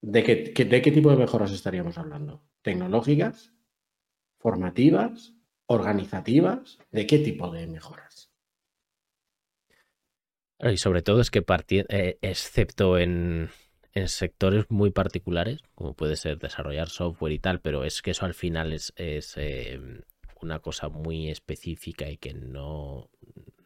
[0.00, 2.42] ¿De qué, ¿De qué tipo de mejoras estaríamos hablando?
[2.62, 3.52] ¿Tecnológicas?
[4.38, 5.34] ¿Formativas?
[5.66, 6.78] ¿Organizativas?
[6.90, 8.32] ¿De qué tipo de mejoras?
[10.58, 11.44] Y sobre todo es que,
[11.90, 13.50] eh, excepto en,
[13.92, 18.24] en sectores muy particulares, como puede ser desarrollar software y tal, pero es que eso
[18.24, 18.92] al final es,
[19.36, 20.00] em,
[20.40, 23.10] una cosa muy específica y que no,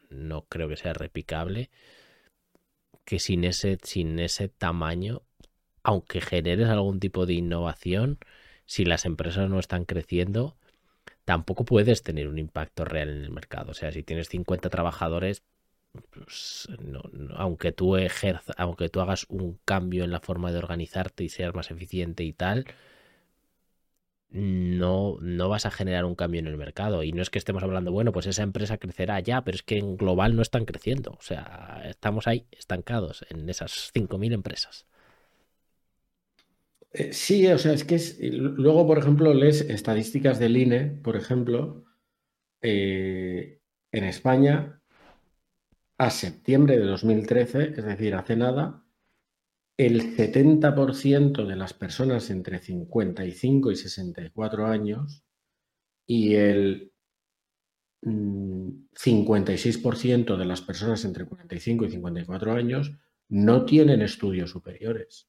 [0.09, 1.69] no creo que sea replicable,
[3.05, 5.21] que sin ese, sin ese tamaño,
[5.83, 8.19] aunque generes algún tipo de innovación,
[8.65, 10.57] si las empresas no están creciendo,
[11.25, 13.71] tampoco puedes tener un impacto real en el mercado.
[13.71, 15.43] O sea, si tienes 50 trabajadores,
[16.11, 17.03] pues, no,
[17.35, 21.53] aunque tú ejerza, aunque tú hagas un cambio en la forma de organizarte y seas
[21.53, 22.65] más eficiente y tal,
[24.29, 27.03] no, no vas a generar un cambio en el mercado.
[27.03, 29.77] Y no es que estemos hablando, bueno, pues esa empresa crecerá ya, pero es que
[29.77, 31.11] en global no están creciendo.
[31.11, 34.85] O sea, estamos ahí estancados en esas 5.000 empresas.
[36.91, 41.17] Eh, sí, o sea, es que es, luego, por ejemplo, lees estadísticas del INE, por
[41.17, 41.83] ejemplo,
[42.61, 43.59] eh,
[43.91, 44.81] en España
[45.97, 48.84] a septiembre de 2013, es decir, hace nada,
[49.77, 55.23] el 70% de las personas entre 55 y 64 años
[56.07, 56.91] y el
[58.03, 62.93] 56% mm, de las personas entre 45 y 54 años
[63.29, 65.27] no tienen estudios superiores.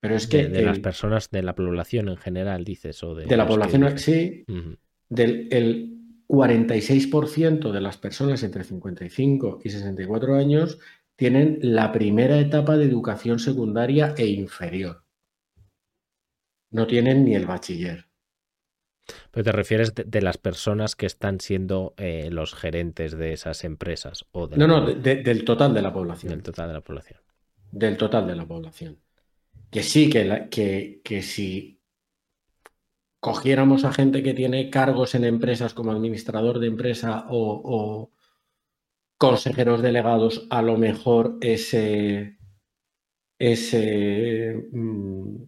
[0.00, 0.48] Pero es que...
[0.48, 3.26] De, las personas de la población en general, dices, o de...
[3.26, 4.44] De la población, sí.
[5.08, 5.98] Del el
[6.28, 10.78] 46% de las personas entre 55 y 64 años
[11.18, 15.02] tienen la primera etapa de educación secundaria e inferior.
[16.70, 18.06] No tienen ni el bachiller.
[19.32, 24.26] Pero te refieres de, las personas que están siendo eh, los gerentes de esas empresas.
[24.30, 26.30] O no, no, del total de la población.
[26.30, 27.18] Del total de la población.
[27.72, 28.98] Del total de la población.
[29.72, 31.80] Que sí, que, que, que si
[33.18, 38.12] cogiéramos a gente que tiene cargos en empresas como administrador de empresa o,
[39.18, 42.38] consejeros delegados, a lo mejor ese,
[44.72, 45.42] mm,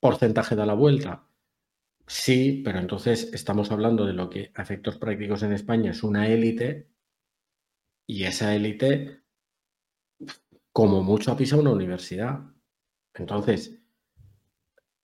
[0.00, 1.26] porcentaje da la vuelta.
[2.06, 6.28] Sí, pero entonces estamos hablando de lo que a efectos prácticos en España es una
[6.28, 6.90] élite
[8.06, 9.20] y esa élite
[10.72, 12.40] como mucho ha pisado una universidad.
[13.14, 13.80] Entonces,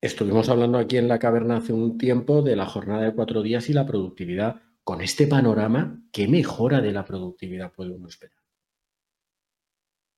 [0.03, 3.69] Estuvimos hablando aquí en la caverna hace un tiempo de la jornada de cuatro días
[3.69, 4.63] y la productividad.
[4.91, 8.43] Con este panorama, ¿qué mejora de la productividad puede uno esperar?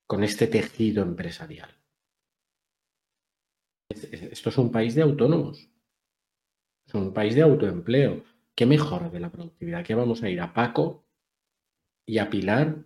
[0.06, 1.68] Con este tejido empresarial.
[3.90, 5.68] Esto es un país de autónomos.
[6.86, 8.24] Es un país de autoempleo.
[8.54, 9.84] ¿Qué mejora de la productividad?
[9.84, 11.04] ¿Qué vamos a ir a Paco
[12.06, 12.82] y a Pilar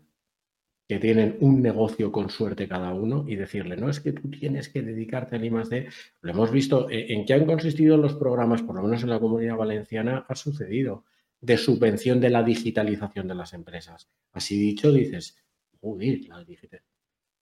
[0.88, 4.68] que tienen un negocio con suerte cada uno y decirle, no es que tú tienes
[4.68, 5.88] que dedicarte al I+D.
[6.22, 9.20] Lo hemos visto eh, en qué han consistido los programas, por lo menos en la
[9.20, 11.04] comunidad valenciana, ha sucedido
[11.40, 14.08] de subvención de la digitalización de las empresas.
[14.32, 15.36] Así dicho, dices,
[15.80, 16.44] uy, la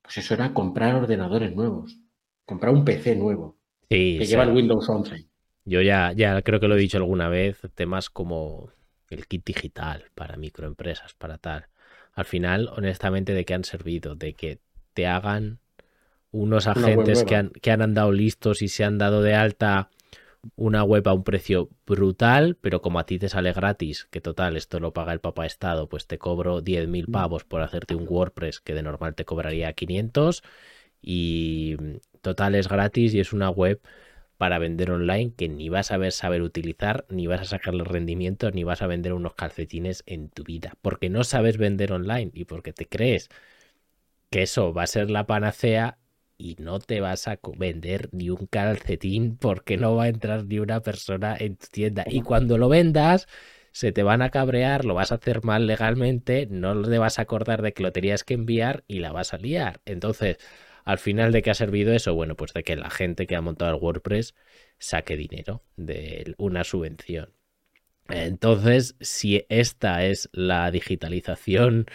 [0.02, 1.98] Pues eso era comprar ordenadores nuevos,
[2.44, 3.58] comprar un PC nuevo
[3.88, 5.26] sí, que lleva el Windows 11.
[5.64, 8.70] Yo ya, ya creo que lo he dicho alguna vez, temas como
[9.08, 11.68] el kit digital para microempresas, para tal.
[12.12, 14.60] Al final, honestamente, de qué han servido, de que
[14.92, 15.60] te hagan
[16.30, 19.88] unos agentes que han, que han andado listos y se han dado de alta
[20.56, 24.56] una web a un precio brutal, pero como a ti te sale gratis, que total,
[24.56, 27.12] esto lo paga el papá Estado, pues te cobro 10.000 mm.
[27.12, 30.42] pavos por hacerte un WordPress que de normal te cobraría 500
[31.02, 31.76] y
[32.22, 33.80] total es gratis y es una web
[34.36, 38.50] para vender online que ni vas a ver saber utilizar, ni vas a sacarle rendimiento,
[38.50, 42.44] ni vas a vender unos calcetines en tu vida, porque no sabes vender online y
[42.44, 43.28] porque te crees
[44.30, 45.98] que eso va a ser la panacea
[46.36, 50.58] y no te vas a vender ni un calcetín porque no va a entrar ni
[50.58, 52.04] una persona en tu tienda.
[52.08, 53.26] Y cuando lo vendas,
[53.72, 57.22] se te van a cabrear, lo vas a hacer mal legalmente, no te vas a
[57.22, 59.80] acordar de que lo tenías que enviar y la vas a liar.
[59.84, 60.38] Entonces,
[60.84, 62.14] al final, ¿de qué ha servido eso?
[62.14, 64.34] Bueno, pues de que la gente que ha montado el WordPress
[64.78, 67.32] saque dinero de una subvención.
[68.08, 71.86] Entonces, si esta es la digitalización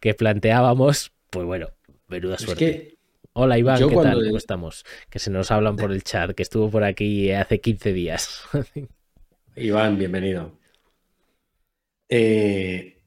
[0.00, 1.68] que planteábamos, pues bueno,
[2.08, 2.97] menuda suerte.
[3.32, 4.24] Hola Iván, ¿qué tal?
[4.24, 4.84] ¿Cómo estamos?
[5.08, 8.42] Que se nos hablan por el chat, que estuvo por aquí hace 15 días.
[9.56, 10.58] Iván, bienvenido.
[12.08, 13.02] Eh,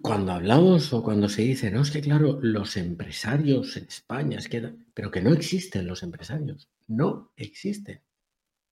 [0.00, 4.48] cuando hablamos o cuando se dice, no, es que claro, los empresarios en España, es
[4.48, 8.02] que, pero que no existen los empresarios, no existen.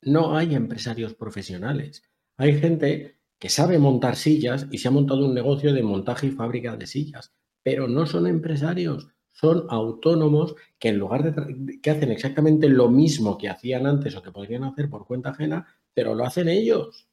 [0.02, 2.02] No hay empresarios profesionales.
[2.36, 6.30] Hay gente que sabe montar sillas y se ha montado un negocio de montaje y
[6.30, 12.10] fábrica de sillas, pero no son empresarios, son autónomos que en lugar de que hacen
[12.10, 16.24] exactamente lo mismo que hacían antes o que podrían hacer por cuenta ajena, pero lo
[16.24, 17.08] hacen ellos.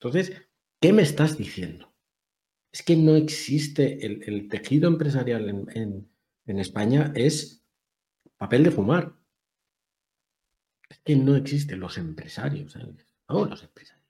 [0.00, 0.32] Entonces,
[0.80, 1.92] ¿qué me estás diciendo?
[2.72, 6.08] Es que no existe el, tejido empresarial en,
[6.58, 7.62] España, es
[8.36, 9.14] papel de fumar.
[10.88, 12.76] Es que no existen los empresarios.
[13.28, 14.02] No, los empresarios.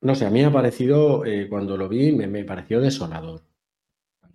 [0.00, 3.42] No sé, a mí me ha parecido, eh, cuando lo vi, me, pareció desolador.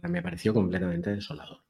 [0.03, 1.63] Me pareció completamente desolador.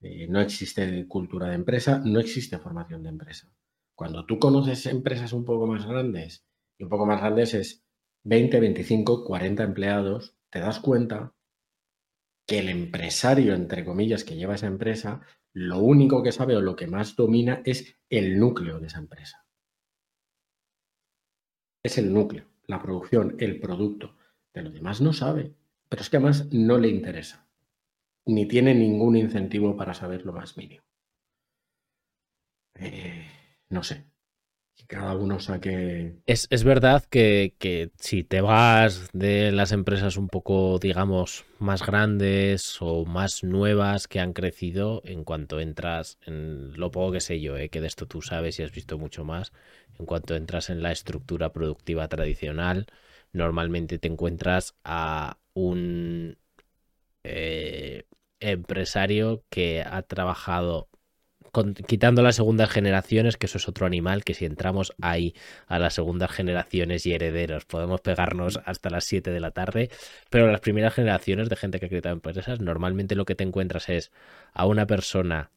[0.00, 3.50] Eh, no existe cultura de empresa, no existe formación de empresa.
[3.94, 6.46] Cuando tú conoces empresas un poco más grandes,
[6.78, 7.84] y un poco más grandes es
[8.24, 11.34] 20, 25, 40 empleados, te das cuenta
[12.46, 15.20] que el empresario, entre comillas, que lleva esa empresa,
[15.52, 19.46] lo único que sabe o lo que más domina es el núcleo de esa empresa.
[21.82, 24.14] Es el núcleo la producción, el producto.
[24.54, 25.54] De lo demás no sabe,
[25.88, 27.46] pero es que además no le interesa,
[28.26, 30.82] ni tiene ningún incentivo para saber lo más mínimo.
[32.80, 33.26] Eh,
[33.70, 34.06] no sé,
[34.86, 36.16] cada uno saque.
[36.26, 41.84] Es, es verdad que, que, si te vas de las empresas un poco, digamos, más
[41.84, 47.40] grandes o más nuevas que han crecido, en cuanto entras en lo poco que sé
[47.40, 49.52] yo, eh, que de esto tú sabes y has visto mucho más,
[49.98, 52.86] en cuanto entras en la estructura productiva tradicional,
[53.32, 56.38] normalmente te encuentras a un
[57.24, 58.04] eh,
[58.40, 60.88] empresario que ha trabajado
[61.86, 65.34] quitando las segundas generaciones, que eso es otro animal, que si entramos ahí
[65.66, 69.90] a las segundas generaciones y herederos, podemos pegarnos hasta las 7 de la tarde,
[70.30, 73.88] pero las primeras generaciones de gente que ha creado empresas, normalmente lo que te encuentras
[73.88, 74.12] es
[74.52, 75.50] a una persona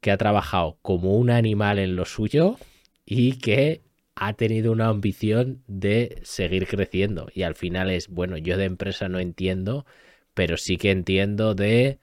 [0.00, 2.58] que ha trabajado como un animal en lo suyo
[3.04, 3.82] y que
[4.16, 7.28] ha tenido una ambición de seguir creciendo.
[7.34, 9.86] Y al final es, bueno, yo de empresa no entiendo,
[10.34, 11.98] pero sí que entiendo de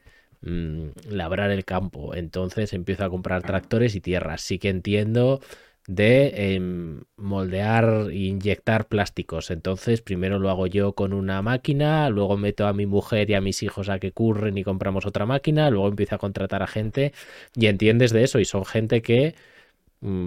[0.45, 2.13] Mm, labrar el campo.
[2.15, 4.41] Entonces empiezo a comprar tractores y tierras.
[4.41, 5.39] Sí que entiendo
[5.87, 9.51] de em, moldear e inyectar plásticos.
[9.51, 13.41] Entonces, primero lo hago yo con una máquina, luego meto a mi mujer y a
[13.41, 17.13] mis hijos a que curren y compramos otra máquina, luego empiezo a contratar a gente
[17.55, 18.39] y entiendes de eso.
[18.39, 19.35] Y son gente que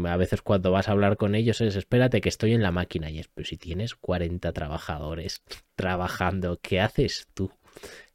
[0.07, 3.11] a veces cuando vas a hablar con ellos es espérate que estoy en la máquina.
[3.11, 5.43] Y es, pero si tienes 40 trabajadores
[5.77, 7.51] trabajando, ¿qué haces tú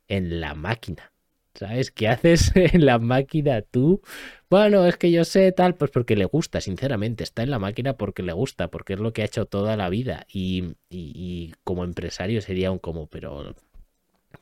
[0.07, 1.11] en la máquina?
[1.53, 1.91] ¿Sabes?
[1.91, 4.01] ¿Qué haces en la máquina tú?
[4.49, 7.23] Bueno, es que yo sé tal, pues porque le gusta, sinceramente.
[7.23, 9.89] Está en la máquina porque le gusta, porque es lo que ha hecho toda la
[9.89, 10.25] vida.
[10.31, 13.55] Y, y, como empresario sería un como, pero,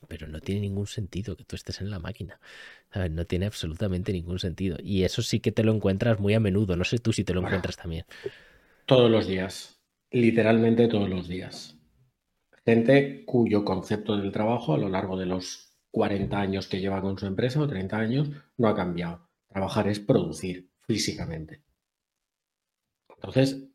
[0.07, 2.40] pero no tiene ningún sentido que tú estés en la máquina.
[3.11, 4.78] No tiene absolutamente ningún sentido.
[4.82, 6.76] Y eso sí que te lo encuentras muy a menudo.
[6.76, 8.06] No sé tú si te lo encuentras también.
[8.86, 9.80] Todos los días.
[10.11, 11.78] Literalmente todos los días.
[12.66, 17.18] Gente cuyo concepto del trabajo a lo largo de los 40 años que lleva con
[17.18, 19.30] su empresa o 30 años, no ha cambiado.
[19.48, 21.64] Trabajar es producir físicamente.
[23.16, 23.68] Entonces,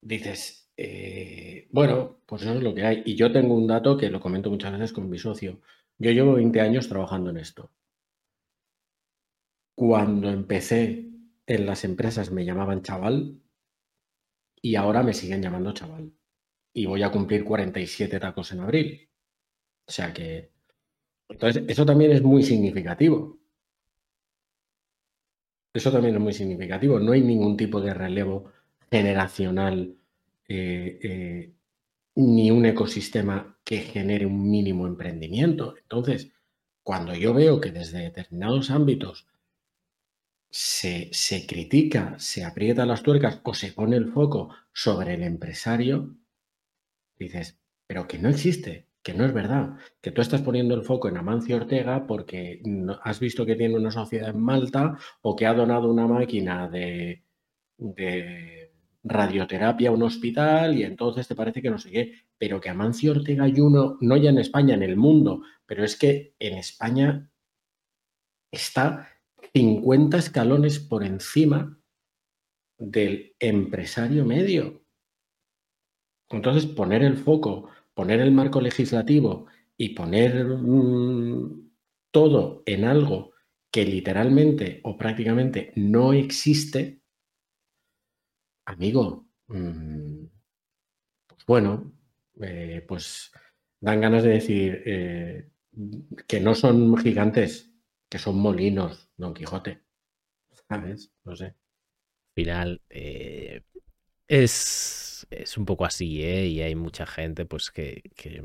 [0.00, 3.02] dices, eh, bueno, pues eso es lo que hay.
[3.06, 5.60] Y yo tengo un dato que lo comento muchas veces con mi socio.
[5.98, 7.70] Yo llevo 20 años trabajando en esto.
[9.76, 11.10] Cuando empecé
[11.46, 13.40] en las empresas me llamaban chaval
[14.62, 16.12] y ahora me siguen llamando chaval.
[16.72, 19.08] Y voy a cumplir 47 tacos en abril.
[19.86, 20.54] O sea que
[21.28, 23.38] entonces, eso también es muy significativo.
[25.72, 26.98] Eso también es muy significativo.
[27.00, 28.52] No hay ningún tipo de relevo
[28.90, 29.96] generacional
[30.48, 31.54] eh, eh,
[32.16, 35.76] ni un ecosistema que genere un mínimo emprendimiento.
[35.78, 36.32] Entonces,
[36.82, 39.26] cuando yo veo que desde determinados ámbitos
[40.50, 46.16] se, se, critica, se aprieta las tuercas o se pone el foco sobre el empresario,
[47.18, 51.08] dices, pero que no existe que no es verdad, que tú estás poniendo el foco
[51.08, 52.62] en Amancio Ortega porque
[53.02, 57.22] has visto que tiene una sociedad en Malta o que ha donado una máquina de,
[59.04, 63.12] radioterapia a un hospital y entonces te parece que no sé qué, pero que Amancio
[63.12, 67.30] Ortega y uno, no ya en España, en el mundo, pero es que en España
[68.50, 69.08] está
[69.52, 71.78] 50 escalones por encima
[72.78, 74.82] del empresario medio.
[76.30, 81.70] Entonces, poner el foco poner el marco legislativo y poner mm,
[82.10, 83.32] todo en algo
[83.72, 87.00] que literalmente o prácticamente no existe,
[88.64, 90.24] amigo, mm,
[91.26, 91.92] pues bueno,
[92.40, 93.32] eh, pues
[93.80, 95.50] dan ganas de decir eh,
[96.26, 97.70] que no son gigantes,
[98.08, 99.82] que son molinos, Don Quijote.
[100.68, 101.12] ¿Sabes?
[101.24, 101.46] No sé.
[101.46, 101.54] Al
[102.34, 103.62] final, eh,
[104.28, 106.46] es, es un poco así, ¿eh?
[106.46, 108.42] Y hay mucha gente pues que, que,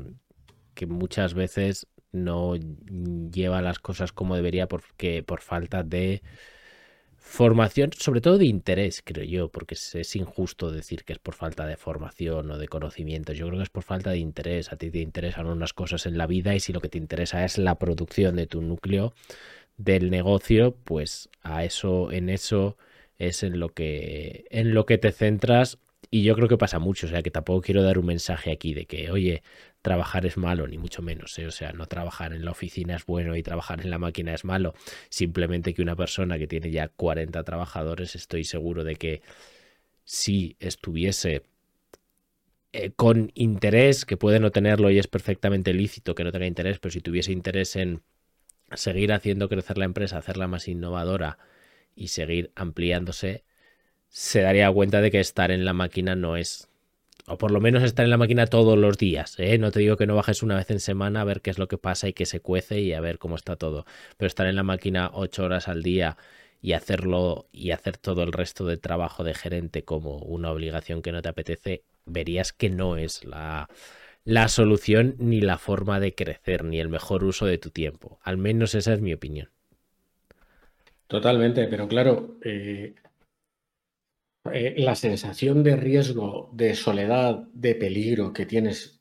[0.86, 6.22] muchas veces no lleva las cosas como debería porque por falta de
[7.20, 11.66] formación, sobre todo de interés, creo yo, porque es, injusto decir que es por falta
[11.66, 13.32] de formación o de conocimiento.
[13.34, 14.72] Yo creo que es por falta de interés.
[14.72, 17.44] A ti te interesan unas cosas en la vida y si lo que te interesa
[17.44, 19.12] es la producción de tu núcleo
[19.76, 22.76] del negocio, pues a eso, en eso
[23.18, 25.78] es en lo que, en lo que te centras
[26.10, 28.74] y yo creo que pasa mucho, o sea, que tampoco quiero dar un mensaje aquí
[28.74, 29.42] de que, oye,
[29.82, 31.46] trabajar es malo, ni mucho menos, ¿eh?
[31.46, 34.44] o sea, no trabajar en la oficina es bueno y trabajar en la máquina es
[34.44, 34.74] malo,
[35.08, 39.22] simplemente que una persona que tiene ya 40 trabajadores, estoy seguro de que
[40.04, 41.44] si estuviese
[42.72, 46.78] eh, con interés, que puede no tenerlo y es perfectamente lícito que no tenga interés,
[46.80, 48.02] pero si tuviese interés en
[48.74, 51.38] seguir haciendo crecer la empresa, hacerla más innovadora,
[51.94, 53.44] y seguir ampliándose,
[54.10, 56.68] se daría cuenta de que estar en la máquina no es,
[57.26, 59.36] o por lo menos estar en la máquina todos los días.
[59.38, 59.56] ¿eh?
[59.58, 61.68] No te digo que no bajes una vez en semana a ver qué es lo
[61.68, 64.56] que pasa y que se cuece y a ver cómo está todo, pero estar en
[64.56, 66.16] la máquina ocho horas al día
[66.60, 71.12] y hacerlo y hacer todo el resto de trabajo de gerente como una obligación que
[71.12, 73.68] no te apetece, verías que no es la,
[74.24, 78.18] la solución ni la forma de crecer ni el mejor uso de tu tiempo.
[78.22, 79.50] Al menos esa es mi opinión.
[81.06, 82.94] Totalmente, pero claro, eh,
[84.52, 89.00] eh, la sensación de riesgo, de soledad, de peligro que tienes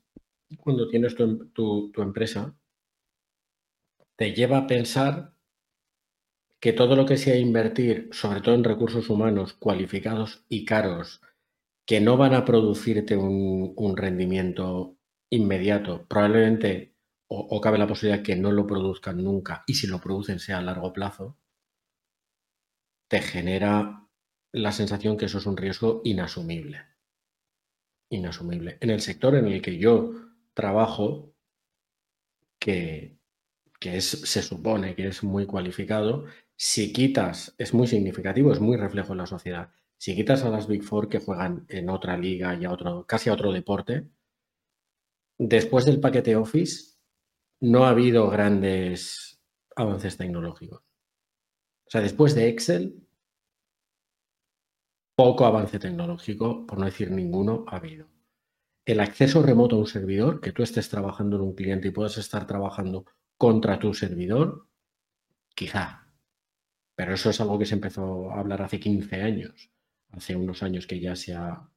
[0.58, 2.56] cuando tienes tu, tu empresa,
[4.16, 5.34] te lleva a pensar
[6.60, 11.22] que todo lo que sea invertir, sobre todo en recursos humanos cualificados y caros,
[11.86, 14.98] que no van a producirte un, un rendimiento
[15.30, 16.96] inmediato, probablemente,
[17.28, 20.58] o, o, cabe la posibilidad que no lo produzcan nunca, y si lo producen sea
[20.58, 21.38] a largo plazo,
[23.08, 24.09] te genera
[24.52, 26.82] la sensación que eso es un riesgo inasumible.
[28.10, 28.78] Inasumible.
[28.82, 30.14] En el sector en el que yo
[30.54, 31.34] trabajo,
[32.60, 33.20] que,
[33.82, 39.14] es, se supone que es muy cualificado, si quitas, es muy significativo, es muy reflejo
[39.14, 39.72] en la sociedad.
[39.98, 43.30] Si quitas a las Big Four que juegan en otra liga y a otro, casi
[43.30, 44.10] a otro deporte,
[45.38, 46.98] después del paquete Office
[47.62, 49.42] no ha habido grandes
[49.76, 50.82] avances tecnológicos.
[50.82, 53.09] O sea, después de Excel,
[55.20, 58.08] poco avance tecnológico, por no decir ninguno, ha habido.
[58.86, 62.18] El acceso remoto a un servidor, que tú estés trabajando en un cliente y puedas
[62.18, 63.04] estar trabajando
[63.38, 64.70] contra tu servidor,
[65.54, 66.08] quizá.
[66.96, 69.70] Pero eso es algo que se empezó a hablar hace 15 años,
[70.12, 71.70] hace unos años que ya se ha,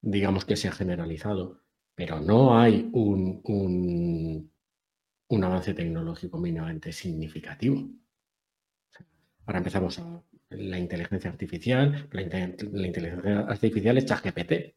[0.00, 1.64] digamos que se ha generalizado.
[1.96, 4.52] Pero no hay un, un,
[5.26, 7.90] un avance tecnológico mínimamente significativo.
[9.46, 14.74] Ahora empezamos a la inteligencia artificial, la, inteligencia artificial es ChatGPT.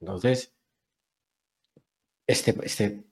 [0.00, 0.54] Entonces,
[2.26, 3.04] este, este,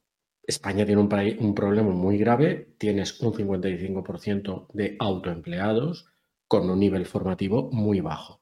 [0.42, 6.06] España tiene un, un, problema muy grave, tienes un 55% de autoempleados
[6.46, 8.40] con un nivel formativo muy bajo.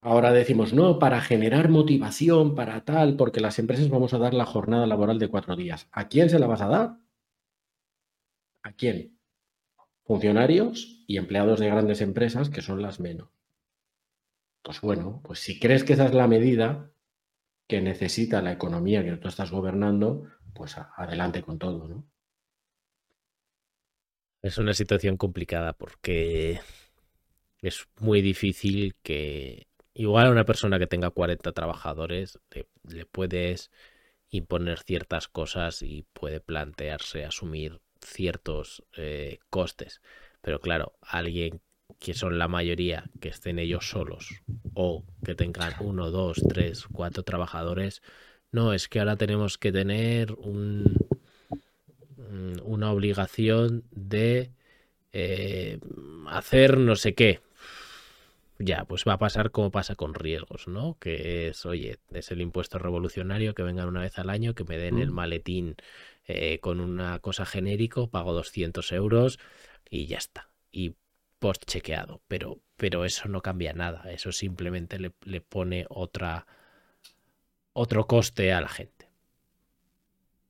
[0.00, 4.44] Ahora decimos, no, para generar motivación, para tal, porque las empresas vamos a dar la
[4.44, 5.88] jornada laboral de cuatro días.
[5.92, 6.98] ¿A quién se la vas a dar?
[8.62, 9.14] ¿A quién?
[10.04, 13.30] Funcionarios y empleados de grandes empresas, que son las menos.
[14.62, 16.90] Pues bueno, pues si crees que esa es la medida
[17.66, 20.24] que necesita la economía que tú estás gobernando,
[20.54, 22.06] pues adelante con todo, ¿no?
[24.42, 26.60] Es una situación complicada porque
[27.60, 33.70] es muy difícil que igual a una persona que tenga 40 trabajadores le, le puedes
[34.28, 40.00] imponer ciertas cosas y puede plantearse asumir ciertos eh, costes.
[40.40, 41.60] Pero claro, alguien
[41.98, 44.42] que son la mayoría que estén ellos solos
[44.74, 48.02] o que tengan uno, dos, tres, cuatro trabajadores,
[48.52, 50.96] no, es que ahora tenemos que tener un,
[52.62, 54.50] una obligación de
[55.12, 55.78] eh,
[56.28, 57.40] hacer no sé qué.
[58.58, 60.96] Ya, pues va a pasar como pasa con riesgos, ¿no?
[61.00, 64.78] Que es, oye, es el impuesto revolucionario que vengan una vez al año, que me
[64.78, 65.14] den el mm.
[65.14, 65.76] maletín
[66.26, 69.38] eh, con una cosa genérico, pago 200 euros
[69.88, 70.50] y ya está.
[70.72, 70.96] Y
[71.38, 76.46] post chequeado, pero, pero eso no cambia nada, eso simplemente le, le pone otra,
[77.74, 79.06] otro coste a la gente.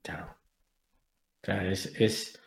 [0.03, 0.37] Claro.
[1.43, 2.41] Claro, es, es,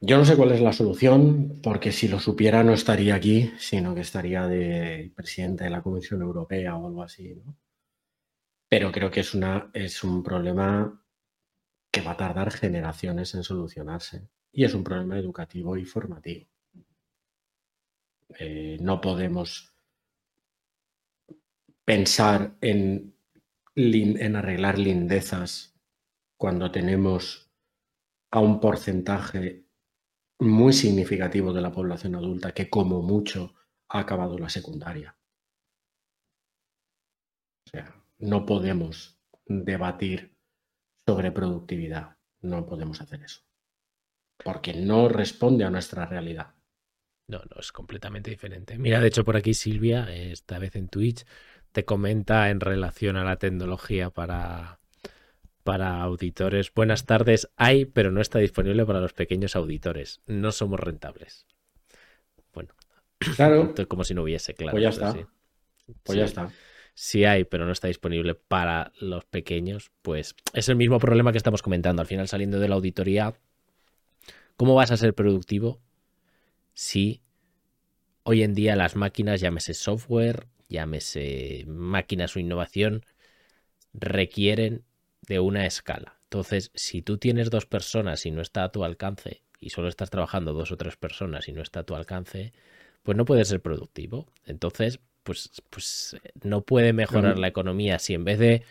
[0.00, 3.94] Yo no sé cuál es la solución, porque si lo supiera no estaría aquí, sino
[3.94, 7.56] que estaría de presidente de la Comisión Europea o algo así, ¿no?
[8.68, 11.01] Pero creo que es, una, es un problema
[11.92, 14.28] que va a tardar generaciones en solucionarse.
[14.50, 16.48] Y es un problema educativo y formativo.
[18.38, 19.74] Eh, no podemos
[21.84, 23.14] pensar en,
[23.74, 25.78] en arreglar lindezas
[26.38, 27.50] cuando tenemos
[28.30, 29.66] a un porcentaje
[30.38, 33.54] muy significativo de la población adulta que como mucho
[33.90, 35.14] ha acabado la secundaria.
[37.66, 40.31] O sea, no podemos debatir
[41.12, 42.16] sobre productividad.
[42.40, 43.42] No podemos hacer eso.
[44.42, 46.54] Porque no responde a nuestra realidad.
[47.28, 48.78] No, no, es completamente diferente.
[48.78, 51.26] Mira, de hecho, por aquí Silvia, esta vez en Twitch,
[51.72, 54.80] te comenta en relación a la tecnología para,
[55.62, 56.72] para auditores.
[56.72, 60.22] Buenas tardes, hay, pero no está disponible para los pequeños auditores.
[60.26, 61.46] No somos rentables.
[62.54, 62.74] Bueno,
[63.36, 63.74] claro.
[63.88, 64.72] como si no hubiese, claro.
[64.72, 65.28] Pues ya está.
[66.04, 66.50] Pues ya está.
[66.94, 71.38] Si hay, pero no está disponible para los pequeños, pues es el mismo problema que
[71.38, 72.02] estamos comentando.
[72.02, 73.34] Al final, saliendo de la auditoría,
[74.56, 75.80] ¿cómo vas a ser productivo
[76.74, 77.22] si
[78.24, 83.04] hoy en día las máquinas, llámese software, llámese máquinas o innovación,
[83.94, 84.84] requieren
[85.22, 86.18] de una escala?
[86.24, 90.10] Entonces, si tú tienes dos personas y no está a tu alcance, y solo estás
[90.10, 92.52] trabajando dos o tres personas y no está a tu alcance,
[93.04, 94.26] pues no puedes ser productivo.
[94.44, 98.62] Entonces, pues, pues no puede mejorar la economía si en vez de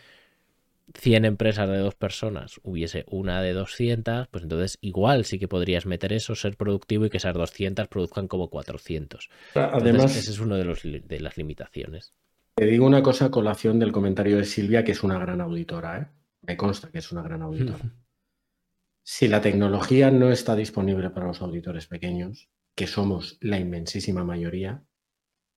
[0.94, 5.86] 100 empresas de dos personas hubiese una de 200, pues entonces igual sí que podrías
[5.86, 9.30] meter eso, ser productivo y que esas 200 produzcan como 400.
[9.54, 12.12] Además, ese es uno de, los, de las limitaciones.
[12.54, 15.98] Te digo una cosa a colación del comentario de Silvia, que es una gran auditora,
[15.98, 16.06] ¿eh?
[16.42, 17.78] Me consta que es una gran auditora.
[19.02, 24.82] si la tecnología no está disponible para los auditores pequeños, que somos la inmensísima mayoría,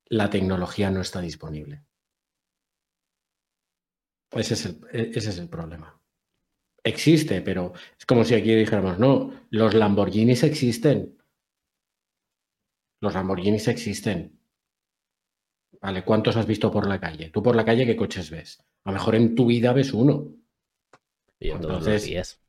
[0.08, 1.84] la tecnología no está disponible.
[4.32, 6.00] Ese es el, e, ese es el problema.
[6.84, 11.18] Existe, pero es como si aquí dijéramos, no, los Lamborghinis existen.
[13.02, 14.40] Los Lamborghinis existen.
[15.82, 17.30] Vale, ¿cuántos has visto por la calle?
[17.30, 18.64] Tú por la calle, ¿qué coches ves?
[18.84, 20.36] A lo mejor en tu vida ves uno.
[21.40, 22.42] Los días.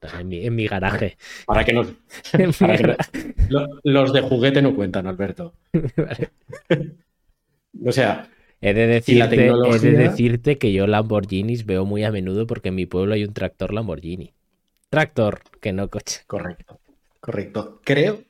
[0.00, 1.16] En mi, en mi, garaje.
[1.46, 1.88] Para que, nos,
[3.82, 5.54] los de juguete no cuentan, Alberto.
[7.84, 8.28] o sea,
[8.66, 12.76] He de, decirte, he de decirte que yo Lamborghinis veo muy a menudo porque en
[12.76, 14.32] mi pueblo hay un tractor Lamborghini.
[14.88, 16.22] Tractor, que no coche.
[16.26, 16.80] Correcto,
[17.20, 17.82] correcto.
[17.84, 18.22] Creo,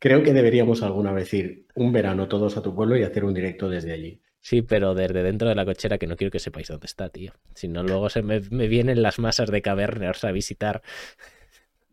[0.00, 3.34] creo que deberíamos alguna vez ir un verano todos a tu pueblo y hacer un
[3.34, 4.20] directo desde allí.
[4.40, 7.34] Sí, pero desde dentro de la cochera que no quiero que sepáis dónde está, tío.
[7.54, 10.82] Si no, luego se me, vienen las masas de cavernas a visitar.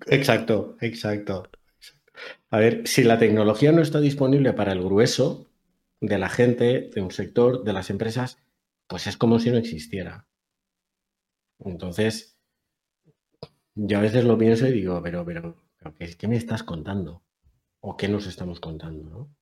[0.08, 1.50] Exacto, exacto.
[2.50, 5.48] A ver, si la tecnología no está disponible para el grueso,
[6.02, 8.40] de la gente, de un sector, de las empresas,
[8.88, 10.28] pues es como si no existiera.
[11.60, 12.38] Entonces,
[13.76, 15.56] yo a veces lo pienso y digo, pero, pero,
[15.98, 17.24] ¿qué, me estás contando?
[17.80, 19.10] ¿O qué nos estamos contando?
[19.10, 19.36] ¿no?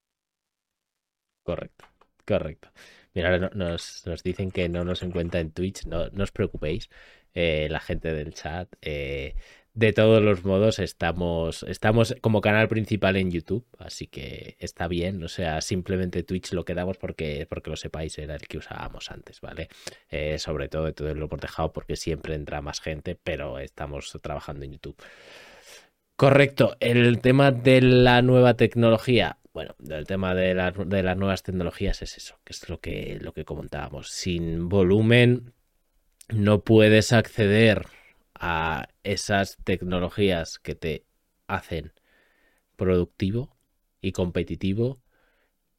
[1.44, 1.86] Correcto,
[2.26, 2.70] correcto.
[3.14, 6.90] Mira, nos, nos, dicen que no nos encuentra en Twitch, no, no os preocupéis,
[7.34, 8.74] eh, la gente del chat.
[8.82, 9.36] Eh,
[9.76, 15.24] de todos los modos, estamos, estamos como canal principal en YouTube, así que está bien.
[15.24, 19.42] O sea, simplemente Twitch lo quedamos porque, porque lo sepáis, era el que usábamos antes,
[19.42, 19.70] ¿vale?
[20.10, 24.16] Eh, sobre todo de todo el por tejado, porque siempre entra más gente, pero estamos
[24.22, 24.98] trabajando en YouTube.
[26.16, 29.40] Correcto, el tema de la nueva tecnología.
[29.54, 30.54] Bueno, el tema de,
[30.86, 34.10] de las nuevas tecnologías es eso, que es lo que, lo que comentábamos.
[34.10, 35.54] Sin volumen
[36.30, 37.88] no puedes acceder
[38.46, 41.06] a esas tecnologías que te
[41.48, 41.94] hacen
[42.76, 43.56] productivo
[44.02, 45.02] y competitivo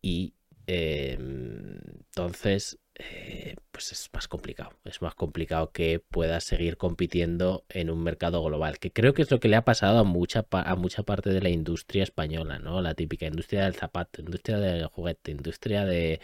[0.01, 0.33] y
[0.67, 1.79] em,
[2.09, 8.03] entonces eh, pues es más complicado es más complicado que puedas seguir compitiendo en un
[8.03, 11.03] mercado global que creo que es lo que le ha pasado a mucha a mucha
[11.03, 15.85] parte de la industria española no la típica industria del zapato industria del juguete industria
[15.85, 16.19] de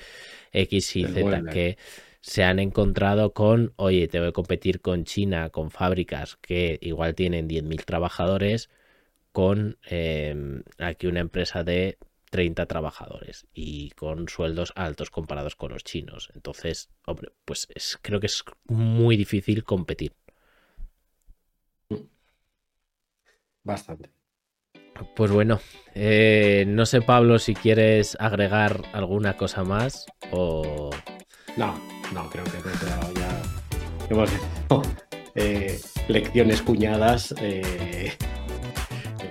[0.52, 1.76] X y Z que
[2.20, 7.14] se han encontrado con, oye, te voy a competir con China, con fábricas que igual
[7.14, 8.68] tienen 10.000 trabajadores,
[9.32, 11.98] con em, aquí una empresa de
[12.30, 16.30] 30 trabajadores y con sueldos altos comparados con los chinos.
[16.34, 20.14] Entonces, hombre, pues es, creo que es muy difícil competir.
[23.62, 24.10] Bastante.
[25.16, 25.60] Pues bueno,
[25.94, 30.90] eh, no sé Pablo si quieres agregar alguna cosa más o...
[31.56, 32.51] No, no, creo que
[33.19, 33.43] ya
[34.11, 34.31] hemos
[35.35, 37.35] eh, lecciones cuñadas.
[37.41, 38.12] Eh...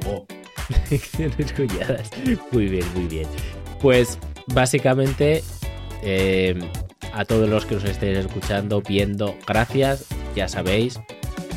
[0.89, 2.11] lecciones cuñadas.
[2.51, 3.27] Muy bien, muy bien.
[3.81, 5.43] Pues básicamente
[6.03, 6.59] eh,
[7.13, 10.05] a todos los que nos estéis escuchando, viendo, gracias.
[10.35, 10.99] Ya sabéis,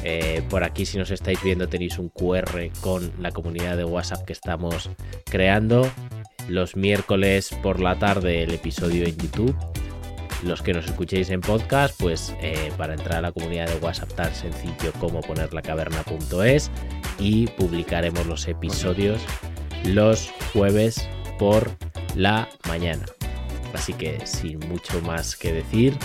[0.05, 4.25] eh, por aquí, si nos estáis viendo, tenéis un QR con la comunidad de WhatsApp
[4.25, 4.91] que estamos
[5.25, 5.89] creando.
[6.49, 9.57] Los miércoles por la tarde el episodio en YouTube.
[10.43, 14.13] Los que nos escuchéis en podcast, pues eh, para entrar a la comunidad de WhatsApp
[14.15, 16.71] tan sencillo como poner la caverna.es
[17.19, 19.21] y publicaremos los episodios
[19.85, 21.09] los jueves
[21.39, 21.71] por
[22.15, 23.05] la mañana.
[23.75, 25.97] Así que sin mucho más que decir,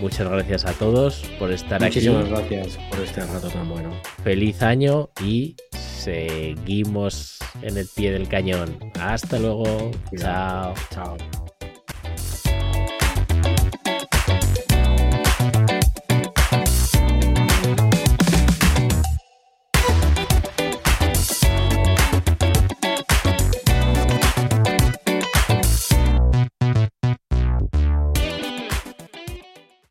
[0.00, 1.98] muchas gracias a todos por estar aquí.
[1.98, 3.90] Muchísimas gracias por este rato tan bueno.
[4.22, 8.78] Feliz año y seguimos en el pie del cañón.
[9.00, 9.90] Hasta luego.
[10.16, 10.74] Chao.
[10.90, 11.16] Chao.